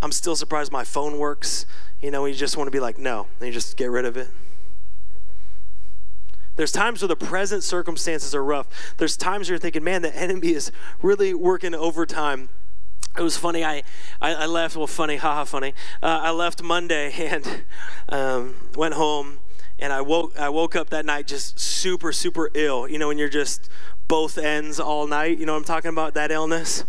I'm 0.00 0.12
still 0.12 0.36
surprised 0.36 0.70
my 0.70 0.84
phone 0.84 1.18
works. 1.18 1.66
You 2.00 2.12
know, 2.12 2.26
you 2.26 2.34
just 2.34 2.56
want 2.56 2.68
to 2.68 2.72
be 2.72 2.78
like, 2.78 2.96
no, 2.96 3.26
and 3.40 3.48
you 3.48 3.52
just 3.52 3.76
get 3.76 3.90
rid 3.90 4.04
of 4.04 4.16
it. 4.16 4.28
There's 6.58 6.72
times 6.72 7.02
where 7.02 7.08
the 7.08 7.14
present 7.14 7.62
circumstances 7.62 8.34
are 8.34 8.42
rough. 8.42 8.66
There's 8.96 9.16
times 9.16 9.48
you're 9.48 9.58
thinking, 9.58 9.84
man, 9.84 10.02
the 10.02 10.12
enemy 10.14 10.54
is 10.54 10.72
really 11.00 11.32
working 11.32 11.72
overtime. 11.72 12.48
It 13.16 13.22
was 13.22 13.36
funny. 13.36 13.64
I, 13.64 13.84
I, 14.20 14.34
I 14.34 14.46
left. 14.46 14.74
Well, 14.76 14.88
funny, 14.88 15.18
haha, 15.18 15.44
funny. 15.44 15.72
Uh, 16.02 16.18
I 16.20 16.32
left 16.32 16.60
Monday 16.60 17.12
and 17.18 17.62
um, 18.08 18.56
went 18.74 18.94
home, 18.94 19.38
and 19.78 19.92
I 19.92 20.00
woke. 20.00 20.36
I 20.36 20.48
woke 20.48 20.74
up 20.74 20.90
that 20.90 21.06
night 21.06 21.28
just 21.28 21.60
super, 21.60 22.10
super 22.10 22.50
ill. 22.54 22.88
You 22.88 22.98
know, 22.98 23.06
when 23.06 23.18
you're 23.18 23.28
just 23.28 23.70
both 24.08 24.36
ends 24.36 24.80
all 24.80 25.06
night. 25.06 25.38
You 25.38 25.46
know 25.46 25.52
what 25.52 25.60
I'm 25.60 25.64
talking 25.64 25.90
about? 25.90 26.14
That 26.14 26.32
illness. 26.32 26.82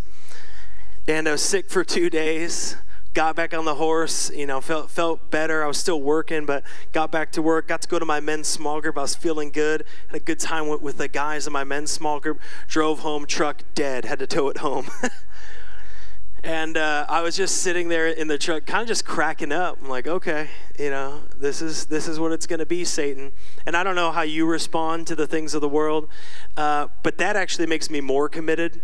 And 1.07 1.29
I 1.29 1.33
was 1.33 1.43
sick 1.43 1.69
for 1.69 1.83
two 1.83 2.09
days 2.09 2.75
got 3.13 3.35
back 3.35 3.53
on 3.53 3.65
the 3.65 3.75
horse, 3.75 4.29
you 4.31 4.45
know, 4.45 4.61
felt 4.61 4.91
felt 4.91 5.31
better. 5.31 5.63
I 5.63 5.67
was 5.67 5.77
still 5.77 6.01
working, 6.01 6.45
but 6.45 6.63
got 6.91 7.11
back 7.11 7.31
to 7.33 7.41
work. 7.41 7.67
Got 7.67 7.81
to 7.81 7.87
go 7.87 7.99
to 7.99 8.05
my 8.05 8.19
men's 8.19 8.47
small 8.47 8.81
group. 8.81 8.97
I 8.97 9.01
was 9.01 9.15
feeling 9.15 9.51
good. 9.51 9.83
Had 10.07 10.17
a 10.17 10.23
good 10.23 10.39
time 10.39 10.67
with, 10.67 10.81
with 10.81 10.97
the 10.97 11.07
guys 11.07 11.47
in 11.47 11.53
my 11.53 11.63
men's 11.63 11.91
small 11.91 12.19
group. 12.19 12.39
Drove 12.67 12.99
home, 12.99 13.25
truck 13.25 13.63
dead. 13.73 14.05
Had 14.05 14.19
to 14.19 14.27
tow 14.27 14.49
it 14.49 14.57
home. 14.57 14.89
and 16.43 16.77
uh, 16.77 17.05
I 17.09 17.21
was 17.21 17.35
just 17.35 17.57
sitting 17.57 17.89
there 17.89 18.07
in 18.07 18.27
the 18.27 18.37
truck, 18.37 18.65
kind 18.65 18.81
of 18.81 18.87
just 18.87 19.05
cracking 19.05 19.51
up. 19.51 19.79
I'm 19.81 19.89
like, 19.89 20.07
okay, 20.07 20.49
you 20.77 20.89
know, 20.89 21.21
this 21.35 21.61
is 21.61 21.87
this 21.87 22.07
is 22.07 22.19
what 22.19 22.31
it's 22.31 22.45
going 22.45 22.59
to 22.59 22.65
be, 22.65 22.85
Satan. 22.85 23.31
And 23.65 23.75
I 23.75 23.83
don't 23.83 23.95
know 23.95 24.11
how 24.11 24.21
you 24.21 24.45
respond 24.45 25.07
to 25.07 25.15
the 25.15 25.27
things 25.27 25.53
of 25.53 25.61
the 25.61 25.69
world, 25.69 26.07
uh, 26.55 26.87
but 27.03 27.17
that 27.17 27.35
actually 27.35 27.65
makes 27.65 27.89
me 27.89 28.01
more 28.01 28.29
committed 28.29 28.81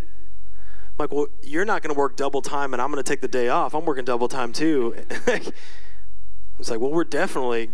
I'm 0.97 1.03
like, 1.03 1.11
well, 1.11 1.27
you're 1.43 1.65
not 1.65 1.81
going 1.81 1.93
to 1.93 1.99
work 1.99 2.15
double 2.15 2.41
time 2.41 2.73
and 2.73 2.81
I'm 2.81 2.89
going 2.89 3.03
to 3.03 3.07
take 3.07 3.19
the 3.19 3.27
day 3.27 3.49
off. 3.49 3.73
I'm 3.73 3.83
working 3.83 4.05
double 4.05 4.29
time 4.29 4.53
too. 4.53 4.95
it's 5.27 6.69
like, 6.69 6.79
well, 6.79 6.91
we're 6.91 7.03
definitely 7.03 7.71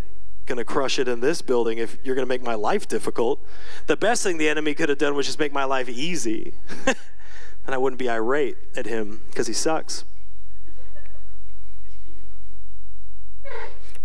going 0.48 0.58
to 0.58 0.66
crush 0.66 0.98
it 0.98 1.08
in 1.08 1.20
this 1.20 1.44
building 1.44 1.78
if 1.78 1.98
you're 2.04 2.16
going 2.16 2.26
to 2.26 2.30
make 2.30 2.42
my 2.42 2.56
life 2.56 2.88
difficult. 2.88 3.40
The 3.86 3.96
best 3.96 4.24
thing 4.24 4.40
the 4.40 4.50
enemy 4.50 4.74
could 4.74 4.90
have 4.90 4.98
done 4.98 5.14
was 5.14 5.28
just 5.28 5.38
make 5.38 5.54
my 5.54 5.66
life 5.66 5.88
easy. 5.88 6.54
and 6.88 6.96
I 7.68 7.78
wouldn't 7.78 8.00
be 8.00 8.10
irate 8.10 8.58
at 8.76 8.88
him 8.88 9.22
because 9.30 9.46
he 9.46 9.54
sucks. 9.54 10.04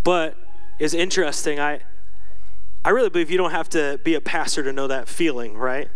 But 0.05 0.37
it's 0.79 0.93
interesting. 0.93 1.59
I, 1.59 1.81
I 2.85 2.91
really 2.91 3.09
believe 3.09 3.31
you 3.31 3.39
don't 3.39 3.51
have 3.51 3.71
to 3.71 3.99
be 4.05 4.15
a 4.15 4.21
pastor 4.21 4.63
to 4.63 4.75
know 4.75 4.87
that 4.87 5.09
feeling, 5.09 5.57
right? 5.57 5.89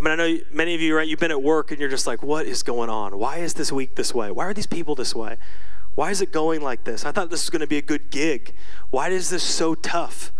I 0.00 0.02
mean, 0.02 0.12
I 0.12 0.16
know 0.16 0.38
many 0.50 0.74
of 0.74 0.80
you, 0.80 0.96
right? 0.96 1.06
You've 1.06 1.20
been 1.20 1.30
at 1.30 1.42
work 1.42 1.70
and 1.70 1.78
you're 1.78 1.90
just 1.90 2.06
like, 2.06 2.22
what 2.22 2.46
is 2.46 2.62
going 2.62 2.88
on? 2.88 3.18
Why 3.18 3.36
is 3.36 3.52
this 3.52 3.70
week 3.70 3.96
this 3.96 4.14
way? 4.14 4.30
Why 4.30 4.46
are 4.46 4.54
these 4.54 4.66
people 4.66 4.94
this 4.94 5.14
way? 5.14 5.36
Why 5.94 6.10
is 6.10 6.22
it 6.22 6.32
going 6.32 6.62
like 6.62 6.84
this? 6.84 7.04
I 7.04 7.12
thought 7.12 7.28
this 7.28 7.42
was 7.42 7.50
going 7.50 7.60
to 7.60 7.66
be 7.66 7.76
a 7.76 7.82
good 7.82 8.10
gig. 8.10 8.54
Why 8.88 9.10
is 9.10 9.28
this 9.28 9.42
so 9.42 9.74
tough? 9.74 10.32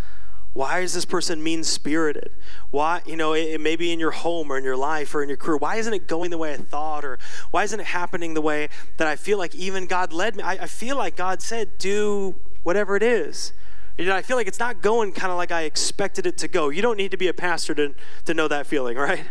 Why 0.55 0.81
is 0.81 0.95
this 0.95 1.05
person 1.05 1.43
mean 1.43 1.63
spirited? 1.63 2.31
Why, 2.71 3.03
you 3.05 3.17
know, 3.17 3.35
it, 3.35 3.49
it 3.49 3.61
may 3.61 3.77
be 3.77 3.93
in 3.93 4.01
your 4.01 4.13
home 4.13 4.51
or 4.51 4.57
in 4.57 4.65
your 4.65 4.79
life 4.79 5.15
or 5.15 5.23
in 5.23 5.29
your 5.29 5.37
career. 5.37 5.59
Why 5.59 5.77
isn't 5.77 5.93
it 5.93 6.09
going 6.09 6.31
the 6.31 6.39
way 6.39 6.55
I 6.55 6.57
thought? 6.57 7.05
Or 7.05 7.19
why 7.51 7.65
isn't 7.65 7.79
it 7.79 7.87
happening 7.87 8.33
the 8.33 8.41
way 8.41 8.71
that 8.97 9.07
I 9.07 9.17
feel 9.17 9.37
like 9.37 9.55
even 9.55 9.87
God 9.87 10.15
led 10.15 10.37
me? 10.37 10.43
I, 10.43 10.53
I 10.53 10.67
feel 10.69 10.97
like 10.97 11.17
God 11.17 11.43
said, 11.43 11.77
do 11.77 12.37
whatever 12.63 12.97
it 12.97 13.03
is. 13.03 13.53
You 13.99 14.07
know, 14.07 14.17
I 14.17 14.23
feel 14.23 14.39
like 14.39 14.49
it's 14.49 14.59
not 14.59 14.81
going 14.81 15.13
kind 15.13 15.31
of 15.31 15.37
like 15.37 15.53
I 15.53 15.65
expected 15.65 16.27
it 16.27 16.39
to 16.39 16.49
go. 16.49 16.71
You 16.71 16.81
don't 16.81 16.97
need 16.97 17.11
to 17.11 17.19
be 17.19 17.29
a 17.29 17.35
pastor 17.35 17.75
to, 17.75 17.95
to 18.25 18.33
know 18.33 18.49
that 18.49 18.67
feeling, 18.67 18.97
right? 18.97 19.27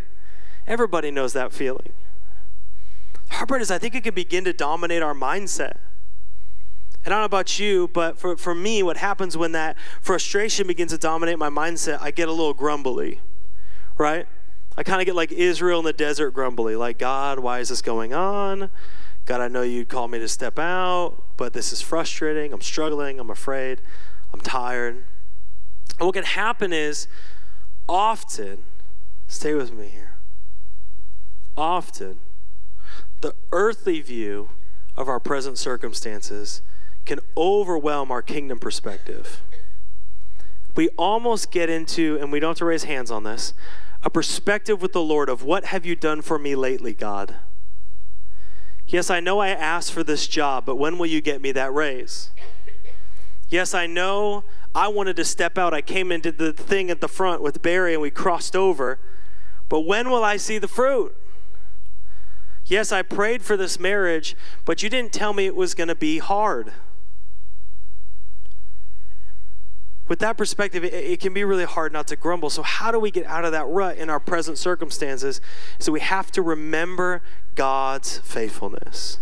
Everybody 0.69 1.12
knows 1.12 1.34
that 1.34 1.51
feeling. 1.51 1.91
Heartburn 3.32 3.62
is, 3.62 3.71
I 3.71 3.79
think 3.79 3.95
it 3.95 4.03
can 4.03 4.13
begin 4.13 4.43
to 4.45 4.53
dominate 4.53 5.01
our 5.01 5.13
mindset. 5.13 5.77
And 7.03 7.13
I 7.13 7.17
don't 7.17 7.21
know 7.21 7.25
about 7.25 7.60
you, 7.60 7.89
but 7.93 8.19
for, 8.19 8.38
for 8.38 8.53
me, 8.53 8.84
what 8.84 8.97
happens 8.97 9.36
when 9.36 9.51
that 9.53 9.77
frustration 9.99 10.67
begins 10.67 10.91
to 10.91 10.97
dominate 10.97 11.39
my 11.39 11.49
mindset, 11.49 11.97
I 12.01 12.12
get 12.12 12.27
a 12.27 12.32
little 12.32 12.53
grumbly, 12.53 13.19
right? 13.97 14.27
I 14.77 14.84
kind 14.84 15.01
of 15.01 15.05
get 15.05 15.15
like 15.15 15.32
Israel 15.32 15.79
in 15.79 15.86
the 15.86 15.93
desert 15.93 16.32
grumbly, 16.32 16.75
like, 16.75 16.99
God, 16.99 17.39
why 17.39 17.60
is 17.60 17.69
this 17.69 17.82
going 17.82 18.13
on? 18.13 18.69
God, 19.25 19.41
I 19.41 19.47
know 19.47 19.62
you'd 19.62 19.89
call 19.89 20.08
me 20.08 20.19
to 20.19 20.27
step 20.27 20.60
out, 20.60 21.23
but 21.38 21.53
this 21.53 21.73
is 21.73 21.82
frustrating. 21.82 22.53
I'm 22.53 22.62
struggling. 22.62 23.19
I'm 23.19 23.29
afraid. 23.29 23.82
I'm 24.34 24.41
tired. 24.41 25.03
And 25.97 26.05
what 26.05 26.13
can 26.13 26.23
happen 26.23 26.73
is 26.73 27.08
often, 27.88 28.63
stay 29.27 29.53
with 29.53 29.71
me 29.73 29.88
here, 29.88 30.13
often, 31.59 32.19
the 33.21 33.35
earthly 33.51 34.01
view 34.01 34.49
of 34.95 35.07
our 35.09 35.19
present 35.19 35.57
circumstances 35.57 36.61
can 37.05 37.19
overwhelm 37.35 38.11
our 38.11 38.21
kingdom 38.21 38.59
perspective. 38.59 39.41
We 40.75 40.89
almost 40.89 41.51
get 41.51 41.69
into, 41.69 42.17
and 42.21 42.31
we 42.31 42.39
don't 42.39 42.51
have 42.51 42.57
to 42.59 42.65
raise 42.65 42.85
hands 42.85 43.11
on 43.11 43.23
this, 43.23 43.53
a 44.03 44.09
perspective 44.09 44.81
with 44.81 44.93
the 44.93 45.01
Lord 45.01 45.27
of 45.27 45.43
what 45.43 45.65
have 45.65 45.85
you 45.85 45.95
done 45.95 46.21
for 46.21 46.39
me 46.39 46.55
lately, 46.55 46.93
God? 46.93 47.35
Yes, 48.87 49.09
I 49.09 49.19
know 49.19 49.39
I 49.39 49.49
asked 49.49 49.91
for 49.91 50.03
this 50.03 50.27
job, 50.27 50.65
but 50.65 50.77
when 50.77 50.97
will 50.97 51.05
you 51.05 51.21
get 51.21 51.41
me 51.41 51.51
that 51.51 51.73
raise? 51.73 52.31
Yes, 53.49 53.73
I 53.73 53.85
know 53.85 54.43
I 54.73 54.87
wanted 54.87 55.15
to 55.17 55.25
step 55.25 55.57
out. 55.57 55.73
I 55.73 55.81
came 55.81 56.11
into 56.11 56.31
the 56.31 56.53
thing 56.53 56.89
at 56.89 57.01
the 57.01 57.07
front 57.07 57.41
with 57.41 57.61
Barry 57.61 57.93
and 57.93 58.01
we 58.01 58.11
crossed 58.11 58.55
over, 58.55 58.99
but 59.67 59.81
when 59.81 60.09
will 60.09 60.23
I 60.23 60.37
see 60.37 60.57
the 60.57 60.67
fruit? 60.67 61.15
Yes, 62.69 62.91
I 62.91 63.01
prayed 63.01 63.41
for 63.41 63.58
this 63.58 63.79
marriage, 63.79 64.36
but 64.63 64.84
you 64.84 64.89
didn't 64.89 65.12
tell 65.12 65.34
me 65.34 65.45
it 65.45 65.55
was 65.55 65.73
going 65.73 65.88
to 65.88 65.95
be 65.95 66.19
hard. 66.19 66.71
with 70.10 70.19
that 70.19 70.36
perspective, 70.36 70.84
it, 70.84 70.93
it, 70.93 71.19
can 71.19 71.34
be 71.34 71.43
really 71.43 71.65
hard 71.65 71.93
not 71.93 72.08
to 72.08 72.15
grumble. 72.15 72.49
So, 72.49 72.63
how 72.63 72.91
do 72.91 72.99
we 72.99 73.12
get 73.12 73.25
out 73.27 73.45
of 73.45 73.51
that 73.53 73.67
rut 73.67 73.97
in 73.97 74.10
our 74.10 74.19
present 74.19 74.58
circumstances? 74.58 75.39
So, 75.77 75.91
we 75.91 75.99
have 75.99 76.32
to 76.32 76.41
remember 76.41 77.21
God's 77.55 78.17
faithfulness. 78.17 79.19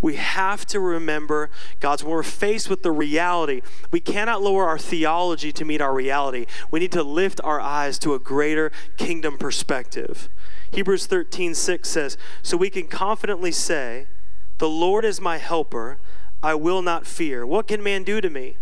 We 0.00 0.14
have 0.16 0.64
to 0.66 0.80
remember 0.80 1.50
God's. 1.80 2.02
When 2.02 2.12
we're 2.12 2.22
faced 2.22 2.70
with 2.70 2.82
the 2.82 2.92
reality, 2.92 3.62
we 3.90 4.00
cannot 4.00 4.42
lower 4.42 4.66
our 4.66 4.78
theology 4.78 5.52
to 5.52 5.64
meet 5.64 5.80
our 5.80 5.92
reality. 5.92 6.46
We 6.70 6.80
need 6.80 6.92
to 6.92 7.02
lift 7.02 7.40
our 7.44 7.60
eyes 7.60 7.98
to 8.00 8.14
a 8.14 8.18
greater 8.18 8.72
kingdom 8.96 9.38
perspective. 9.38 10.28
Hebrews 10.72 11.06
13, 11.06 11.54
6 11.54 11.88
says, 11.88 12.16
So 12.42 12.56
we 12.56 12.70
can 12.70 12.86
confidently 12.86 13.52
say, 13.52 14.06
The 14.58 14.68
Lord 14.68 15.04
is 15.04 15.20
my 15.20 15.38
helper. 15.38 15.98
I 16.42 16.54
will 16.54 16.82
not 16.82 17.06
fear. 17.06 17.46
What 17.46 17.68
can 17.68 17.82
man 17.82 18.02
do 18.02 18.20
to 18.20 18.28
me? 18.28 18.56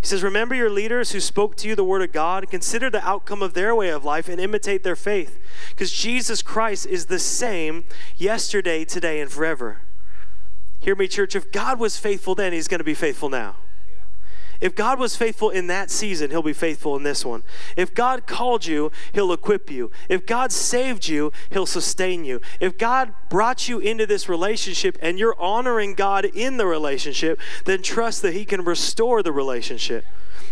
He 0.00 0.06
says, 0.06 0.22
Remember 0.22 0.54
your 0.54 0.70
leaders 0.70 1.12
who 1.12 1.20
spoke 1.20 1.56
to 1.56 1.68
you 1.68 1.76
the 1.76 1.84
word 1.84 2.02
of 2.02 2.10
God. 2.10 2.50
Consider 2.50 2.88
the 2.88 3.06
outcome 3.06 3.42
of 3.42 3.52
their 3.52 3.74
way 3.74 3.90
of 3.90 4.04
life 4.04 4.28
and 4.28 4.40
imitate 4.40 4.82
their 4.82 4.96
faith. 4.96 5.38
Because 5.70 5.92
Jesus 5.92 6.40
Christ 6.40 6.86
is 6.86 7.06
the 7.06 7.18
same 7.18 7.84
yesterday, 8.16 8.84
today, 8.84 9.20
and 9.20 9.30
forever. 9.30 9.82
Hear 10.80 10.96
me, 10.96 11.06
church. 11.06 11.36
If 11.36 11.52
God 11.52 11.78
was 11.78 11.98
faithful 11.98 12.34
then, 12.34 12.54
he's 12.54 12.66
going 12.66 12.78
to 12.78 12.84
be 12.84 12.94
faithful 12.94 13.28
now. 13.28 13.56
If 14.60 14.74
God 14.74 14.98
was 14.98 15.16
faithful 15.16 15.48
in 15.48 15.68
that 15.68 15.90
season, 15.90 16.30
He'll 16.30 16.42
be 16.42 16.52
faithful 16.52 16.94
in 16.94 17.02
this 17.02 17.24
one. 17.24 17.42
If 17.76 17.94
God 17.94 18.26
called 18.26 18.66
you, 18.66 18.92
He'll 19.12 19.32
equip 19.32 19.70
you. 19.70 19.90
If 20.08 20.26
God 20.26 20.52
saved 20.52 21.08
you, 21.08 21.32
He'll 21.50 21.66
sustain 21.66 22.24
you. 22.24 22.40
If 22.60 22.76
God 22.76 23.14
brought 23.30 23.68
you 23.68 23.78
into 23.78 24.06
this 24.06 24.28
relationship 24.28 24.98
and 25.00 25.18
you're 25.18 25.40
honoring 25.40 25.94
God 25.94 26.26
in 26.26 26.58
the 26.58 26.66
relationship, 26.66 27.40
then 27.64 27.82
trust 27.82 28.20
that 28.22 28.34
He 28.34 28.44
can 28.44 28.62
restore 28.64 29.22
the 29.22 29.32
relationship. 29.32 30.04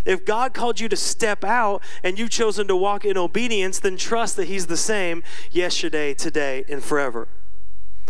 If 0.07 0.25
God 0.25 0.55
called 0.55 0.81
you 0.81 0.89
to 0.89 0.97
step 0.97 1.45
out 1.45 1.83
and 2.03 2.19
you've 2.19 2.31
chosen 2.31 2.67
to 2.69 2.77
walk 2.77 3.05
in 3.05 3.19
obedience, 3.19 3.79
then 3.79 3.99
trust 3.99 4.37
that 4.37 4.47
He's 4.47 4.69
the 4.69 4.77
same 4.77 5.23
yesterday, 5.51 6.15
today, 6.15 6.65
and 6.69 6.83
forever. 6.83 7.29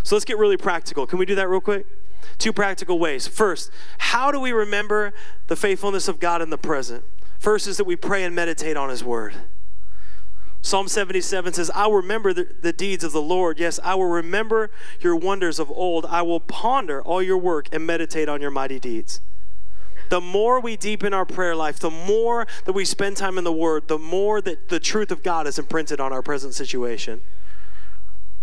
So 0.05 0.15
let's 0.15 0.25
get 0.25 0.39
really 0.39 0.57
practical. 0.57 1.07
Can 1.07 1.19
we 1.19 1.27
do 1.27 1.35
that 1.35 1.49
real 1.49 1.61
quick? 1.61 1.87
Two 2.37 2.53
practical 2.53 2.99
ways. 2.99 3.27
First, 3.27 3.71
how 3.99 4.31
do 4.31 4.39
we 4.39 4.53
remember 4.53 5.13
the 5.47 5.57
faithfulness 5.57 6.09
of 6.09 6.21
God 6.21 6.43
in 6.43 6.51
the 6.51 6.59
present? 6.59 7.05
First 7.39 7.67
is 7.67 7.77
that 7.77 7.85
we 7.85 7.97
pray 7.97 8.25
and 8.25 8.35
meditate 8.35 8.77
on 8.77 8.91
His 8.91 9.03
Word. 9.03 9.35
Psalm 10.61 10.89
77 10.89 11.53
says, 11.53 11.71
I 11.75 11.87
will 11.87 11.97
remember 11.97 12.33
the, 12.33 12.49
the, 12.61 12.73
deeds 12.73 13.05
of 13.05 13.13
the 13.13 13.23
Lord. 13.23 13.61
Yes, 13.61 13.79
I 13.83 13.95
will 13.95 14.09
remember 14.09 14.71
your 15.01 15.15
wonders 15.15 15.59
of 15.59 15.71
old. 15.71 16.05
I 16.07 16.23
will 16.23 16.41
ponder 16.41 17.01
all 17.03 17.23
your 17.23 17.39
work 17.39 17.69
and 17.73 17.87
meditate 17.87 18.29
on 18.29 18.43
your 18.43 18.51
mighty 18.51 18.81
deeds. 18.81 19.21
The 20.11 20.21
more 20.21 20.59
we 20.59 20.77
deepen 20.77 21.15
our 21.15 21.25
prayer 21.25 21.55
life, 21.55 21.79
the 21.79 21.91
more 21.91 22.47
that 22.65 22.73
we 22.73 22.85
spend 22.85 23.17
time 23.17 23.39
in 23.39 23.45
the 23.45 23.53
Word, 23.53 23.89
the 23.89 23.99
more 23.99 24.41
that 24.41 24.69
the 24.69 24.81
truth 24.81 25.13
of 25.13 25.23
God 25.23 25.47
is 25.47 25.59
imprinted 25.59 26.01
on 26.01 26.13
our 26.13 26.23
present 26.23 26.55
situation 26.55 27.23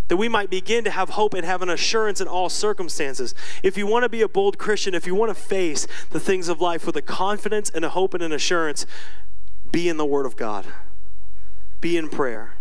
that 0.07 0.17
we 0.17 0.29
might 0.29 0.49
begin 0.49 0.83
to 0.83 0.91
have 0.91 1.09
hope 1.09 1.33
and 1.33 1.45
have 1.45 1.61
an 1.61 1.69
assurance 1.69 2.21
in 2.21 2.27
all 2.27 2.49
circumstances. 2.49 3.33
If 3.63 3.77
you 3.77 3.87
want 3.87 4.03
to 4.03 4.09
be 4.09 4.21
a 4.21 4.27
bold 4.27 4.57
Christian, 4.57 4.93
if 4.93 5.07
you 5.07 5.15
want 5.15 5.35
to 5.35 5.41
face 5.41 5.87
the 6.11 6.19
things 6.19 6.47
of 6.47 6.61
life 6.61 6.85
with 6.85 6.95
a 6.95 7.01
confidence 7.01 7.69
and 7.69 7.83
a 7.83 7.89
hope 7.89 8.13
and 8.13 8.21
an 8.21 8.31
assurance, 8.31 8.85
be 9.71 9.89
in 9.89 9.97
the 9.97 10.05
Word 10.05 10.25
of 10.25 10.35
God, 10.35 10.65
be 11.81 11.97
in 11.97 12.09
prayer. 12.09 12.53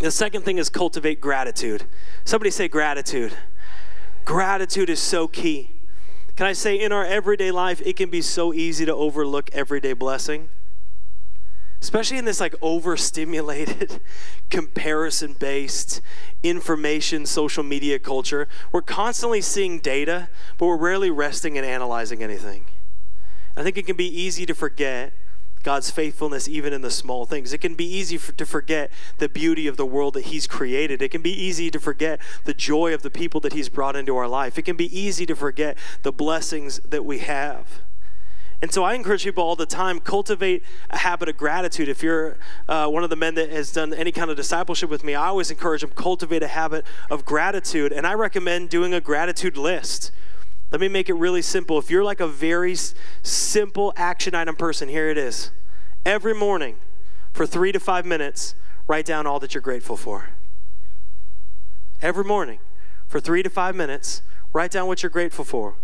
The 0.00 0.10
second 0.10 0.42
thing 0.42 0.58
is 0.58 0.68
cultivate 0.68 1.20
gratitude. 1.20 1.84
Somebody 2.24 2.50
say 2.50 2.68
gratitude. 2.68 3.32
Gratitude 4.24 4.90
is 4.90 5.00
so 5.00 5.28
key. 5.28 5.70
Can 6.36 6.46
I 6.46 6.52
say, 6.52 6.76
in 6.76 6.90
our 6.92 7.04
everyday 7.04 7.50
life, 7.50 7.82
it 7.84 7.96
can 7.96 8.08
be 8.08 8.22
so 8.22 8.54
easy 8.54 8.86
to 8.86 8.94
overlook 8.94 9.50
everyday 9.52 9.92
blessing 9.92 10.48
especially 11.80 12.18
in 12.18 12.24
this 12.24 12.40
like 12.40 12.54
overstimulated, 12.60 14.00
comparison 14.50 15.34
based 15.34 16.00
information 16.42 17.26
social 17.26 17.62
media 17.62 17.98
culture. 17.98 18.48
We're 18.72 18.82
constantly 18.82 19.40
seeing 19.40 19.78
data, 19.78 20.28
but 20.58 20.66
we're 20.66 20.76
rarely 20.76 21.10
resting 21.10 21.56
and 21.56 21.66
analyzing 21.66 22.22
anything. 22.22 22.66
I 23.56 23.62
think 23.62 23.76
it 23.76 23.86
can 23.86 23.96
be 23.96 24.06
easy 24.06 24.46
to 24.46 24.54
forget 24.54 25.12
God's 25.62 25.90
faithfulness 25.90 26.48
even 26.48 26.72
in 26.72 26.80
the 26.80 26.90
small 26.90 27.26
things. 27.26 27.52
It 27.52 27.58
can 27.58 27.74
be 27.74 27.84
easy 27.84 28.16
for, 28.16 28.32
to 28.32 28.46
forget 28.46 28.90
the 29.18 29.28
beauty 29.28 29.66
of 29.66 29.76
the 29.76 29.84
world 29.84 30.14
that 30.14 30.26
He's 30.26 30.46
created. 30.46 31.02
It 31.02 31.10
can 31.10 31.20
be 31.20 31.32
easy 31.32 31.70
to 31.70 31.78
forget 31.78 32.20
the 32.44 32.54
joy 32.54 32.94
of 32.94 33.02
the 33.02 33.10
people 33.10 33.40
that 33.42 33.52
He's 33.52 33.68
brought 33.68 33.96
into 33.96 34.16
our 34.16 34.28
life. 34.28 34.58
It 34.58 34.62
can 34.62 34.76
be 34.76 34.98
easy 34.98 35.26
to 35.26 35.36
forget 35.36 35.76
the 36.02 36.12
blessings 36.12 36.78
that 36.80 37.04
we 37.04 37.18
have. 37.18 37.82
And 38.62 38.70
so 38.70 38.84
I 38.84 38.94
encourage 38.94 39.24
people 39.24 39.42
all 39.42 39.56
the 39.56 39.64
time 39.64 40.00
cultivate 40.00 40.62
a 40.90 40.98
habit 40.98 41.30
of 41.30 41.36
gratitude. 41.38 41.88
If 41.88 42.02
you're 42.02 42.36
uh, 42.68 42.88
one 42.88 43.02
of 43.02 43.08
the 43.08 43.16
men 43.16 43.34
that 43.36 43.50
has 43.50 43.72
done 43.72 43.94
any 43.94 44.12
kind 44.12 44.30
of 44.30 44.36
discipleship 44.36 44.90
with 44.90 45.02
me, 45.02 45.14
I 45.14 45.28
always 45.28 45.50
encourage 45.50 45.80
them 45.80 45.90
cultivate 45.90 46.42
a 46.42 46.48
habit 46.48 46.84
of 47.10 47.24
gratitude. 47.24 47.90
And 47.90 48.06
I 48.06 48.12
recommend 48.12 48.68
doing 48.68 48.92
a 48.92 49.00
gratitude 49.00 49.56
list. 49.56 50.12
Let 50.70 50.80
me 50.80 50.88
make 50.88 51.08
it 51.08 51.14
really 51.14 51.42
simple. 51.42 51.78
If 51.78 51.90
you're 51.90 52.04
like 52.04 52.20
a 52.20 52.28
very 52.28 52.76
simple 53.22 53.94
action 53.96 54.34
item 54.34 54.56
person, 54.56 54.88
here 54.88 55.08
it 55.08 55.16
is. 55.16 55.50
Every 56.04 56.34
morning, 56.34 56.76
for 57.32 57.46
three 57.46 57.72
to 57.72 57.80
five 57.80 58.04
minutes, 58.04 58.54
write 58.86 59.06
down 59.06 59.26
all 59.26 59.40
that 59.40 59.54
you're 59.54 59.62
grateful 59.62 59.96
for. 59.96 60.30
Every 62.02 62.24
morning, 62.24 62.58
for 63.06 63.20
three 63.20 63.42
to 63.42 63.50
five 63.50 63.74
minutes, 63.74 64.22
write 64.52 64.70
down 64.70 64.86
what 64.86 65.02
you're 65.02 65.10
grateful 65.10 65.44
for. 65.44 65.76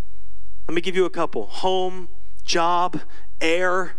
Let 0.69 0.75
me 0.75 0.81
give 0.81 0.95
you 0.95 1.05
a 1.05 1.11
couple 1.11 1.47
home, 1.47 2.09
job, 2.47 3.01
air, 3.41 3.97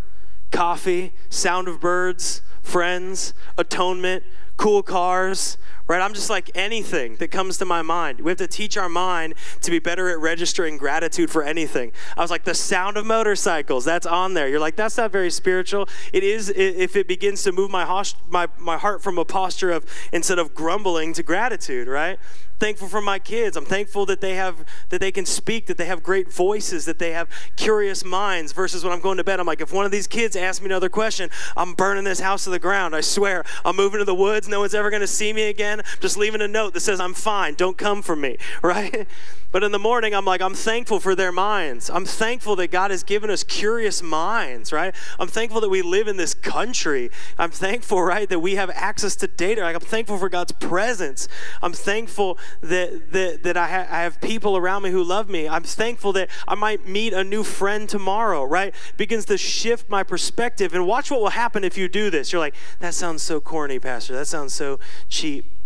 coffee, 0.52 1.14
sound 1.30 1.68
of 1.68 1.80
birds, 1.80 2.42
friends, 2.64 3.34
atonement, 3.58 4.24
cool 4.58 4.82
cars, 4.82 5.58
right? 5.88 6.02
I'm 6.02 6.14
just 6.14 6.30
like 6.30 6.50
anything 6.56 7.16
that 7.18 7.30
comes 7.30 7.58
to 7.60 7.66
my 7.66 7.82
mind. 7.82 8.22
We 8.22 8.32
have 8.32 8.40
to 8.40 8.48
teach 8.48 8.76
our 8.76 8.90
mind 8.90 9.36
to 9.62 9.72
be 9.72 9.80
better 9.80 10.10
at 10.10 10.20
registering 10.20 10.78
gratitude 10.78 11.30
for 11.30 11.44
anything. 11.44 11.92
I 12.18 12.22
was 12.22 12.32
like, 12.32 12.44
the 12.44 12.56
sound 12.56 12.98
of 12.98 13.06
motorcycles, 13.06 13.86
that's 13.86 14.06
on 14.06 14.34
there. 14.34 14.50
You're 14.50 14.60
like, 14.60 14.76
that's 14.76 14.98
not 14.98 15.12
very 15.12 15.30
spiritual. 15.30 15.88
It 16.12 16.24
is 16.24 16.50
if 16.50 16.96
it 16.96 17.08
begins 17.08 17.44
to 17.44 17.52
move 17.52 17.70
my, 17.70 18.04
my, 18.30 18.48
my 18.58 18.78
heart 18.78 19.04
from 19.04 19.18
a 19.18 19.26
posture 19.26 19.72
of 19.72 19.86
instead 20.12 20.40
of 20.40 20.56
grumbling 20.56 21.14
to 21.14 21.24
gratitude, 21.24 21.88
right? 21.88 22.20
Thankful 22.60 22.88
for 22.88 23.02
my 23.02 23.20
kids. 23.20 23.56
I'm 23.56 23.66
thankful 23.66 24.06
that 24.08 24.22
they 24.22 24.36
have 24.36 24.66
that 24.90 25.00
they 25.00 25.12
can 25.12 25.26
speak, 25.26 25.68
that 25.68 25.78
they 25.78 25.86
have 25.86 26.04
great 26.04 26.32
voices, 26.32 26.86
that 26.86 27.00
they 27.00 27.12
have 27.12 27.30
curious 27.56 28.04
minds. 28.04 28.52
Versus 28.52 28.84
when 28.84 28.94
I'm 28.94 29.00
going 29.00 29.18
to 29.18 29.24
bed, 29.24 29.40
I'm 29.40 29.46
like, 29.46 29.62
if 29.62 29.72
one 29.74 29.86
of 29.86 29.92
these 29.92 30.08
kids 30.08 30.36
asks 30.36 30.62
me 30.62 30.68
another 30.68 30.90
question, 30.90 31.30
I'm 31.56 31.74
burning 31.74 32.04
this 32.04 32.20
house 32.20 32.44
to 32.46 32.50
the 32.50 32.60
ground. 32.60 32.96
I 32.96 33.02
swear. 33.02 33.44
I'm 33.64 33.76
moving 33.76 34.00
to 34.00 34.06
the 34.06 34.16
woods. 34.16 34.48
No 34.48 34.62
one's 34.62 34.74
ever 34.74 34.90
going 34.90 35.02
to 35.02 35.08
see 35.08 35.34
me 35.34 35.44
again. 35.44 35.82
Just 36.00 36.18
leaving 36.18 36.42
a 36.42 36.48
note 36.48 36.74
that 36.74 36.82
says 36.82 37.00
I'm 37.00 37.14
fine. 37.14 37.56
Don't 37.56 37.78
come 37.78 38.02
for 38.02 38.16
me. 38.16 38.38
Right? 38.68 39.08
But 39.50 39.64
in 39.64 39.72
the 39.72 39.80
morning, 39.80 40.14
I'm 40.14 40.26
like, 40.26 40.42
I'm 40.42 40.54
thankful 40.54 41.00
for 41.00 41.16
their 41.16 41.32
minds. 41.32 41.90
I'm 41.90 42.06
thankful 42.06 42.58
that 42.58 42.70
God 42.70 42.92
has 42.92 43.04
given 43.04 43.30
us 43.30 43.44
curious 43.44 44.04
minds, 44.04 44.74
right? 44.74 44.94
I'm 45.18 45.30
thankful 45.30 45.62
that 45.62 45.70
we 45.70 45.82
live 45.82 46.10
in 46.10 46.18
this 46.18 46.34
country. 46.34 47.10
I'm 47.38 47.52
thankful, 47.52 48.02
right, 48.02 48.28
that 48.28 48.40
we 48.40 48.56
have 48.56 48.70
access 48.72 49.16
to 49.18 49.28
data. 49.28 49.62
Like, 49.62 49.76
I'm 49.76 49.82
thankful 49.82 50.18
for 50.18 50.28
God's 50.28 50.52
presence. 50.52 51.30
I'm 51.62 51.72
thankful 51.72 52.38
that, 52.62 53.14
that, 53.14 53.44
that 53.44 53.56
I, 53.56 53.68
ha- 53.68 53.88
I 53.90 54.02
have 54.02 54.20
people 54.20 54.58
around 54.58 54.84
me 54.84 54.92
who 54.92 55.04
love 55.04 55.30
me. 55.30 55.48
I'm 55.48 55.64
thankful 55.64 56.12
that 56.14 56.30
I 56.46 56.56
might 56.56 56.86
meet 56.86 57.14
a 57.14 57.24
new 57.24 57.44
friend 57.44 57.88
tomorrow, 57.88 58.44
right? 58.44 58.76
Begins 58.98 59.24
to 59.26 59.38
shift 59.38 59.90
my 59.90 60.04
perspective. 60.04 60.74
And 60.74 60.86
watch 60.86 61.10
what 61.10 61.22
will 61.22 61.30
happen 61.30 61.64
if 61.64 61.78
you 61.78 61.88
do 61.88 62.10
this. 62.10 62.34
You're 62.34 62.42
like, 62.42 62.56
that 62.80 62.94
sounds 62.94 63.24
so 63.24 63.40
corny, 63.40 63.80
Pastor. 63.80 64.14
That 64.14 64.28
sounds 64.28 64.54
so 64.54 64.78
cheap. 65.08 65.57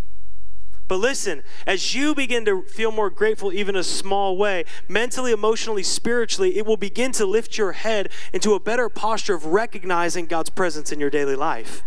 But 0.92 1.00
listen, 1.00 1.42
as 1.66 1.94
you 1.94 2.14
begin 2.14 2.44
to 2.44 2.64
feel 2.64 2.92
more 2.92 3.08
grateful, 3.08 3.50
even 3.50 3.76
a 3.76 3.82
small 3.82 4.36
way, 4.36 4.66
mentally, 4.88 5.32
emotionally, 5.32 5.82
spiritually, 5.82 6.58
it 6.58 6.66
will 6.66 6.76
begin 6.76 7.12
to 7.12 7.24
lift 7.24 7.56
your 7.56 7.72
head 7.72 8.10
into 8.34 8.52
a 8.52 8.60
better 8.60 8.90
posture 8.90 9.34
of 9.34 9.46
recognizing 9.46 10.26
God's 10.26 10.50
presence 10.50 10.92
in 10.92 11.00
your 11.00 11.08
daily 11.08 11.34
life. 11.34 11.82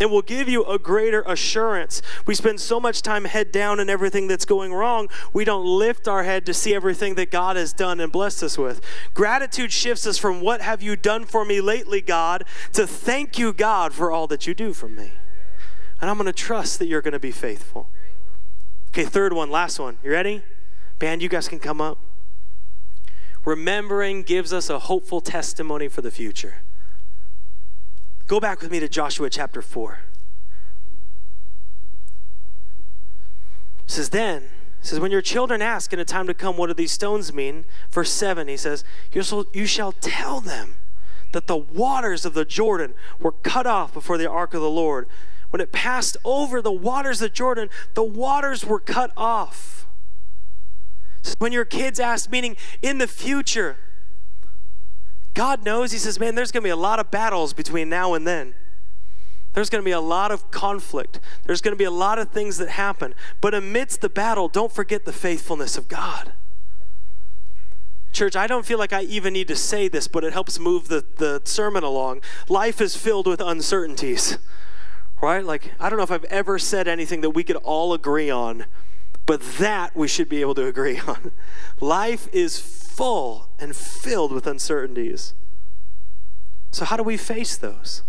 It 0.00 0.08
will 0.08 0.22
give 0.22 0.48
you 0.48 0.64
a 0.64 0.78
greater 0.78 1.20
assurance. 1.26 2.00
We 2.26 2.34
spend 2.34 2.58
so 2.60 2.80
much 2.80 3.02
time 3.02 3.26
head 3.26 3.52
down 3.52 3.78
in 3.78 3.90
everything 3.90 4.28
that's 4.28 4.46
going 4.46 4.72
wrong, 4.72 5.10
we 5.34 5.44
don't 5.44 5.66
lift 5.66 6.08
our 6.08 6.22
head 6.22 6.46
to 6.46 6.54
see 6.54 6.74
everything 6.74 7.16
that 7.16 7.30
God 7.30 7.56
has 7.56 7.74
done 7.74 8.00
and 8.00 8.10
blessed 8.10 8.42
us 8.42 8.56
with. 8.56 8.80
Gratitude 9.12 9.72
shifts 9.72 10.06
us 10.06 10.16
from 10.16 10.40
what 10.40 10.62
have 10.62 10.82
you 10.82 10.96
done 10.96 11.26
for 11.26 11.44
me 11.44 11.60
lately, 11.60 12.00
God, 12.00 12.44
to 12.72 12.86
thank 12.86 13.38
you, 13.38 13.52
God, 13.52 13.92
for 13.92 14.10
all 14.10 14.26
that 14.28 14.46
you 14.46 14.54
do 14.54 14.72
for 14.72 14.88
me. 14.88 15.12
And 16.00 16.08
I'm 16.08 16.16
going 16.16 16.24
to 16.24 16.32
trust 16.32 16.78
that 16.78 16.86
you're 16.86 17.02
going 17.02 17.12
to 17.12 17.18
be 17.18 17.30
faithful. 17.30 17.91
Okay, 18.92 19.04
third 19.04 19.32
one, 19.32 19.50
last 19.50 19.78
one. 19.78 19.96
You 20.04 20.10
ready? 20.10 20.42
Band, 20.98 21.22
you 21.22 21.30
guys 21.30 21.48
can 21.48 21.58
come 21.58 21.80
up. 21.80 21.98
Remembering 23.42 24.22
gives 24.22 24.52
us 24.52 24.68
a 24.68 24.80
hopeful 24.80 25.22
testimony 25.22 25.88
for 25.88 26.02
the 26.02 26.10
future. 26.10 26.56
Go 28.26 28.38
back 28.38 28.60
with 28.60 28.70
me 28.70 28.80
to 28.80 28.88
Joshua 28.88 29.30
chapter 29.30 29.62
4. 29.62 30.00
It 33.84 33.90
says, 33.90 34.10
Then, 34.10 34.42
it 34.42 34.50
says, 34.86 35.00
when 35.00 35.10
your 35.10 35.22
children 35.22 35.62
ask 35.62 35.94
in 35.94 35.98
a 35.98 36.04
time 36.04 36.26
to 36.26 36.34
come, 36.34 36.58
what 36.58 36.66
do 36.66 36.74
these 36.74 36.92
stones 36.92 37.32
mean? 37.32 37.64
Verse 37.90 38.12
7, 38.12 38.46
he 38.46 38.58
says, 38.58 38.84
You 39.14 39.66
shall 39.66 39.92
tell 39.92 40.40
them 40.40 40.74
that 41.32 41.46
the 41.46 41.56
waters 41.56 42.26
of 42.26 42.34
the 42.34 42.44
Jordan 42.44 42.92
were 43.18 43.32
cut 43.32 43.66
off 43.66 43.94
before 43.94 44.18
the 44.18 44.28
ark 44.28 44.52
of 44.52 44.60
the 44.60 44.68
Lord 44.68 45.08
when 45.52 45.60
it 45.60 45.70
passed 45.70 46.16
over 46.24 46.62
the 46.62 46.72
waters 46.72 47.20
of 47.20 47.34
Jordan, 47.34 47.68
the 47.92 48.02
waters 48.02 48.64
were 48.64 48.80
cut 48.80 49.12
off. 49.18 49.86
When 51.38 51.52
your 51.52 51.66
kids 51.66 52.00
ask, 52.00 52.30
meaning 52.30 52.56
in 52.80 52.96
the 52.96 53.06
future, 53.06 53.76
God 55.34 55.62
knows, 55.62 55.92
He 55.92 55.98
says, 55.98 56.18
man, 56.18 56.34
there's 56.34 56.50
going 56.50 56.62
to 56.62 56.66
be 56.66 56.70
a 56.70 56.76
lot 56.76 56.98
of 56.98 57.10
battles 57.10 57.52
between 57.52 57.90
now 57.90 58.14
and 58.14 58.26
then. 58.26 58.54
There's 59.52 59.68
going 59.68 59.82
to 59.82 59.84
be 59.84 59.92
a 59.92 60.00
lot 60.00 60.32
of 60.32 60.50
conflict. 60.50 61.20
There's 61.44 61.60
going 61.60 61.72
to 61.72 61.78
be 61.78 61.84
a 61.84 61.90
lot 61.90 62.18
of 62.18 62.30
things 62.30 62.56
that 62.56 62.70
happen. 62.70 63.14
But 63.42 63.52
amidst 63.52 64.00
the 64.00 64.08
battle, 64.08 64.48
don't 64.48 64.72
forget 64.72 65.04
the 65.04 65.12
faithfulness 65.12 65.76
of 65.76 65.86
God. 65.86 66.32
Church, 68.14 68.36
I 68.36 68.46
don't 68.46 68.64
feel 68.64 68.78
like 68.78 68.94
I 68.94 69.02
even 69.02 69.34
need 69.34 69.48
to 69.48 69.56
say 69.56 69.88
this, 69.88 70.08
but 70.08 70.24
it 70.24 70.32
helps 70.32 70.58
move 70.58 70.88
the, 70.88 71.04
the 71.18 71.42
sermon 71.44 71.84
along. 71.84 72.22
Life 72.48 72.80
is 72.80 72.96
filled 72.96 73.26
with 73.26 73.42
uncertainties 73.42 74.38
right? 75.22 75.44
Like, 75.44 75.72
I 75.78 75.88
don't 75.88 75.96
know 75.96 76.02
if 76.02 76.10
I've 76.10 76.24
ever 76.24 76.58
said 76.58 76.88
anything 76.88 77.20
that 77.20 77.30
we 77.30 77.44
could 77.44 77.56
all 77.56 77.94
agree 77.94 78.28
on, 78.28 78.66
but 79.24 79.40
that 79.58 79.96
we 79.96 80.08
should 80.08 80.28
be 80.28 80.40
able 80.40 80.54
to 80.56 80.66
agree 80.66 81.00
on. 81.06 81.30
Life 81.80 82.28
is 82.32 82.58
full 82.58 83.48
and 83.58 83.74
filled 83.74 84.32
with 84.32 84.46
uncertainties. 84.46 85.34
So, 86.72 86.84
how 86.84 86.96
do 86.96 87.02
we 87.02 87.16
face 87.16 87.56
those? 87.56 88.02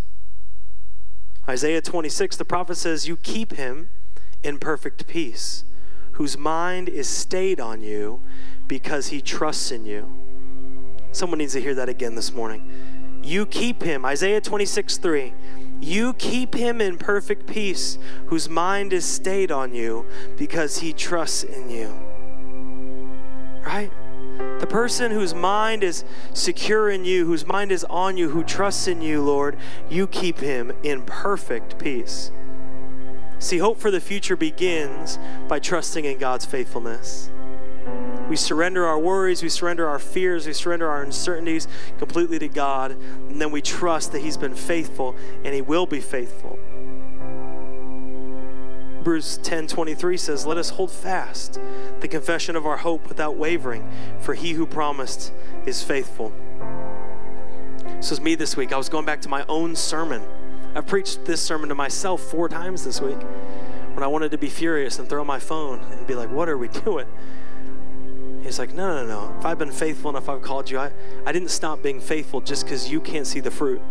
Isaiah 1.48 1.82
26, 1.82 2.38
the 2.38 2.46
prophet 2.46 2.76
says, 2.76 3.08
You 3.08 3.18
keep 3.18 3.54
him 3.54 3.90
in 4.44 4.58
perfect 4.58 5.08
peace, 5.08 5.66
whose 6.14 6.38
mind 6.38 6.90
is 6.90 7.08
stayed 7.08 7.60
on 7.60 7.82
you 7.82 8.22
because 8.68 9.08
he 9.08 9.22
trusts 9.22 9.72
in 9.72 9.86
you. 9.86 10.12
Someone 11.12 11.40
needs 11.40 11.54
to 11.54 11.62
hear 11.62 11.76
that 11.76 11.90
again 11.90 12.16
this 12.16 12.32
morning. 12.32 13.22
You 13.22 13.46
keep 13.46 13.84
him, 13.84 14.06
Isaiah 14.06 14.42
26, 14.42 14.98
3 14.98 15.34
you 15.84 16.14
keep 16.14 16.56
him 16.56 16.82
in 16.82 16.98
perfect 16.98 17.46
peace, 17.46 17.98
whose 18.28 18.50
mind 18.50 18.94
is 18.94 19.06
stayed 19.06 19.52
on 19.52 19.74
you 19.74 20.06
because 20.38 20.80
he 20.80 20.94
trusts 20.94 21.44
in 21.44 21.70
you. 21.70 21.88
Right? 23.66 23.92
The 24.60 24.68
person 24.68 25.12
whose 25.12 25.34
mind 25.34 25.84
is 25.84 26.06
secure 26.34 26.90
in 26.90 27.06
you, 27.06 27.26
whose 27.26 27.46
mind 27.46 27.72
is 27.72 27.84
on 27.86 28.18
you, 28.18 28.30
who 28.30 28.44
trusts 28.44 28.88
in 28.88 29.02
you, 29.02 29.22
Lord, 29.22 29.58
you 29.90 30.08
keep 30.08 30.40
him 30.40 30.72
in 30.84 31.04
perfect 31.04 31.78
peace. 31.78 32.32
See, 33.40 33.58
hope 33.58 33.78
for 33.78 33.92
the 33.92 34.00
future 34.00 34.38
begins 34.38 35.20
by 35.50 35.60
trusting 35.60 36.06
in 36.06 36.18
God's 36.18 36.46
faithfulness. 36.46 37.30
We 38.30 38.36
surrender 38.36 38.86
our 38.86 39.00
worries, 39.00 39.44
we 39.44 39.50
surrender 39.50 39.88
our 39.88 40.00
fears, 40.00 40.48
we 40.48 40.54
surrender 40.54 40.90
our 40.90 41.04
uncertainties 41.04 41.68
completely 41.98 42.40
to 42.40 42.48
God, 42.48 42.92
and 42.92 43.42
then 43.42 43.52
we 43.52 43.62
trust 43.62 44.12
that 44.14 44.22
He's 44.22 44.38
been 44.38 44.56
faithful 44.56 45.16
and 45.44 45.54
He 45.54 45.62
will 45.62 45.86
be 45.86 46.00
faithful. 46.00 46.58
Hebrews 49.04 49.40
10:23 49.44 50.16
says, 50.16 50.46
"Let 50.46 50.58
us 50.58 50.70
hold 50.70 50.90
fast 50.90 51.60
the 52.00 52.08
confession 52.08 52.56
of 52.56 52.66
our 52.66 52.78
hope 52.78 53.10
without 53.10 53.36
wavering, 53.36 53.86
for 54.22 54.34
he 54.34 54.54
who 54.54 54.66
promised 54.66 55.34
is 55.66 55.84
faithful." 55.84 56.32
This 57.98 58.12
was 58.12 58.22
me 58.22 58.36
this 58.36 58.56
week. 58.56 58.72
I 58.72 58.78
was 58.78 58.88
going 58.88 59.04
back 59.04 59.20
to 59.24 59.30
my 59.30 59.44
own 59.50 59.76
sermon. 59.76 60.22
I've 60.74 60.88
preached 60.88 61.26
this 61.26 61.42
sermon 61.42 61.68
to 61.68 61.76
myself 61.76 62.22
four 62.22 62.48
times 62.48 62.86
this 62.86 63.02
week 63.02 63.20
when 63.94 64.04
I 64.04 64.08
wanted 64.08 64.32
to 64.32 64.38
be 64.38 64.48
furious 64.48 64.98
and 64.98 65.10
throw 65.10 65.26
my 65.26 65.38
phone 65.38 65.82
and 65.92 66.08
be 66.08 66.16
like, 66.16 66.32
"What 66.32 66.48
are 66.48 66.58
we 66.58 66.68
doing?" 66.86 67.08
He's 68.44 68.60
like, 68.60 68.74
no, 68.74 69.04
no, 69.04 69.06
no. 69.06 69.36
If 69.40 69.46
I've 69.46 69.58
been 69.58 69.72
faithful 69.72 70.10
enough, 70.10 70.28
I've 70.28 70.42
called 70.42 70.70
you. 70.70 70.78
I, 70.78 70.92
I 71.26 71.32
didn't 71.32 71.50
stop 71.50 71.82
being 71.82 72.02
faithful 72.02 72.42
just 72.42 72.66
because 72.66 72.92
you 72.92 73.00
can't 73.00 73.26
see 73.26 73.40
the 73.40 73.52
fruit. 73.52 73.82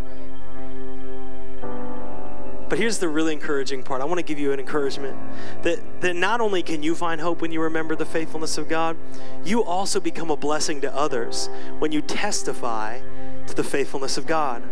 But 2.69 2.79
here's 2.79 2.99
the 2.99 3.09
really 3.09 3.33
encouraging 3.33 3.83
part. 3.83 4.01
I 4.01 4.07
want 4.07 4.19
to 4.19 4.25
give 4.25 4.39
you 4.39 4.53
an 4.53 4.61
encouragement 4.61 5.19
that, 5.63 5.79
that 6.01 6.17
not 6.17 6.41
only 6.41 6.63
can 6.63 6.83
you 6.83 6.95
find 6.95 7.21
hope 7.21 7.43
when 7.43 7.53
you 7.53 7.61
remember 7.61 7.95
the 7.97 8.07
faithfulness 8.07 8.57
of 8.57 8.69
God, 8.69 8.97
you 9.45 9.63
also 9.63 10.01
become 10.01 10.31
a 10.31 10.37
blessing 10.37 10.81
to 10.83 10.95
others 10.95 11.51
when 11.81 11.93
you 11.93 12.01
testify 12.01 13.01
to 13.47 13.55
the 13.55 13.65
faithfulness 13.65 14.17
of 14.17 14.27
God. 14.27 14.63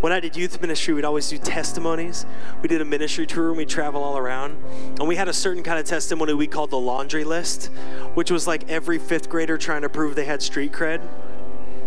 When 0.00 0.12
I 0.12 0.20
did 0.20 0.36
youth 0.36 0.60
ministry, 0.60 0.94
we'd 0.94 1.04
always 1.04 1.28
do 1.28 1.38
testimonies. 1.38 2.26
We 2.62 2.68
did 2.68 2.80
a 2.80 2.84
ministry 2.84 3.26
tour 3.26 3.48
and 3.48 3.56
we'd 3.56 3.68
travel 3.68 4.02
all 4.02 4.18
around. 4.18 4.56
And 4.98 5.08
we 5.08 5.16
had 5.16 5.28
a 5.28 5.32
certain 5.32 5.62
kind 5.62 5.78
of 5.78 5.86
testimony 5.86 6.34
we 6.34 6.46
called 6.46 6.70
the 6.70 6.78
laundry 6.78 7.24
list, 7.24 7.66
which 8.14 8.30
was 8.30 8.46
like 8.46 8.68
every 8.68 8.98
fifth 8.98 9.28
grader 9.28 9.58
trying 9.58 9.82
to 9.82 9.88
prove 9.88 10.14
they 10.14 10.24
had 10.24 10.42
street 10.42 10.72
cred. 10.72 11.06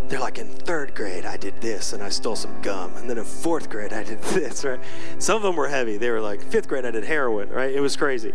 They're 0.10 0.20
like, 0.20 0.39
in 0.39 0.47
third 0.47 0.95
grade, 0.95 1.24
I 1.24 1.38
did 1.38 1.62
this 1.62 1.93
and 1.93 2.02
I 2.02 2.10
stole 2.10 2.36
some 2.36 2.60
gum. 2.62 2.95
And 2.95 3.08
then 3.08 3.20
in 3.20 3.26
fourth 3.26 3.70
grade, 3.70 3.93
I 3.93 4.04
did 4.04 4.20
this, 4.24 4.66
right? 4.66 4.80
Some 5.20 5.38
of 5.38 5.43
them 5.43 5.56
were 5.56 5.68
heavy. 5.68 5.97
They 5.97 6.10
were 6.10 6.22
like, 6.22 6.41
fifth 6.41 6.68
grade, 6.68 6.86
I 6.86 6.91
did 6.91 7.04
heroin, 7.04 7.50
right? 7.50 7.72
It 7.74 7.80
was 7.80 7.95
crazy. 7.95 8.34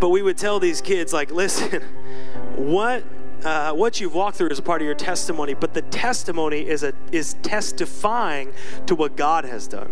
But 0.00 0.08
we 0.08 0.22
would 0.22 0.36
tell 0.36 0.58
these 0.58 0.80
kids, 0.80 1.12
like, 1.12 1.30
listen, 1.30 1.82
what 2.56 3.04
uh, 3.44 3.72
what 3.72 4.00
you've 4.00 4.14
walked 4.14 4.36
through 4.36 4.48
is 4.48 4.58
a 4.58 4.62
part 4.62 4.82
of 4.82 4.86
your 4.86 4.94
testimony, 4.94 5.54
but 5.54 5.74
the 5.74 5.82
testimony 5.82 6.66
is 6.66 6.82
a 6.82 6.92
is 7.10 7.34
testifying 7.42 8.52
to 8.86 8.94
what 8.94 9.16
God 9.16 9.44
has 9.44 9.66
done. 9.66 9.88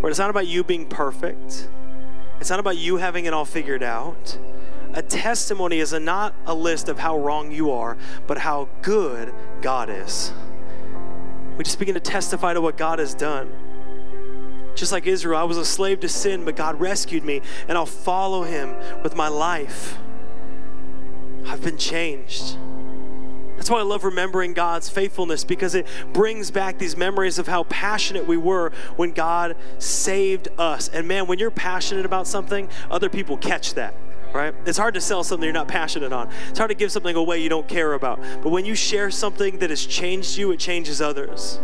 Where 0.00 0.10
it's 0.10 0.18
not 0.18 0.30
about 0.30 0.46
you 0.46 0.64
being 0.64 0.86
perfect. 0.86 1.68
It's 2.40 2.48
not 2.48 2.58
about 2.58 2.78
you 2.78 2.96
having 2.96 3.26
it 3.26 3.34
all 3.34 3.44
figured 3.44 3.82
out. 3.82 4.38
A 4.94 5.02
testimony 5.02 5.78
is 5.78 5.92
a, 5.92 6.00
not 6.00 6.34
a 6.46 6.54
list 6.54 6.88
of 6.88 6.98
how 6.98 7.18
wrong 7.18 7.52
you 7.52 7.70
are, 7.70 7.96
but 8.26 8.38
how 8.38 8.68
good 8.82 9.32
God 9.60 9.90
is. 9.90 10.32
We 11.56 11.64
just 11.64 11.78
begin 11.78 11.94
to 11.94 12.00
testify 12.00 12.54
to 12.54 12.60
what 12.60 12.76
God 12.76 12.98
has 12.98 13.14
done. 13.14 13.52
Just 14.74 14.90
like 14.90 15.06
Israel, 15.06 15.38
I 15.38 15.44
was 15.44 15.58
a 15.58 15.64
slave 15.64 16.00
to 16.00 16.08
sin, 16.08 16.44
but 16.44 16.56
God 16.56 16.80
rescued 16.80 17.24
me, 17.24 17.42
and 17.68 17.76
I'll 17.76 17.86
follow 17.86 18.42
him 18.42 18.74
with 19.02 19.14
my 19.14 19.28
life. 19.28 19.98
I've 21.46 21.62
been 21.62 21.78
changed. 21.78 22.56
That's 23.56 23.68
why 23.68 23.80
I 23.80 23.82
love 23.82 24.04
remembering 24.04 24.54
God's 24.54 24.88
faithfulness 24.88 25.44
because 25.44 25.74
it 25.74 25.86
brings 26.14 26.50
back 26.50 26.78
these 26.78 26.96
memories 26.96 27.38
of 27.38 27.46
how 27.46 27.64
passionate 27.64 28.26
we 28.26 28.38
were 28.38 28.72
when 28.96 29.12
God 29.12 29.54
saved 29.78 30.48
us. 30.56 30.88
And 30.88 31.06
man, 31.06 31.26
when 31.26 31.38
you're 31.38 31.50
passionate 31.50 32.06
about 32.06 32.26
something, 32.26 32.70
other 32.90 33.10
people 33.10 33.36
catch 33.36 33.74
that 33.74 33.94
right? 34.32 34.54
It's 34.64 34.78
hard 34.78 34.94
to 34.94 35.00
sell 35.00 35.24
something 35.24 35.44
you're 35.44 35.52
not 35.52 35.68
passionate 35.68 36.12
on. 36.12 36.30
It's 36.48 36.58
hard 36.58 36.68
to 36.68 36.74
give 36.76 36.92
something 36.92 37.16
away 37.16 37.42
you 37.42 37.48
don't 37.48 37.66
care 37.66 37.94
about. 37.94 38.20
But 38.42 38.50
when 38.50 38.64
you 38.64 38.74
share 38.76 39.10
something 39.10 39.58
that 39.58 39.70
has 39.70 39.84
changed 39.84 40.38
you, 40.38 40.52
it 40.52 40.60
changes 40.60 41.00
others. 41.00 41.58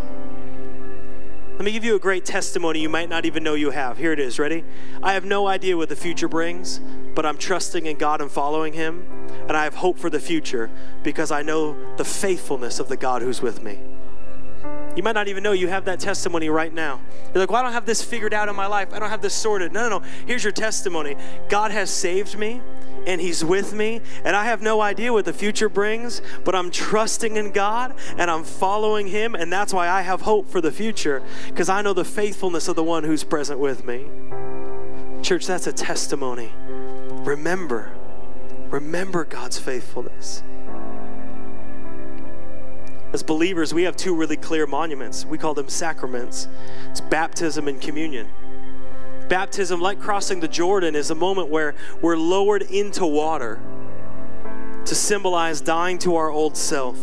Let 1.56 1.64
me 1.64 1.72
give 1.72 1.84
you 1.84 1.96
a 1.96 1.98
great 1.98 2.26
testimony 2.26 2.80
you 2.80 2.90
might 2.90 3.08
not 3.08 3.24
even 3.24 3.42
know 3.42 3.54
you 3.54 3.70
have. 3.70 3.96
Here 3.96 4.12
it 4.12 4.20
is. 4.20 4.38
Ready? 4.38 4.62
I 5.02 5.14
have 5.14 5.24
no 5.24 5.46
idea 5.46 5.74
what 5.74 5.88
the 5.88 5.96
future 5.96 6.28
brings, 6.28 6.82
but 7.14 7.24
I'm 7.24 7.38
trusting 7.38 7.86
in 7.86 7.96
God 7.96 8.20
and 8.20 8.30
following 8.30 8.74
Him. 8.74 9.06
And 9.48 9.56
I 9.56 9.64
have 9.64 9.76
hope 9.76 9.98
for 9.98 10.10
the 10.10 10.20
future 10.20 10.70
because 11.02 11.30
I 11.30 11.40
know 11.40 11.74
the 11.96 12.04
faithfulness 12.04 12.78
of 12.78 12.88
the 12.88 12.96
God 12.98 13.22
who's 13.22 13.40
with 13.40 13.62
me. 13.62 13.80
You 14.96 15.02
might 15.02 15.14
not 15.14 15.28
even 15.28 15.42
know 15.42 15.52
you 15.52 15.68
have 15.68 15.86
that 15.86 15.98
testimony 15.98 16.50
right 16.50 16.72
now. 16.72 17.00
You're 17.32 17.40
like, 17.40 17.50
well, 17.50 17.60
I 17.60 17.62
don't 17.62 17.72
have 17.72 17.86
this 17.86 18.02
figured 18.02 18.34
out 18.34 18.50
in 18.50 18.56
my 18.56 18.66
life. 18.66 18.92
I 18.92 18.98
don't 18.98 19.08
have 19.08 19.22
this 19.22 19.34
sorted. 19.34 19.72
No, 19.72 19.88
no, 19.88 20.00
no. 20.00 20.04
Here's 20.26 20.44
your 20.44 20.52
testimony 20.52 21.16
God 21.48 21.70
has 21.70 21.88
saved 21.88 22.38
me 22.38 22.60
and 23.06 23.20
He's 23.20 23.44
with 23.44 23.72
me, 23.72 24.00
and 24.24 24.36
I 24.36 24.44
have 24.44 24.60
no 24.60 24.80
idea 24.80 25.12
what 25.12 25.24
the 25.24 25.32
future 25.32 25.68
brings, 25.68 26.20
but 26.44 26.54
I'm 26.54 26.70
trusting 26.70 27.36
in 27.36 27.52
God 27.52 27.94
and 28.18 28.30
I'm 28.30 28.44
following 28.44 29.06
Him, 29.06 29.34
and 29.34 29.52
that's 29.52 29.72
why 29.72 29.88
I 29.88 30.02
have 30.02 30.22
hope 30.22 30.48
for 30.48 30.60
the 30.60 30.72
future 30.72 31.22
because 31.48 31.68
I 31.68 31.82
know 31.82 31.92
the 31.92 32.04
faithfulness 32.04 32.68
of 32.68 32.76
the 32.76 32.84
one 32.84 33.04
who's 33.04 33.24
present 33.24 33.58
with 33.60 33.84
me. 33.84 34.06
Church, 35.22 35.46
that's 35.46 35.66
a 35.66 35.72
testimony. 35.72 36.52
Remember, 37.24 37.92
remember 38.70 39.24
God's 39.24 39.58
faithfulness. 39.58 40.42
As 43.12 43.22
believers, 43.22 43.72
we 43.72 43.84
have 43.84 43.96
two 43.96 44.14
really 44.14 44.36
clear 44.36 44.66
monuments. 44.66 45.24
We 45.24 45.38
call 45.38 45.54
them 45.54 45.68
sacraments 45.68 46.48
it's 46.90 47.00
baptism 47.00 47.68
and 47.68 47.80
communion. 47.80 48.28
Baptism, 49.28 49.80
like 49.80 50.00
crossing 50.00 50.40
the 50.40 50.48
Jordan, 50.48 50.94
is 50.94 51.10
a 51.10 51.14
moment 51.14 51.48
where 51.48 51.74
we're 52.00 52.16
lowered 52.16 52.62
into 52.62 53.06
water 53.06 53.60
to 54.84 54.94
symbolize 54.94 55.60
dying 55.60 55.98
to 55.98 56.14
our 56.16 56.30
old 56.30 56.56
self 56.56 56.98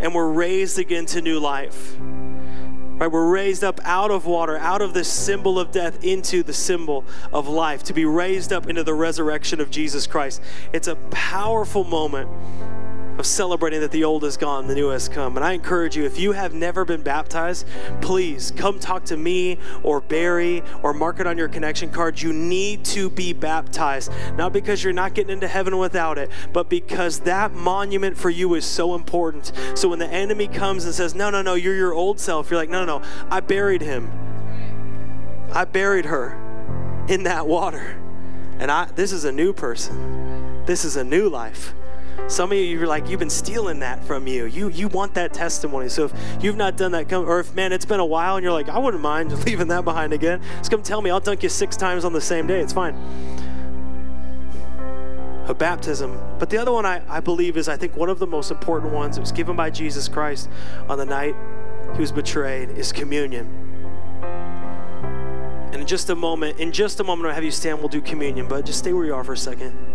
and 0.00 0.14
we're 0.14 0.30
raised 0.30 0.78
again 0.78 1.06
to 1.06 1.20
new 1.20 1.38
life. 1.38 1.96
Right, 2.00 3.10
we're 3.10 3.30
raised 3.30 3.64
up 3.64 3.80
out 3.84 4.10
of 4.10 4.26
water, 4.26 4.58
out 4.58 4.82
of 4.82 4.92
this 4.92 5.10
symbol 5.10 5.58
of 5.58 5.70
death 5.70 6.04
into 6.04 6.42
the 6.42 6.52
symbol 6.52 7.06
of 7.32 7.48
life, 7.48 7.82
to 7.84 7.94
be 7.94 8.04
raised 8.04 8.52
up 8.52 8.68
into 8.68 8.82
the 8.82 8.92
resurrection 8.92 9.58
of 9.58 9.70
Jesus 9.70 10.06
Christ. 10.06 10.42
It's 10.74 10.86
a 10.86 10.96
powerful 10.96 11.84
moment 11.84 12.28
of 13.18 13.26
celebrating 13.26 13.80
that 13.80 13.90
the 13.90 14.04
old 14.04 14.24
is 14.24 14.36
gone, 14.36 14.66
the 14.66 14.74
new 14.74 14.88
has 14.88 15.08
come. 15.08 15.36
And 15.36 15.44
I 15.44 15.52
encourage 15.52 15.96
you, 15.96 16.04
if 16.04 16.18
you 16.18 16.32
have 16.32 16.54
never 16.54 16.84
been 16.84 17.02
baptized, 17.02 17.66
please 18.00 18.50
come 18.50 18.78
talk 18.78 19.04
to 19.06 19.16
me 19.16 19.58
or 19.82 20.00
Barry 20.00 20.62
or 20.82 20.94
mark 20.94 21.20
it 21.20 21.26
on 21.26 21.36
your 21.36 21.48
connection 21.48 21.90
card. 21.90 22.20
You 22.20 22.32
need 22.32 22.84
to 22.86 23.10
be 23.10 23.32
baptized, 23.32 24.10
not 24.36 24.52
because 24.52 24.82
you're 24.82 24.92
not 24.92 25.14
getting 25.14 25.32
into 25.32 25.48
heaven 25.48 25.78
without 25.78 26.18
it, 26.18 26.30
but 26.52 26.68
because 26.68 27.20
that 27.20 27.52
monument 27.52 28.16
for 28.16 28.30
you 28.30 28.54
is 28.54 28.64
so 28.64 28.94
important. 28.94 29.52
So 29.74 29.88
when 29.88 29.98
the 29.98 30.08
enemy 30.08 30.48
comes 30.48 30.84
and 30.84 30.94
says, 30.94 31.14
No, 31.14 31.30
no, 31.30 31.42
no, 31.42 31.54
you're 31.54 31.74
your 31.74 31.92
old 31.92 32.18
self, 32.18 32.50
you're 32.50 32.58
like, 32.58 32.70
No, 32.70 32.84
no, 32.84 32.98
no, 32.98 33.06
I 33.30 33.40
buried 33.40 33.82
him. 33.82 34.10
I 35.52 35.64
buried 35.64 36.06
her 36.06 36.32
in 37.08 37.24
that 37.24 37.46
water. 37.46 38.00
And 38.58 38.70
I 38.70 38.86
this 38.86 39.12
is 39.12 39.24
a 39.24 39.32
new 39.32 39.52
person. 39.52 40.64
This 40.66 40.84
is 40.84 40.96
a 40.96 41.04
new 41.04 41.28
life. 41.28 41.74
Some 42.28 42.52
of 42.52 42.58
you, 42.58 42.64
you're 42.64 42.86
like, 42.86 43.08
you've 43.08 43.18
been 43.18 43.28
stealing 43.30 43.80
that 43.80 44.04
from 44.04 44.26
you. 44.26 44.46
You 44.46 44.68
you 44.68 44.88
want 44.88 45.14
that 45.14 45.34
testimony. 45.34 45.88
So 45.88 46.04
if 46.06 46.14
you've 46.40 46.56
not 46.56 46.76
done 46.76 46.92
that, 46.92 47.08
come, 47.08 47.28
or 47.28 47.40
if, 47.40 47.54
man, 47.54 47.72
it's 47.72 47.84
been 47.84 48.00
a 48.00 48.06
while 48.06 48.36
and 48.36 48.44
you're 48.44 48.52
like, 48.52 48.68
I 48.68 48.78
wouldn't 48.78 49.02
mind 49.02 49.32
leaving 49.46 49.68
that 49.68 49.84
behind 49.84 50.12
again, 50.12 50.40
just 50.58 50.70
come 50.70 50.82
tell 50.82 51.02
me. 51.02 51.10
I'll 51.10 51.20
dunk 51.20 51.42
you 51.42 51.48
six 51.48 51.76
times 51.76 52.04
on 52.04 52.12
the 52.12 52.20
same 52.20 52.46
day. 52.46 52.60
It's 52.60 52.72
fine. 52.72 52.94
A 55.46 55.54
baptism. 55.54 56.20
But 56.38 56.50
the 56.50 56.58
other 56.58 56.70
one 56.70 56.86
I, 56.86 57.02
I 57.08 57.18
believe 57.20 57.56
is, 57.56 57.68
I 57.68 57.76
think, 57.76 57.96
one 57.96 58.08
of 58.08 58.20
the 58.20 58.26
most 58.26 58.52
important 58.52 58.92
ones. 58.92 59.16
It 59.16 59.20
was 59.20 59.32
given 59.32 59.56
by 59.56 59.70
Jesus 59.70 60.06
Christ 60.06 60.48
on 60.88 60.98
the 60.98 61.06
night 61.06 61.34
he 61.94 62.00
was 62.00 62.12
betrayed, 62.12 62.70
is 62.70 62.92
communion. 62.92 63.46
And 65.72 65.76
in 65.76 65.86
just 65.86 66.10
a 66.10 66.14
moment, 66.14 66.58
in 66.58 66.72
just 66.72 67.00
a 67.00 67.04
moment, 67.04 67.28
I'll 67.28 67.34
have 67.34 67.44
you 67.44 67.50
stand. 67.50 67.78
We'll 67.78 67.88
do 67.88 68.00
communion, 68.00 68.48
but 68.48 68.64
just 68.64 68.78
stay 68.78 68.92
where 68.92 69.06
you 69.06 69.14
are 69.14 69.24
for 69.24 69.32
a 69.32 69.36
second. 69.36 69.89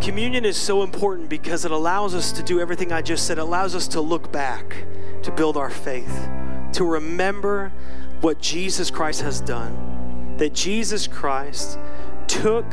Communion 0.00 0.44
is 0.44 0.56
so 0.56 0.82
important 0.82 1.28
because 1.28 1.64
it 1.64 1.70
allows 1.70 2.14
us 2.14 2.32
to 2.32 2.42
do 2.42 2.60
everything 2.60 2.92
I 2.92 3.02
just 3.02 3.26
said. 3.26 3.38
It 3.38 3.42
allows 3.42 3.74
us 3.74 3.88
to 3.88 4.00
look 4.00 4.30
back, 4.30 4.84
to 5.22 5.32
build 5.32 5.56
our 5.56 5.70
faith, 5.70 6.28
to 6.72 6.84
remember 6.84 7.72
what 8.20 8.40
Jesus 8.40 8.90
Christ 8.90 9.22
has 9.22 9.40
done. 9.40 10.36
That 10.38 10.52
Jesus 10.52 11.06
Christ 11.06 11.78
took 12.26 12.66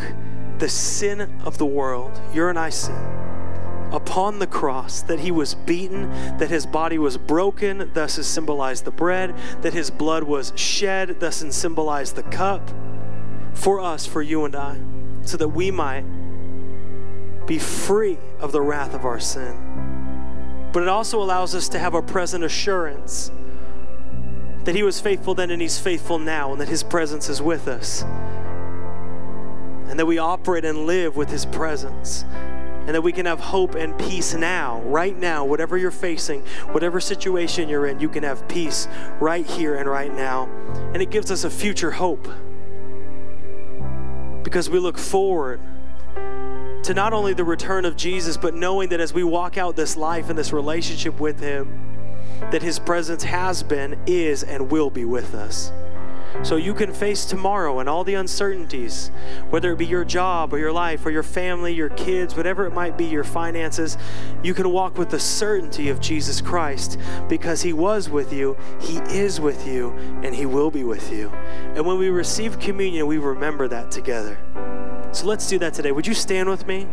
the 0.58 0.70
sin 0.70 1.22
of 1.44 1.58
the 1.58 1.66
world, 1.66 2.20
your 2.34 2.50
and 2.50 2.60
I 2.60 2.70
sin, 2.70 2.96
upon 3.92 4.40
the 4.40 4.48
cross, 4.48 5.02
that 5.04 5.20
he 5.20 5.32
was 5.32 5.56
beaten, 5.56 6.10
that 6.38 6.50
his 6.50 6.66
body 6.66 6.98
was 6.98 7.18
broken, 7.18 7.92
thus 7.94 8.18
is 8.18 8.28
symbolized 8.28 8.86
the 8.86 8.92
bread, 8.92 9.36
that 9.62 9.74
his 9.74 9.90
blood 9.90 10.24
was 10.24 10.54
shed, 10.56 11.20
thus 11.20 11.42
is 11.42 11.56
symbolized 11.56 12.16
the 12.16 12.24
cup, 12.24 12.70
for 13.54 13.80
us, 13.80 14.06
for 14.06 14.22
you 14.22 14.46
and 14.46 14.56
I, 14.56 14.80
so 15.24 15.36
that 15.38 15.50
we 15.50 15.72
might 15.72 16.06
be 17.52 17.60
free 17.60 18.18
of 18.40 18.54
the 18.54 18.62
wrath 18.62 18.94
of 18.94 19.04
our 19.04 19.20
sin. 19.20 20.70
But 20.72 20.84
it 20.84 20.88
also 20.88 21.22
allows 21.22 21.54
us 21.54 21.68
to 21.68 21.80
have 21.80 21.94
a 21.94 22.02
present 22.02 22.46
assurance 22.46 23.30
that 24.64 24.74
He 24.74 24.84
was 24.84 25.02
faithful 25.02 25.36
then 25.36 25.52
and 25.52 25.62
He's 25.62 25.78
faithful 25.78 26.18
now, 26.18 26.54
and 26.54 26.62
that 26.62 26.70
His 26.70 26.82
presence 26.82 27.28
is 27.28 27.42
with 27.42 27.68
us. 27.68 28.04
And 29.90 30.00
that 30.00 30.06
we 30.06 30.18
operate 30.18 30.64
and 30.64 30.86
live 30.86 31.18
with 31.18 31.30
His 31.30 31.46
presence. 31.46 32.24
And 32.24 32.96
that 32.96 33.02
we 33.02 33.12
can 33.12 33.26
have 33.26 33.42
hope 33.42 33.76
and 33.76 34.00
peace 34.00 34.34
now, 34.34 34.80
right 34.84 35.18
now, 35.18 35.44
whatever 35.44 35.78
you're 35.78 35.92
facing, 35.92 36.46
whatever 36.72 37.02
situation 37.02 37.68
you're 37.68 37.86
in, 37.86 38.00
you 38.00 38.08
can 38.08 38.24
have 38.24 38.48
peace 38.48 38.88
right 39.20 39.46
here 39.46 39.76
and 39.76 39.90
right 39.90 40.14
now. 40.14 40.48
And 40.94 41.02
it 41.02 41.10
gives 41.10 41.30
us 41.32 41.44
a 41.44 41.50
future 41.50 41.92
hope 41.92 42.30
because 44.42 44.70
we 44.70 44.80
look 44.80 44.98
forward 44.98 45.60
to 46.92 46.96
not 46.96 47.14
only 47.14 47.34
the 47.34 47.46
return 47.46 47.86
of 47.86 47.96
Jesus, 47.96 48.36
but 48.36 48.54
knowing 48.54 48.90
that 48.90 49.00
as 49.00 49.14
we 49.14 49.24
walk 49.24 49.58
out 49.58 49.78
this 49.78 49.96
life 49.96 50.30
and 50.30 50.38
this 50.38 50.52
relationship 50.52 51.22
with 51.22 51.40
Him, 51.40 51.80
that 52.52 52.62
His 52.62 52.80
presence 52.80 53.24
has 53.24 53.64
been, 53.64 53.98
is, 54.06 54.44
and 54.44 54.70
will 54.70 54.90
be 54.90 55.06
with 55.06 55.34
us. 55.34 55.72
So 56.44 56.58
you 56.58 56.74
can 56.74 56.94
face 56.94 57.24
tomorrow 57.24 57.80
and 57.80 57.88
all 57.88 58.04
the 58.04 58.16
uncertainties, 58.16 59.10
whether 59.52 59.72
it 59.72 59.78
be 59.78 59.86
your 59.86 60.04
job 60.04 60.54
or 60.54 60.58
your 60.58 60.74
life 60.74 61.06
or 61.06 61.12
your 61.12 61.24
family, 61.24 61.74
your 61.74 61.90
kids, 61.90 62.36
whatever 62.36 62.66
it 62.66 62.74
might 62.74 62.98
be, 62.98 63.06
your 63.06 63.24
finances. 63.24 63.98
You 64.44 64.54
can 64.54 64.70
walk 64.70 64.98
with 64.98 65.12
the 65.12 65.20
certainty 65.20 65.88
of 65.88 66.02
Jesus 66.02 66.42
Christ 66.42 66.98
because 67.30 67.62
He 67.62 67.72
was 67.72 68.10
with 68.10 68.34
you, 68.34 68.58
He 68.82 68.98
is 68.98 69.40
with 69.40 69.66
you, 69.66 69.92
and 70.24 70.36
He 70.36 70.46
will 70.46 70.72
be 70.72 70.84
with 70.84 71.10
you. 71.10 71.30
And 71.30 71.86
when 71.86 71.98
we 71.98 72.10
receive 72.10 72.60
communion, 72.60 73.08
we 73.08 73.18
remember 73.18 73.70
that 73.70 73.92
together. 73.92 74.38
So 75.12 75.26
let's 75.26 75.48
do 75.48 75.60
that 75.60 75.74
today. 75.74 75.92
Would 75.92 76.08
you 76.08 76.14
stand 76.14 76.50
with 76.50 76.66
me? 76.66 76.88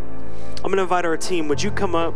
I'm 0.56 0.62
going 0.62 0.76
to 0.76 0.82
invite 0.82 1.04
our 1.04 1.16
team. 1.16 1.48
Would 1.48 1.62
you 1.62 1.70
come 1.70 1.94
up 1.94 2.14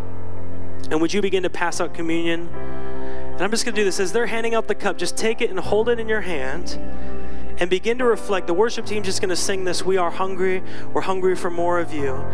and 0.91 1.01
would 1.01 1.15
you 1.15 1.23
begin 1.23 1.45
to 1.45 1.51
pass 1.51 1.81
out 1.81 1.95
communion? 1.95 2.49
And 2.49 3.41
I'm 3.41 3.51
just 3.51 3.65
going 3.65 3.75
to 3.75 3.81
do 3.81 3.85
this 3.85 4.01
as 4.01 4.13
they're 4.13 4.27
handing 4.27 4.55
out 4.55 4.67
the 4.67 4.75
cup. 4.75 4.99
Just 4.99 5.17
take 5.17 5.41
it 5.41 5.51
and 5.51 5.59
hold 5.59 5.89
it 5.89 6.01
in 6.01 6.09
your 6.09 6.21
hand 6.21 6.79
and 7.59 7.71
begin 7.71 7.99
to 7.99 8.05
reflect. 8.05 8.49
The 8.49 8.55
worship 8.55 8.85
team's 8.85 9.07
just 9.07 9.21
going 9.21 9.31
to 9.31 9.37
sing 9.37 9.65
this 9.65 9.85
We 9.85 9.97
are 9.97 10.11
hungry. 10.11 10.63
We're 10.93 11.03
hungry 11.03 11.37
for 11.37 11.51
more 11.51 11.79
of 11.79 11.93
you. 11.93 12.25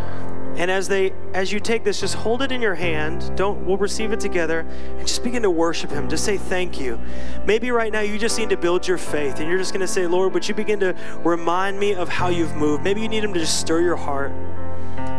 And 0.59 0.73
as 0.73 0.89
they 0.89 1.13
as 1.35 1.53
you 1.53 1.61
take 1.61 1.85
this, 1.85 2.01
just 2.01 2.17
hold 2.17 2.43
it 2.43 2.51
in 2.51 2.61
your 2.61 2.75
hand. 2.75 3.35
Don't 3.37 3.65
we'll 3.65 3.77
receive 3.77 4.11
it 4.11 4.19
together 4.19 4.61
and 4.99 5.07
just 5.07 5.23
begin 5.23 5.43
to 5.43 5.51
worship 5.51 5.91
him. 5.91 6.09
Just 6.09 6.25
say 6.25 6.37
thank 6.37 6.81
you. 6.81 7.01
Maybe 7.47 7.71
right 7.71 7.93
now 7.93 8.01
you 8.01 8.19
just 8.19 8.37
need 8.39 8.51
to 8.51 8.57
build 8.57 8.87
your 8.87 8.99
faith 8.99 9.39
and 9.39 9.49
you're 9.49 9.59
just 9.59 9.73
gonna 9.73 9.87
say, 9.87 10.09
Lord, 10.09 10.35
would 10.35 10.49
you 10.49 10.55
begin 10.55 10.81
to 10.81 10.97
remind 11.25 11.79
me 11.79 11.95
of 11.95 12.09
how 12.09 12.29
you've 12.29 12.57
moved? 12.57 12.83
Maybe 12.83 13.01
you 13.01 13.09
need 13.09 13.23
him 13.23 13.33
to 13.35 13.41
just 13.41 13.61
stir 13.61 13.83
your 13.83 13.97
heart. 13.97 14.33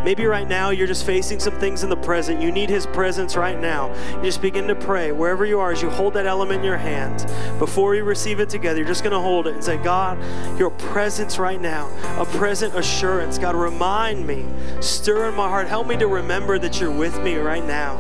Maybe 0.03 0.25
right 0.25 0.47
now 0.47 0.69
you're 0.69 0.87
just 0.87 1.05
facing 1.05 1.39
some 1.39 1.59
things 1.59 1.83
in 1.83 1.89
the 1.89 1.97
present. 1.97 2.41
You 2.41 2.51
need 2.51 2.69
His 2.69 2.85
presence 2.85 3.35
right 3.35 3.59
now. 3.59 3.93
You 4.17 4.23
just 4.23 4.41
begin 4.41 4.67
to 4.67 4.75
pray 4.75 5.11
wherever 5.11 5.45
you 5.45 5.59
are 5.59 5.71
as 5.71 5.81
you 5.81 5.89
hold 5.89 6.13
that 6.13 6.25
element 6.25 6.59
in 6.59 6.65
your 6.65 6.77
hand. 6.77 7.25
Before 7.59 7.95
you 7.95 8.03
receive 8.03 8.39
it 8.39 8.49
together, 8.49 8.79
you're 8.79 8.87
just 8.87 9.03
going 9.03 9.13
to 9.13 9.19
hold 9.19 9.47
it 9.47 9.53
and 9.53 9.63
say, 9.63 9.77
God, 9.77 10.17
your 10.57 10.69
presence 10.69 11.37
right 11.37 11.59
now, 11.59 11.89
a 12.17 12.25
present 12.25 12.75
assurance. 12.75 13.37
God, 13.37 13.55
remind 13.55 14.25
me, 14.25 14.45
stir 14.79 15.29
in 15.29 15.35
my 15.35 15.49
heart. 15.49 15.67
Help 15.67 15.87
me 15.87 15.97
to 15.97 16.07
remember 16.07 16.57
that 16.59 16.79
you're 16.79 16.91
with 16.91 17.19
me 17.21 17.35
right 17.35 17.65
now. 17.65 17.97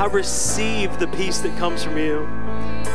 I 0.00 0.06
receive 0.06 0.98
the 0.98 1.08
peace 1.08 1.40
that 1.40 1.56
comes 1.58 1.84
from 1.84 1.98
you. 1.98 2.26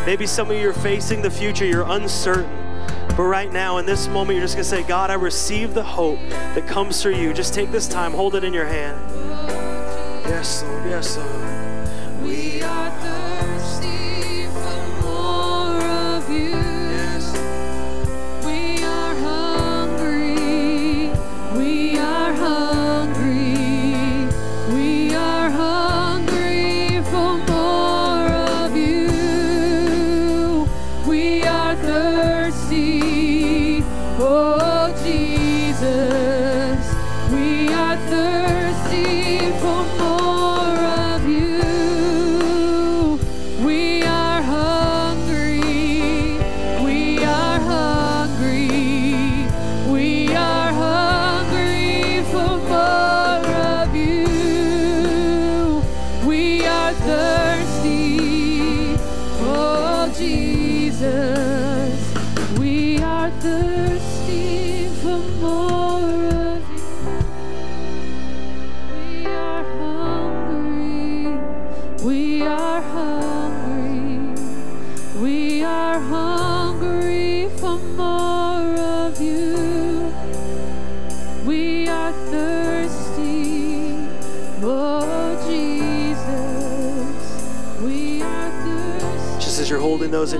Maybe 0.05 0.25
some 0.25 0.49
of 0.49 0.57
you 0.57 0.69
are 0.69 0.73
facing 0.73 1.21
the 1.21 1.29
future, 1.29 1.65
you're 1.65 1.87
uncertain. 1.87 2.70
But 3.17 3.23
right 3.23 3.51
now, 3.51 3.77
in 3.77 3.85
this 3.85 4.07
moment, 4.07 4.37
you're 4.37 4.45
just 4.45 4.55
going 4.55 4.63
to 4.63 4.69
say, 4.69 4.83
God, 4.83 5.11
I 5.11 5.15
receive 5.15 5.73
the 5.73 5.83
hope 5.83 6.19
that 6.29 6.67
comes 6.67 7.01
through 7.01 7.15
you. 7.15 7.33
Just 7.33 7.53
take 7.53 7.71
this 7.71 7.87
time, 7.87 8.13
hold 8.13 8.35
it 8.35 8.43
in 8.43 8.53
your 8.53 8.65
hand. 8.65 8.99
Yes, 10.25 10.63
Lord. 10.63 10.85
Yes, 10.85 11.17
Lord. 11.17 11.51
those 13.01 13.79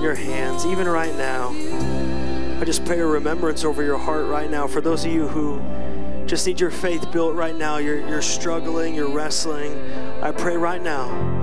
your 0.02 0.14
hands, 0.14 0.66
even 0.66 0.88
right 0.88 1.14
now. 1.16 1.50
I 2.60 2.64
just 2.64 2.84
pray 2.84 3.00
a 3.00 3.06
remembrance 3.06 3.64
over 3.64 3.82
your 3.82 3.98
heart 3.98 4.26
right 4.26 4.50
now 4.50 4.66
for 4.66 4.80
those 4.80 5.04
of 5.04 5.12
you 5.12 5.28
who 5.28 5.60
just 6.26 6.46
need 6.46 6.60
your 6.60 6.70
faith 6.70 7.10
built 7.12 7.34
right 7.34 7.56
now. 7.56 7.78
You're, 7.78 8.06
you're 8.08 8.22
struggling, 8.22 8.94
you're 8.94 9.10
wrestling. 9.10 9.72
I 10.22 10.32
pray 10.32 10.56
right 10.56 10.82
now 10.82 11.41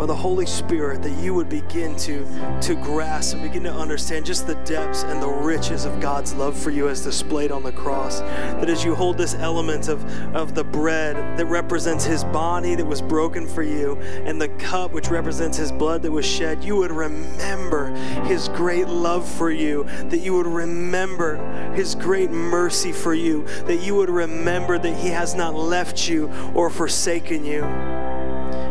by 0.00 0.06
the 0.06 0.16
Holy 0.16 0.46
Spirit 0.46 1.02
that 1.02 1.22
you 1.22 1.34
would 1.34 1.50
begin 1.50 1.94
to, 1.94 2.24
to 2.62 2.74
grasp 2.76 3.34
and 3.34 3.42
begin 3.42 3.62
to 3.62 3.70
understand 3.70 4.24
just 4.24 4.46
the 4.46 4.54
depths 4.64 5.02
and 5.02 5.20
the 5.20 5.28
riches 5.28 5.84
of 5.84 6.00
God's 6.00 6.32
love 6.32 6.58
for 6.58 6.70
you 6.70 6.88
as 6.88 7.04
displayed 7.04 7.52
on 7.52 7.62
the 7.62 7.72
cross. 7.72 8.20
That 8.20 8.70
as 8.70 8.82
you 8.82 8.94
hold 8.94 9.18
this 9.18 9.34
element 9.34 9.88
of, 9.88 10.02
of 10.34 10.54
the 10.54 10.64
bread 10.64 11.36
that 11.36 11.44
represents 11.44 12.02
his 12.02 12.24
body 12.24 12.74
that 12.76 12.86
was 12.86 13.02
broken 13.02 13.46
for 13.46 13.62
you, 13.62 13.96
and 14.24 14.40
the 14.40 14.48
cup 14.48 14.92
which 14.92 15.10
represents 15.10 15.58
his 15.58 15.70
blood 15.70 16.00
that 16.00 16.10
was 16.10 16.24
shed, 16.24 16.64
you 16.64 16.76
would 16.76 16.92
remember 16.92 17.90
his 18.24 18.48
great 18.48 18.88
love 18.88 19.28
for 19.28 19.50
you, 19.50 19.84
that 20.08 20.20
you 20.20 20.32
would 20.32 20.46
remember 20.46 21.36
his 21.74 21.94
great 21.94 22.30
mercy 22.30 22.90
for 22.90 23.12
you, 23.12 23.44
that 23.66 23.82
you 23.82 23.94
would 23.96 24.08
remember 24.08 24.78
that 24.78 24.96
he 24.96 25.08
has 25.08 25.34
not 25.34 25.54
left 25.54 26.08
you 26.08 26.32
or 26.54 26.70
forsaken 26.70 27.44
you. 27.44 28.09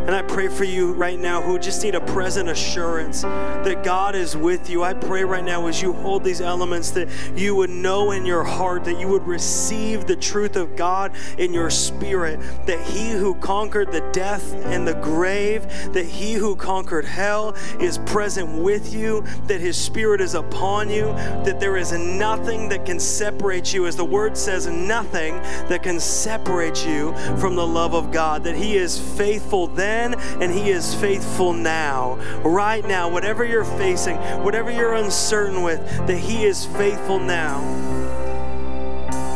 And 0.10 0.16
I 0.16 0.24
pray 0.24 0.48
for 0.48 0.64
you 0.64 0.94
right 0.94 1.20
now 1.20 1.42
who 1.42 1.60
just 1.60 1.84
need 1.84 1.94
a 1.94 2.02
present 2.02 2.50
assurance 2.50 3.22
that 3.22 3.84
God 3.84 4.16
is 4.16 4.36
with 4.36 4.70
you. 4.70 4.82
I 4.82 4.94
pray 4.94 5.24
right 5.24 5.44
now 5.44 5.68
as 5.68 5.82
you 5.82 5.94
hold 5.94 6.24
these 6.24 6.42
elements 6.42 6.90
that 6.92 7.10
you 7.36 7.54
would 7.56 7.70
know 7.70 8.12
in 8.12 8.26
your 8.26 8.44
heart, 8.44 8.86
that 8.86 9.00
you 9.00 9.08
would 9.08 9.28
receive 9.28 10.08
the 10.08 10.16
truth 10.16 10.56
of 10.56 10.76
God 10.76 11.16
in 11.38 11.54
your 11.54 11.70
spirit, 11.70 12.40
that 12.66 12.82
He 12.82 13.12
who 13.12 13.36
conquered 13.36 13.92
the 13.92 14.02
death 14.12 14.54
and 14.66 14.88
the 14.88 14.96
grave, 14.96 15.68
that 15.94 16.06
He 16.06 16.34
who 16.34 16.56
conquered 16.56 17.06
hell 17.06 17.56
is 17.80 18.00
present 18.00 18.64
with 18.64 18.94
you, 18.94 19.24
that 19.46 19.62
His 19.62 19.78
Spirit 19.78 20.22
is 20.22 20.34
upon 20.34 20.90
you, 20.90 21.06
that 21.44 21.60
there 21.60 21.78
is 21.78 21.92
nothing 21.92 22.70
that 22.70 22.86
can 22.86 23.00
separate 23.00 23.74
you, 23.74 23.86
as 23.86 23.96
the 23.96 24.06
Word 24.06 24.38
says, 24.38 24.66
nothing 24.66 25.36
that 25.68 25.84
can 25.84 26.00
separate 26.00 26.86
you 26.86 27.14
from 27.38 27.56
the 27.56 27.68
love 27.68 27.94
of 27.94 28.12
God, 28.12 28.44
that 28.44 28.56
He 28.56 28.76
is 28.76 29.00
faithful 29.18 29.68
then 29.68 29.89
then 29.90 30.14
and 30.42 30.52
He 30.52 30.70
is 30.70 30.94
faithful 30.96 31.54
now. 31.54 32.16
Right 32.44 32.86
now, 32.86 33.10
whatever 33.10 33.44
you're 33.44 33.66
facing, 33.66 34.18
whatever 34.44 34.72
you're 34.72 34.94
uncertain 34.94 35.64
with, 35.64 35.80
that 36.08 36.18
He 36.18 36.46
is 36.46 36.66
faithful 36.66 37.20
now. 37.20 37.62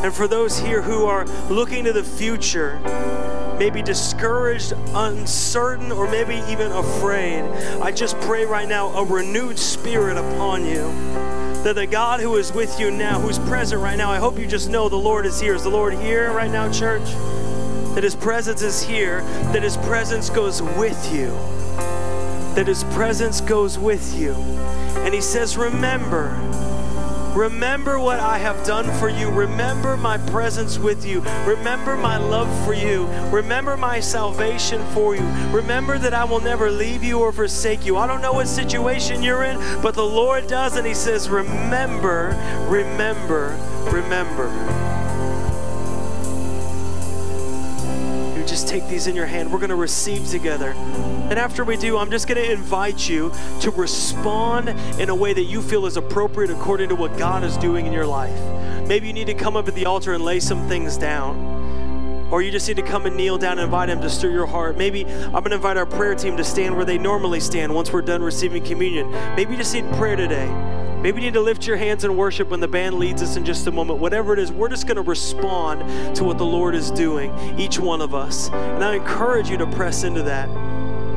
And 0.03 0.13
for 0.13 0.27
those 0.27 0.59
here 0.59 0.81
who 0.81 1.05
are 1.05 1.25
looking 1.49 1.85
to 1.85 1.93
the 1.93 2.03
future, 2.03 2.79
maybe 3.57 3.81
discouraged, 3.81 4.73
uncertain, 4.93 5.91
or 5.91 6.09
maybe 6.09 6.43
even 6.51 6.71
afraid, 6.71 7.43
I 7.81 7.91
just 7.91 8.19
pray 8.21 8.45
right 8.45 8.67
now 8.67 8.89
a 8.89 9.05
renewed 9.05 9.57
spirit 9.57 10.17
upon 10.17 10.65
you. 10.65 10.91
That 11.63 11.75
the 11.75 11.87
God 11.87 12.19
who 12.19 12.35
is 12.35 12.51
with 12.51 12.77
you 12.77 12.91
now, 12.91 13.21
who's 13.21 13.39
present 13.39 13.81
right 13.81 13.97
now, 13.97 14.11
I 14.11 14.17
hope 14.17 14.37
you 14.37 14.45
just 14.45 14.69
know 14.69 14.89
the 14.89 14.97
Lord 14.97 15.25
is 15.25 15.39
here. 15.39 15.55
Is 15.55 15.63
the 15.63 15.69
Lord 15.69 15.93
here 15.93 16.33
right 16.33 16.51
now, 16.51 16.69
church? 16.69 17.07
That 17.95 18.03
His 18.03 18.15
presence 18.15 18.61
is 18.61 18.81
here, 18.81 19.21
that 19.53 19.61
His 19.61 19.77
presence 19.77 20.29
goes 20.29 20.61
with 20.61 21.13
you, 21.13 21.27
that 22.55 22.65
His 22.67 22.83
presence 22.85 23.39
goes 23.39 23.77
with 23.77 24.17
you. 24.17 24.33
And 25.03 25.13
He 25.13 25.21
says, 25.21 25.57
Remember, 25.57 26.29
remember 27.35 27.99
what 27.99 28.19
I 28.19 28.39
have 28.39 28.65
done 28.65 28.91
for 28.99 29.09
you. 29.09 29.29
Remember 29.29 29.95
my 29.95 30.17
presence 30.17 30.79
with 30.79 31.05
you. 31.05 31.21
Remember 31.45 31.95
my 31.95 32.17
love 32.17 32.65
for 32.65 32.73
you. 32.73 33.05
Remember 33.31 33.77
my 33.77 33.99
salvation 33.99 34.83
for 34.87 35.15
you. 35.15 35.25
Remember 35.51 35.99
that 35.99 36.15
I 36.15 36.23
will 36.23 36.41
never 36.41 36.71
leave 36.71 37.03
you 37.03 37.19
or 37.19 37.31
forsake 37.31 37.85
you. 37.85 37.97
I 37.97 38.07
don't 38.07 38.21
know 38.21 38.33
what 38.33 38.47
situation 38.47 39.21
you're 39.21 39.43
in, 39.43 39.57
but 39.81 39.93
the 39.93 40.05
Lord 40.05 40.47
does, 40.47 40.77
and 40.77 40.87
He 40.87 40.95
says, 40.95 41.29
Remember, 41.29 42.35
remember, 42.69 43.55
remember. 43.91 44.92
Take 48.73 48.89
these 48.89 49.05
in 49.05 49.15
your 49.15 49.27
hand. 49.27 49.51
We're 49.51 49.59
going 49.59 49.69
to 49.69 49.75
receive 49.75 50.27
together. 50.29 50.71
And 50.71 51.33
after 51.33 51.63
we 51.63 51.77
do, 51.77 51.99
I'm 51.99 52.09
just 52.09 52.27
going 52.27 52.43
to 52.43 52.51
invite 52.51 53.07
you 53.07 53.31
to 53.61 53.69
respond 53.69 54.69
in 54.99 55.09
a 55.09 55.15
way 55.15 55.31
that 55.31 55.43
you 55.43 55.61
feel 55.61 55.85
is 55.85 55.95
appropriate 55.95 56.49
according 56.49 56.89
to 56.89 56.95
what 56.95 57.15
God 57.15 57.43
is 57.43 57.55
doing 57.57 57.85
in 57.85 57.93
your 57.93 58.07
life. 58.07 58.35
Maybe 58.87 59.05
you 59.05 59.13
need 59.13 59.27
to 59.27 59.35
come 59.35 59.55
up 59.55 59.67
at 59.67 59.75
the 59.75 59.85
altar 59.85 60.13
and 60.13 60.23
lay 60.23 60.39
some 60.39 60.67
things 60.67 60.97
down. 60.97 62.31
Or 62.31 62.41
you 62.41 62.49
just 62.49 62.67
need 62.67 62.77
to 62.77 62.83
come 62.83 63.05
and 63.05 63.15
kneel 63.15 63.37
down 63.37 63.59
and 63.59 63.65
invite 63.65 63.89
Him 63.89 64.01
to 64.01 64.09
stir 64.09 64.31
your 64.31 64.47
heart. 64.47 64.75
Maybe 64.75 65.05
I'm 65.05 65.31
going 65.33 65.51
to 65.51 65.57
invite 65.57 65.77
our 65.77 65.85
prayer 65.85 66.15
team 66.15 66.35
to 66.37 66.43
stand 66.43 66.75
where 66.75 66.83
they 66.83 66.97
normally 66.97 67.41
stand 67.41 67.75
once 67.75 67.93
we're 67.93 68.01
done 68.01 68.23
receiving 68.23 68.63
communion. 68.63 69.11
Maybe 69.35 69.51
you 69.51 69.57
just 69.57 69.75
need 69.75 69.85
prayer 69.93 70.15
today. 70.15 70.47
Maybe 71.03 71.19
you 71.19 71.27
need 71.27 71.33
to 71.33 71.41
lift 71.41 71.67
your 71.67 71.75
hands 71.75 72.05
in 72.05 72.15
worship 72.15 72.49
when 72.49 72.61
the 72.61 72.67
band 72.69 72.95
leads 72.95 73.21
us 73.21 73.35
in 73.35 73.43
just 73.43 73.67
a 73.67 73.71
moment. 73.73 73.99
Whatever 73.99 74.31
it 74.31 74.39
is, 74.39 74.53
we're 74.53 74.69
just 74.69 74.87
going 74.87 74.95
to 74.95 75.01
respond 75.01 76.15
to 76.15 76.23
what 76.23 76.37
the 76.37 76.45
Lord 76.45 76.75
is 76.75 76.91
doing, 76.91 77.59
each 77.59 77.77
one 77.77 77.99
of 77.99 78.15
us. 78.15 78.49
And 78.49 78.81
I 78.81 78.95
encourage 78.95 79.49
you 79.49 79.57
to 79.57 79.67
press 79.67 80.05
into 80.05 80.23
that. 80.23 80.47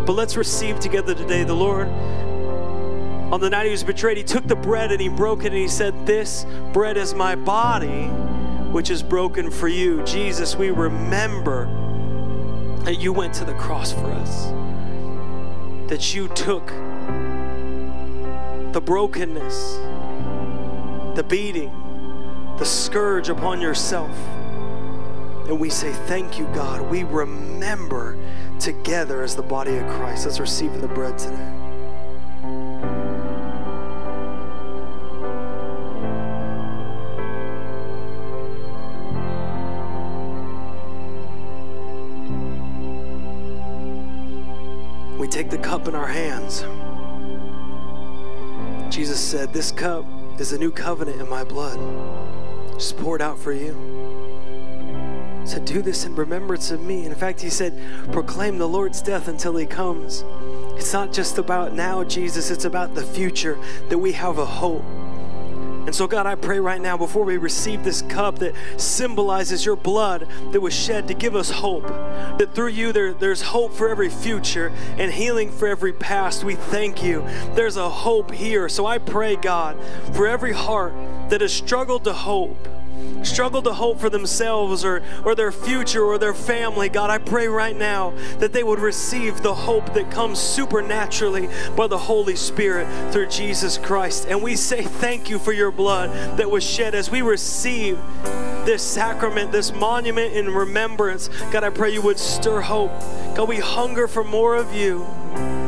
But 0.04 0.14
let's 0.14 0.36
receive 0.36 0.80
together 0.80 1.14
today 1.14 1.44
the 1.44 1.54
Lord. 1.54 1.86
On 1.86 3.40
the 3.40 3.48
night 3.48 3.66
he 3.66 3.70
was 3.70 3.84
betrayed, 3.84 4.16
he 4.16 4.24
took 4.24 4.48
the 4.48 4.56
bread 4.56 4.90
and 4.90 5.00
he 5.00 5.08
broke 5.08 5.44
it 5.44 5.52
and 5.52 5.56
he 5.56 5.68
said, 5.68 6.04
This 6.04 6.44
bread 6.72 6.96
is 6.96 7.14
my 7.14 7.36
body, 7.36 8.06
which 8.72 8.90
is 8.90 9.04
broken 9.04 9.52
for 9.52 9.68
you. 9.68 10.02
Jesus, 10.02 10.56
we 10.56 10.70
remember 10.70 11.66
that 12.82 12.96
you 12.96 13.12
went 13.12 13.34
to 13.34 13.44
the 13.44 13.54
cross 13.54 13.92
for 13.92 14.10
us, 14.10 14.46
that 15.88 16.12
you 16.12 16.26
took 16.26 16.72
the 18.72 18.80
brokenness, 18.80 19.76
the 21.16 21.24
beating, 21.28 21.70
the 22.58 22.64
scourge 22.64 23.28
upon 23.28 23.60
yourself. 23.60 24.16
And 25.48 25.60
we 25.60 25.70
say, 25.70 25.92
Thank 25.92 26.38
you, 26.38 26.46
God. 26.54 26.90
We 26.90 27.04
remember 27.04 28.18
together 28.58 29.22
as 29.22 29.36
the 29.36 29.42
body 29.42 29.76
of 29.76 29.86
Christ. 29.88 30.26
Let's 30.26 30.40
receive 30.40 30.80
the 30.80 30.88
bread 30.88 31.18
today. 31.18 31.52
We 45.18 45.28
take 45.28 45.50
the 45.50 45.58
cup 45.58 45.88
in 45.88 45.94
our 45.94 46.06
hands. 46.06 46.64
Jesus 48.96 49.20
said, 49.20 49.52
This 49.52 49.70
cup 49.72 50.06
is 50.38 50.52
a 50.52 50.58
new 50.58 50.70
covenant 50.70 51.20
in 51.20 51.28
my 51.28 51.44
blood, 51.44 51.78
just 52.78 52.96
poured 52.96 53.20
out 53.20 53.38
for 53.38 53.52
you. 53.52 53.74
He 55.42 55.46
said, 55.46 55.66
Do 55.66 55.82
this 55.82 56.06
in 56.06 56.14
remembrance 56.14 56.70
of 56.70 56.80
me. 56.80 57.04
In 57.04 57.14
fact, 57.14 57.42
he 57.42 57.50
said, 57.50 57.78
Proclaim 58.10 58.56
the 58.56 58.66
Lord's 58.66 59.02
death 59.02 59.28
until 59.28 59.54
he 59.54 59.66
comes. 59.66 60.24
It's 60.78 60.94
not 60.94 61.12
just 61.12 61.36
about 61.36 61.74
now, 61.74 62.04
Jesus, 62.04 62.50
it's 62.50 62.64
about 62.64 62.94
the 62.94 63.04
future 63.04 63.58
that 63.90 63.98
we 63.98 64.12
have 64.12 64.38
a 64.38 64.46
hope. 64.46 64.82
And 65.86 65.94
so, 65.94 66.08
God, 66.08 66.26
I 66.26 66.34
pray 66.34 66.58
right 66.58 66.80
now 66.80 66.96
before 66.96 67.24
we 67.24 67.36
receive 67.36 67.84
this 67.84 68.02
cup 68.02 68.40
that 68.40 68.54
symbolizes 68.76 69.64
your 69.64 69.76
blood 69.76 70.26
that 70.50 70.60
was 70.60 70.74
shed 70.74 71.06
to 71.08 71.14
give 71.14 71.36
us 71.36 71.48
hope, 71.48 71.86
that 71.86 72.54
through 72.54 72.68
you 72.68 72.92
there, 72.92 73.14
there's 73.14 73.40
hope 73.40 73.72
for 73.72 73.88
every 73.88 74.08
future 74.08 74.72
and 74.98 75.12
healing 75.12 75.52
for 75.52 75.68
every 75.68 75.92
past. 75.92 76.42
We 76.42 76.56
thank 76.56 77.04
you. 77.04 77.24
There's 77.54 77.76
a 77.76 77.88
hope 77.88 78.32
here. 78.32 78.68
So 78.68 78.84
I 78.84 78.98
pray, 78.98 79.36
God, 79.36 79.76
for 80.12 80.26
every 80.26 80.52
heart 80.52 80.92
that 81.30 81.40
has 81.40 81.52
struggled 81.52 82.02
to 82.04 82.12
hope 82.12 82.68
struggle 83.22 83.62
to 83.62 83.72
hope 83.72 83.98
for 84.00 84.08
themselves 84.08 84.84
or, 84.84 85.02
or 85.24 85.34
their 85.34 85.52
future 85.52 86.02
or 86.02 86.18
their 86.18 86.34
family, 86.34 86.88
God, 86.88 87.10
I 87.10 87.18
pray 87.18 87.48
right 87.48 87.76
now 87.76 88.12
that 88.38 88.52
they 88.52 88.62
would 88.62 88.78
receive 88.78 89.42
the 89.42 89.54
hope 89.54 89.94
that 89.94 90.10
comes 90.10 90.38
supernaturally 90.38 91.48
by 91.76 91.86
the 91.86 91.98
Holy 91.98 92.36
Spirit 92.36 93.12
through 93.12 93.28
Jesus 93.28 93.78
Christ. 93.78 94.26
And 94.28 94.42
we 94.42 94.56
say 94.56 94.82
thank 94.82 95.28
you 95.28 95.38
for 95.38 95.52
your 95.52 95.70
blood 95.70 96.38
that 96.38 96.50
was 96.50 96.64
shed 96.64 96.94
as 96.94 97.10
we 97.10 97.22
receive 97.22 97.98
this 98.64 98.82
sacrament, 98.82 99.52
this 99.52 99.72
monument 99.72 100.34
in 100.34 100.52
remembrance. 100.52 101.28
God, 101.50 101.64
I 101.64 101.70
pray 101.70 101.90
you 101.92 102.02
would 102.02 102.18
stir 102.18 102.60
hope. 102.60 102.90
God, 103.36 103.48
we 103.48 103.58
hunger 103.58 104.08
for 104.08 104.24
more 104.24 104.56
of 104.56 104.74
you. 104.74 105.04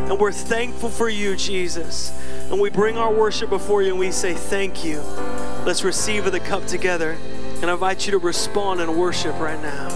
And 0.09 0.18
we're 0.18 0.33
thankful 0.33 0.89
for 0.89 1.09
you, 1.09 1.37
Jesus. 1.37 2.12
And 2.51 2.61
we 2.61 2.70
bring 2.70 2.97
our 2.97 3.12
worship 3.12 3.51
before 3.51 3.83
you 3.83 3.91
and 3.91 3.99
we 3.99 4.11
say 4.11 4.33
thank 4.33 4.85
you. 4.85 5.03
Let's 5.68 5.84
receive 5.84 6.24
of 6.24 6.32
the 6.32 6.40
cup 6.40 6.64
together. 6.64 7.14
And 7.60 7.66
I 7.66 7.74
invite 7.74 8.06
you 8.06 8.12
to 8.12 8.18
respond 8.18 8.80
and 8.80 8.96
worship 8.96 9.38
right 9.38 9.60
now. 9.60 9.90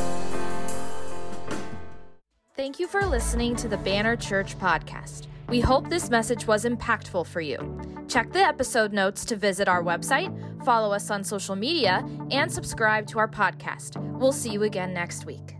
Thank 2.55 2.79
you 2.79 2.87
for 2.87 3.07
listening 3.07 3.57
to 3.57 3.69
the 3.69 3.79
Banner 3.79 4.15
Church 4.15 4.59
podcast. 4.59 5.29
We 5.49 5.61
hope 5.61 5.89
this 5.89 6.11
message 6.11 6.47
was 6.47 6.67
impactful 6.67 7.27
for 7.27 7.41
you. 7.41 7.81
Check 8.07 8.35
the 8.35 8.41
episode 8.41 8.93
notes 8.93 9.25
to 9.25 9.35
visit 9.35 9.67
our 9.67 9.83
website, 9.83 10.31
follow 10.63 10.93
us 10.93 11.11
on 11.11 11.25
social 11.25 11.57
media, 11.57 12.07
and 12.31 12.53
subscribe 12.53 13.07
to 13.07 13.19
our 13.19 13.29
podcast. 13.29 13.97
We'll 14.19 14.33
see 14.33 14.51
you 14.51 14.65
again 14.65 14.93
next 14.93 15.25
week. 15.25 15.57